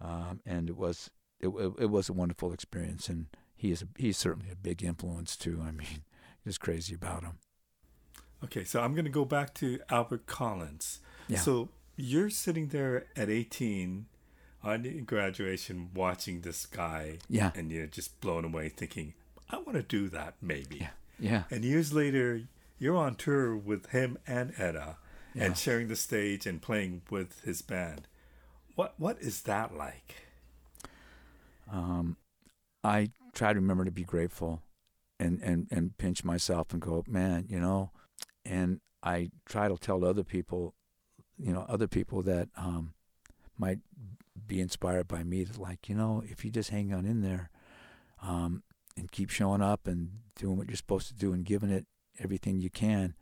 um, 0.00 0.40
and 0.44 0.68
it 0.68 0.76
was 0.76 1.10
it, 1.40 1.48
it, 1.48 1.72
it 1.78 1.90
was 1.90 2.08
a 2.08 2.12
wonderful 2.14 2.52
experience, 2.52 3.08
and 3.08 3.26
he 3.56 3.70
is 3.72 3.84
he's 3.96 4.18
certainly 4.18 4.50
a 4.50 4.56
big 4.56 4.82
influence 4.82 5.36
too. 5.36 5.62
I 5.66 5.72
mean, 5.72 6.04
just 6.44 6.60
crazy 6.60 6.94
about 6.94 7.22
him. 7.22 7.38
Okay, 8.44 8.64
so 8.64 8.80
I'm 8.80 8.94
going 8.94 9.04
to 9.04 9.10
go 9.10 9.24
back 9.24 9.54
to 9.54 9.80
Albert 9.90 10.26
Collins. 10.26 11.00
Yeah. 11.26 11.38
So 11.38 11.68
you're 11.96 12.30
sitting 12.30 12.68
there 12.68 13.06
at 13.16 13.28
18 13.28 14.06
on 14.62 15.02
graduation 15.06 15.90
watching 15.94 16.42
this 16.42 16.64
guy. 16.66 17.18
Yeah. 17.28 17.50
And 17.54 17.70
you're 17.72 17.86
just 17.86 18.20
blown 18.20 18.44
away 18.44 18.68
thinking, 18.68 19.14
I 19.50 19.56
want 19.56 19.74
to 19.74 19.82
do 19.82 20.08
that 20.10 20.34
maybe. 20.40 20.76
Yeah. 20.78 20.88
Yeah. 21.18 21.42
And 21.50 21.64
years 21.64 21.92
later, 21.92 22.42
you're 22.78 22.96
on 22.96 23.16
tour 23.16 23.56
with 23.56 23.86
him 23.90 24.18
and 24.26 24.52
Etta 24.56 24.96
Yeah. 25.34 25.44
and 25.44 25.58
sharing 25.58 25.88
the 25.88 25.96
stage 25.96 26.46
and 26.46 26.62
playing 26.62 27.02
with 27.10 27.40
his 27.40 27.60
band. 27.62 28.06
What 28.76 28.94
What 28.98 29.18
is 29.20 29.42
that 29.42 29.76
like? 29.76 30.14
um, 31.70 32.16
I 32.84 33.10
try 33.34 33.52
to 33.52 33.58
remember 33.60 33.84
to 33.84 33.90
be 33.90 34.04
grateful 34.04 34.62
and, 35.20 35.40
and, 35.42 35.66
and 35.70 35.98
pinch 35.98 36.24
myself 36.24 36.72
and 36.72 36.80
go, 36.80 37.04
man, 37.06 37.46
you 37.48 37.60
know, 37.60 37.90
and 38.48 38.80
I 39.02 39.30
try 39.46 39.68
to 39.68 39.76
tell 39.76 40.04
other 40.04 40.24
people, 40.24 40.74
you 41.36 41.52
know, 41.52 41.66
other 41.68 41.86
people 41.86 42.22
that 42.22 42.48
um, 42.56 42.94
might 43.56 43.78
be 44.46 44.60
inspired 44.60 45.06
by 45.06 45.22
me 45.22 45.46
like, 45.56 45.88
you 45.88 45.94
know, 45.94 46.22
if 46.26 46.44
you 46.44 46.50
just 46.50 46.70
hang 46.70 46.92
on 46.92 47.04
in 47.04 47.20
there 47.20 47.50
um, 48.22 48.62
and 48.96 49.12
keep 49.12 49.30
showing 49.30 49.60
up 49.60 49.86
and 49.86 50.10
doing 50.36 50.56
what 50.56 50.68
you're 50.68 50.76
supposed 50.76 51.08
to 51.08 51.14
do 51.14 51.32
and 51.32 51.44
giving 51.44 51.70
it 51.70 51.86
everything 52.18 52.58
you 52.58 52.70
can, 52.70 53.14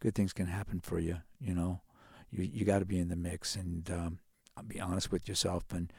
good 0.00 0.14
things 0.14 0.32
can 0.32 0.46
happen 0.46 0.80
for 0.80 0.98
you. 0.98 1.18
You 1.40 1.54
know, 1.54 1.80
you 2.30 2.44
you 2.44 2.64
got 2.64 2.80
to 2.80 2.84
be 2.84 2.98
in 2.98 3.08
the 3.08 3.16
mix 3.16 3.56
and 3.56 3.90
um, 3.90 4.18
be 4.66 4.80
honest 4.80 5.10
with 5.10 5.28
yourself 5.28 5.64
and 5.72 5.92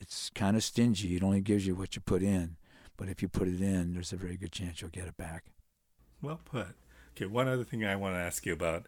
it's 0.00 0.30
kind 0.30 0.56
of 0.56 0.62
stingy. 0.62 1.16
It 1.16 1.24
only 1.24 1.40
gives 1.40 1.66
you 1.66 1.74
what 1.74 1.96
you 1.96 2.02
put 2.02 2.22
in. 2.22 2.56
But 2.96 3.08
if 3.08 3.22
you 3.22 3.28
put 3.28 3.48
it 3.48 3.60
in, 3.60 3.94
there's 3.94 4.12
a 4.12 4.16
very 4.16 4.36
good 4.36 4.52
chance 4.52 4.80
you'll 4.80 4.90
get 4.90 5.06
it 5.06 5.16
back. 5.16 5.44
Well 6.22 6.40
put. 6.44 6.74
Okay, 7.18 7.26
one 7.26 7.48
other 7.48 7.64
thing 7.64 7.84
I 7.84 7.96
want 7.96 8.14
to 8.14 8.20
ask 8.20 8.46
you 8.46 8.52
about, 8.52 8.84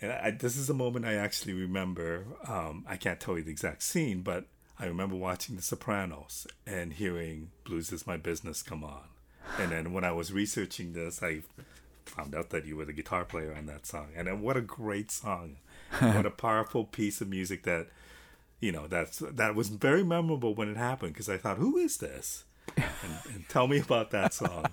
and 0.00 0.10
I, 0.10 0.32
this 0.32 0.56
is 0.56 0.68
a 0.68 0.74
moment 0.74 1.04
I 1.04 1.14
actually 1.14 1.52
remember. 1.52 2.24
Um, 2.48 2.84
I 2.88 2.96
can't 2.96 3.20
tell 3.20 3.38
you 3.38 3.44
the 3.44 3.52
exact 3.52 3.84
scene, 3.84 4.22
but 4.22 4.46
I 4.80 4.86
remember 4.86 5.14
watching 5.14 5.54
The 5.54 5.62
Sopranos 5.62 6.48
and 6.66 6.92
hearing 6.92 7.52
"Blues 7.62 7.92
Is 7.92 8.04
My 8.04 8.16
Business" 8.16 8.64
come 8.64 8.82
on. 8.82 9.04
And 9.60 9.70
then 9.70 9.92
when 9.92 10.02
I 10.02 10.10
was 10.10 10.32
researching 10.32 10.92
this, 10.92 11.22
I 11.22 11.42
found 12.04 12.34
out 12.34 12.50
that 12.50 12.66
you 12.66 12.74
were 12.74 12.84
the 12.84 12.92
guitar 12.92 13.24
player 13.24 13.54
on 13.56 13.66
that 13.66 13.86
song. 13.86 14.08
And 14.16 14.26
then 14.26 14.42
what 14.42 14.56
a 14.56 14.60
great 14.60 15.12
song! 15.12 15.58
what 16.00 16.26
a 16.26 16.30
powerful 16.30 16.84
piece 16.84 17.20
of 17.20 17.28
music 17.28 17.62
that 17.62 17.86
you 18.58 18.72
know 18.72 18.88
that's 18.88 19.20
that 19.20 19.54
was 19.54 19.68
very 19.68 20.02
memorable 20.02 20.52
when 20.52 20.68
it 20.68 20.76
happened 20.76 21.12
because 21.12 21.28
I 21.28 21.36
thought, 21.38 21.58
who 21.58 21.76
is 21.76 21.98
this? 21.98 22.42
And, 22.76 23.34
and 23.34 23.48
tell 23.48 23.68
me 23.68 23.78
about 23.78 24.10
that 24.10 24.34
song. 24.34 24.66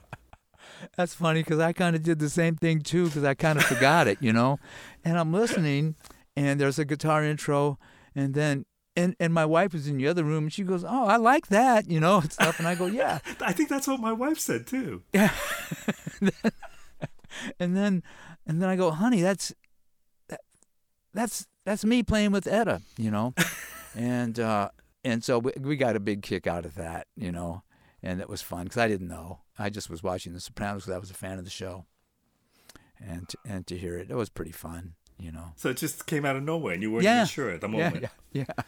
That's 0.97 1.13
funny 1.13 1.41
because 1.41 1.59
I 1.59 1.73
kind 1.73 1.95
of 1.95 2.03
did 2.03 2.19
the 2.19 2.29
same 2.29 2.55
thing 2.55 2.81
too 2.81 3.05
because 3.05 3.23
I 3.23 3.34
kind 3.34 3.57
of 3.57 3.65
forgot 3.65 4.07
it, 4.07 4.17
you 4.21 4.34
know. 4.34 4.59
And 5.03 5.17
I'm 5.17 5.34
listening, 5.34 5.95
and 6.36 6.59
there's 6.59 6.79
a 6.79 6.86
guitar 6.86 7.23
intro, 7.23 7.79
and 8.15 8.34
then 8.34 8.65
and 8.95 9.15
and 9.19 9.34
my 9.34 9.45
wife 9.45 9.73
is 9.73 9.88
in 9.88 9.97
the 9.97 10.07
other 10.07 10.23
room, 10.23 10.45
and 10.45 10.53
she 10.53 10.63
goes, 10.63 10.84
"Oh, 10.84 11.05
I 11.05 11.17
like 11.17 11.47
that," 11.47 11.89
you 11.89 11.99
know, 11.99 12.19
and 12.19 12.31
stuff. 12.31 12.59
And 12.59 12.67
I 12.67 12.75
go, 12.75 12.86
"Yeah." 12.86 13.19
I 13.41 13.53
think 13.53 13.69
that's 13.69 13.88
what 13.88 13.99
my 13.99 14.13
wife 14.13 14.39
said 14.39 14.67
too. 14.67 15.03
Yeah. 15.13 15.31
and 17.59 17.75
then 17.75 18.03
and 18.45 18.61
then 18.61 18.69
I 18.69 18.75
go, 18.75 18.91
honey, 18.91 19.21
that's 19.21 19.53
that, 20.29 20.41
that's 21.13 21.47
that's 21.65 21.84
me 21.86 22.03
playing 22.03 22.31
with 22.31 22.47
Etta, 22.47 22.81
you 22.97 23.11
know, 23.11 23.34
and 23.95 24.39
uh, 24.39 24.69
and 25.03 25.23
so 25.23 25.39
we, 25.39 25.51
we 25.59 25.75
got 25.75 25.95
a 25.95 25.99
big 25.99 26.21
kick 26.21 26.47
out 26.47 26.65
of 26.65 26.75
that, 26.75 27.07
you 27.15 27.31
know, 27.31 27.63
and 28.01 28.21
it 28.21 28.29
was 28.29 28.41
fun 28.41 28.65
because 28.65 28.77
I 28.77 28.88
didn't 28.88 29.07
know. 29.07 29.39
I 29.57 29.69
just 29.69 29.89
was 29.89 30.01
watching 30.03 30.33
The 30.33 30.39
Sopranos 30.39 30.83
because 30.83 30.95
I 30.95 30.99
was 30.99 31.11
a 31.11 31.15
fan 31.15 31.37
of 31.37 31.43
the 31.45 31.49
show, 31.51 31.85
and 32.99 33.27
to, 33.29 33.37
and 33.45 33.67
to 33.67 33.77
hear 33.77 33.97
it, 33.97 34.09
it 34.09 34.15
was 34.15 34.29
pretty 34.29 34.51
fun, 34.51 34.93
you 35.19 35.31
know. 35.31 35.53
So 35.55 35.69
it 35.69 35.77
just 35.77 36.05
came 36.07 36.25
out 36.25 36.35
of 36.35 36.43
nowhere, 36.43 36.73
and 36.73 36.81
you 36.81 36.91
weren't 36.91 37.03
Yeah. 37.03 37.17
even 37.17 37.27
sure 37.27 37.49
at 37.51 37.61
the 37.61 37.67
moment. 37.69 38.01
Yeah, 38.31 38.45
yeah. 38.57 38.63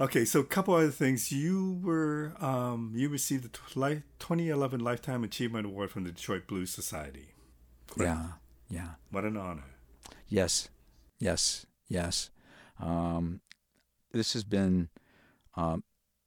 Okay, 0.00 0.24
so 0.24 0.40
a 0.40 0.44
couple 0.44 0.74
other 0.74 0.90
things. 0.90 1.30
You 1.30 1.78
were 1.82 2.32
um, 2.40 2.92
you 2.96 3.08
received 3.08 3.44
the 3.44 3.48
2011 3.48 4.80
Lifetime 4.80 5.22
Achievement 5.22 5.66
Award 5.66 5.90
from 5.90 6.02
the 6.04 6.10
Detroit 6.10 6.46
Blues 6.48 6.70
Society. 6.70 7.28
Correct. 7.86 8.10
Yeah, 8.18 8.26
yeah. 8.68 8.88
What 9.12 9.24
an 9.24 9.36
honor. 9.36 9.62
Yes, 10.28 10.68
yes, 11.20 11.64
yes. 11.88 12.30
Um, 12.80 13.40
this 14.10 14.32
has 14.32 14.42
been 14.42 14.88
um, 15.54 15.84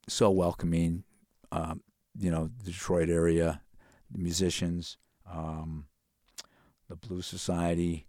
so 0.08 0.32
welcoming. 0.32 1.04
Um, 1.52 1.82
you 2.18 2.32
know, 2.32 2.50
the 2.64 2.72
Detroit 2.72 3.10
area, 3.10 3.62
the 4.12 4.20
musicians, 4.20 4.98
um, 5.32 5.86
the 6.90 6.96
Blues 6.96 7.26
Society. 7.26 8.08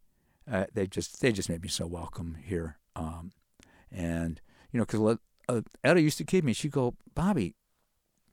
Uh, 0.51 0.65
they 0.73 0.87
just 0.87 1.21
they 1.21 1.33
just 1.33 1.49
made 1.49 1.63
me 1.63 1.69
so 1.69 1.87
welcome 1.87 2.37
here. 2.43 2.79
Um, 2.97 3.33
and 3.93 4.41
you 4.73 4.79
know, 4.79 4.87
because 4.87 5.19
uh, 5.49 5.61
Etta 5.85 6.01
used 6.01 6.19
to 6.19 6.25
kid 6.25 6.45
me. 6.45 6.53
She'd 6.53 6.73
go, 6.73 6.95
Bobby, 7.15 7.55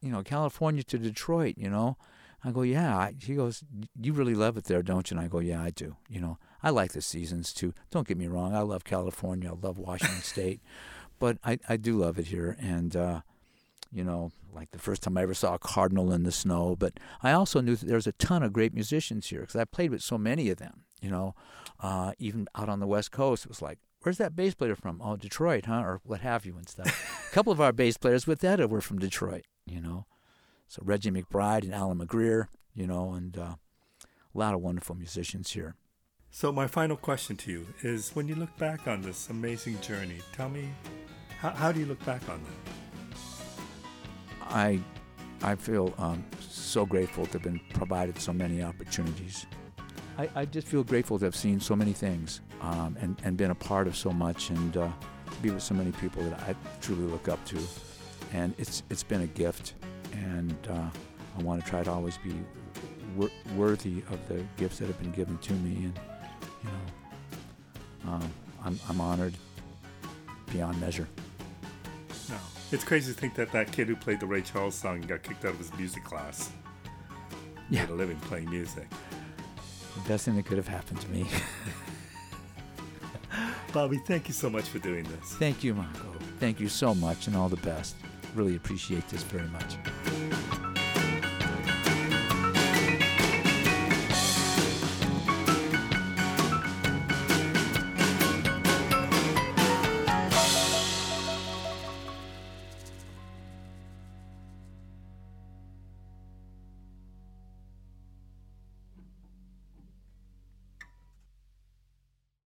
you 0.01 0.11
know, 0.11 0.23
California 0.23 0.83
to 0.83 0.97
Detroit. 0.97 1.55
You 1.57 1.69
know, 1.69 1.97
I 2.43 2.51
go, 2.51 2.61
yeah. 2.61 3.09
She 3.19 3.35
goes, 3.35 3.63
you 3.99 4.13
really 4.13 4.35
love 4.35 4.57
it 4.57 4.65
there, 4.65 4.83
don't 4.83 5.09
you? 5.09 5.17
And 5.17 5.25
I 5.25 5.27
go, 5.27 5.39
yeah, 5.39 5.61
I 5.61 5.71
do. 5.71 5.95
You 6.07 6.21
know, 6.21 6.37
I 6.61 6.69
like 6.69 6.93
the 6.93 7.01
seasons 7.01 7.53
too. 7.53 7.73
Don't 7.91 8.07
get 8.07 8.17
me 8.17 8.27
wrong. 8.27 8.53
I 8.53 8.61
love 8.61 8.83
California. 8.83 9.49
I 9.51 9.55
love 9.65 9.77
Washington 9.77 10.19
State, 10.21 10.61
but 11.19 11.37
I, 11.43 11.59
I 11.67 11.77
do 11.77 11.97
love 11.97 12.19
it 12.19 12.27
here. 12.27 12.55
And 12.59 12.95
uh, 12.95 13.21
you 13.95 14.03
know, 14.03 14.33
like 14.53 14.71
the 14.71 14.77
first 14.77 15.01
time 15.01 15.17
I 15.17 15.21
ever 15.21 15.33
saw 15.33 15.53
a 15.53 15.59
cardinal 15.59 16.11
in 16.11 16.23
the 16.23 16.31
snow. 16.31 16.75
But 16.77 16.99
I 17.23 17.31
also 17.31 17.61
knew 17.61 17.77
that 17.77 17.87
there's 17.87 18.07
a 18.07 18.11
ton 18.13 18.43
of 18.43 18.51
great 18.51 18.73
musicians 18.73 19.27
here 19.27 19.39
because 19.39 19.55
I 19.55 19.63
played 19.63 19.91
with 19.91 20.03
so 20.03 20.17
many 20.17 20.49
of 20.49 20.57
them. 20.57 20.83
You 21.01 21.09
know, 21.09 21.35
uh, 21.79 22.11
even 22.19 22.47
out 22.55 22.67
on 22.67 22.81
the 22.81 22.87
West 22.87 23.11
Coast, 23.11 23.45
it 23.45 23.49
was 23.49 23.61
like, 23.61 23.79
where's 24.01 24.17
that 24.17 24.35
bass 24.35 24.53
player 24.53 24.75
from? 24.75 25.01
Oh, 25.01 25.15
Detroit, 25.15 25.65
huh? 25.65 25.81
Or 25.81 26.01
what 26.03 26.19
have 26.19 26.45
you 26.45 26.57
and 26.57 26.67
stuff. 26.67 27.29
a 27.31 27.33
couple 27.33 27.53
of 27.53 27.61
our 27.61 27.71
bass 27.71 27.95
players 27.95 28.27
with 28.27 28.43
Etta 28.43 28.67
were 28.67 28.81
from 28.81 28.99
Detroit. 28.99 29.45
You 29.65 29.79
know, 29.79 30.05
so 30.67 30.81
Reggie 30.83 31.11
McBride 31.11 31.63
and 31.63 31.73
Alan 31.73 31.99
McGreer. 31.99 32.47
You 32.73 32.87
know, 32.87 33.13
and 33.13 33.37
uh, 33.37 33.55
a 34.03 34.37
lot 34.37 34.53
of 34.53 34.59
wonderful 34.59 34.95
musicians 34.95 35.51
here. 35.51 35.75
So 36.31 36.51
my 36.51 36.67
final 36.67 36.97
question 36.97 37.37
to 37.37 37.51
you 37.51 37.65
is: 37.81 38.11
When 38.13 38.27
you 38.27 38.35
look 38.35 38.57
back 38.57 38.89
on 38.89 39.01
this 39.01 39.29
amazing 39.29 39.79
journey, 39.79 40.19
tell 40.33 40.49
me, 40.49 40.69
how, 41.39 41.51
how 41.51 41.71
do 41.71 41.79
you 41.79 41.85
look 41.85 42.03
back 42.05 42.27
on 42.27 42.43
that? 42.43 42.84
I 44.49 44.79
I 45.41 45.55
feel 45.55 45.93
um, 45.97 46.23
so 46.39 46.85
grateful 46.85 47.25
to 47.27 47.33
have 47.33 47.43
been 47.43 47.59
provided 47.73 48.19
so 48.19 48.33
many 48.33 48.63
opportunities. 48.63 49.45
I, 50.17 50.29
I 50.33 50.45
just 50.45 50.67
feel 50.67 50.83
grateful 50.83 51.19
to 51.19 51.25
have 51.25 51.35
seen 51.35 51.59
so 51.59 51.75
many 51.75 51.91
things 51.91 52.39
um, 52.61 52.95
and, 53.01 53.21
and 53.23 53.35
been 53.35 53.51
a 53.51 53.55
part 53.55 53.85
of 53.85 53.97
so 53.97 54.11
much 54.11 54.49
and 54.49 54.77
uh, 54.77 54.87
be 55.41 55.49
with 55.49 55.61
so 55.61 55.75
many 55.75 55.91
people 55.91 56.23
that 56.23 56.39
I 56.41 56.55
truly 56.81 57.03
look 57.03 57.27
up 57.27 57.43
to. 57.45 57.59
And 58.33 58.53
it's 58.57 58.83
it's 58.89 59.03
been 59.03 59.21
a 59.21 59.27
gift, 59.27 59.73
and 60.13 60.55
uh, 60.69 60.89
I 61.37 61.43
want 61.43 61.63
to 61.63 61.69
try 61.69 61.83
to 61.83 61.91
always 61.91 62.17
be 62.17 62.33
wor- 63.15 63.29
worthy 63.55 64.03
of 64.09 64.27
the 64.27 64.43
gifts 64.57 64.79
that 64.79 64.87
have 64.87 64.99
been 64.99 65.11
given 65.11 65.37
to 65.37 65.53
me. 65.53 65.75
And 65.75 65.99
you 66.63 66.69
know, 66.69 68.11
um, 68.13 68.33
I'm 68.63 68.79
I'm 68.89 68.99
honored 68.99 69.35
beyond 70.51 70.79
measure. 70.81 71.07
It's 72.71 72.83
crazy 72.83 73.13
to 73.13 73.19
think 73.19 73.35
that 73.35 73.51
that 73.51 73.71
kid 73.71 73.87
who 73.87 73.95
played 73.95 74.19
the 74.19 74.25
Ray 74.25 74.41
Charles 74.41 74.75
song 74.75 75.01
got 75.01 75.23
kicked 75.23 75.45
out 75.45 75.51
of 75.51 75.59
his 75.59 75.73
music 75.75 76.03
class. 76.03 76.51
Yeah. 77.69 77.85
Made 77.85 77.91
a 77.91 77.95
living 77.95 78.19
playing 78.21 78.49
music. 78.49 78.87
The 79.95 80.09
best 80.09 80.25
thing 80.25 80.35
that 80.35 80.45
could 80.45 80.57
have 80.57 80.67
happened 80.67 80.99
to 81.01 81.09
me. 81.09 81.25
Bobby, 83.73 83.97
thank 83.97 84.27
you 84.27 84.33
so 84.33 84.49
much 84.49 84.65
for 84.65 84.79
doing 84.79 85.03
this. 85.03 85.33
Thank 85.33 85.63
you, 85.63 85.73
Marco. 85.73 86.13
Thank 86.39 86.59
you 86.59 86.69
so 86.69 86.95
much 86.95 87.27
and 87.27 87.35
all 87.35 87.49
the 87.49 87.57
best. 87.57 87.95
Really 88.33 88.55
appreciate 88.55 89.07
this 89.09 89.23
very 89.23 89.47
much. 89.49 89.75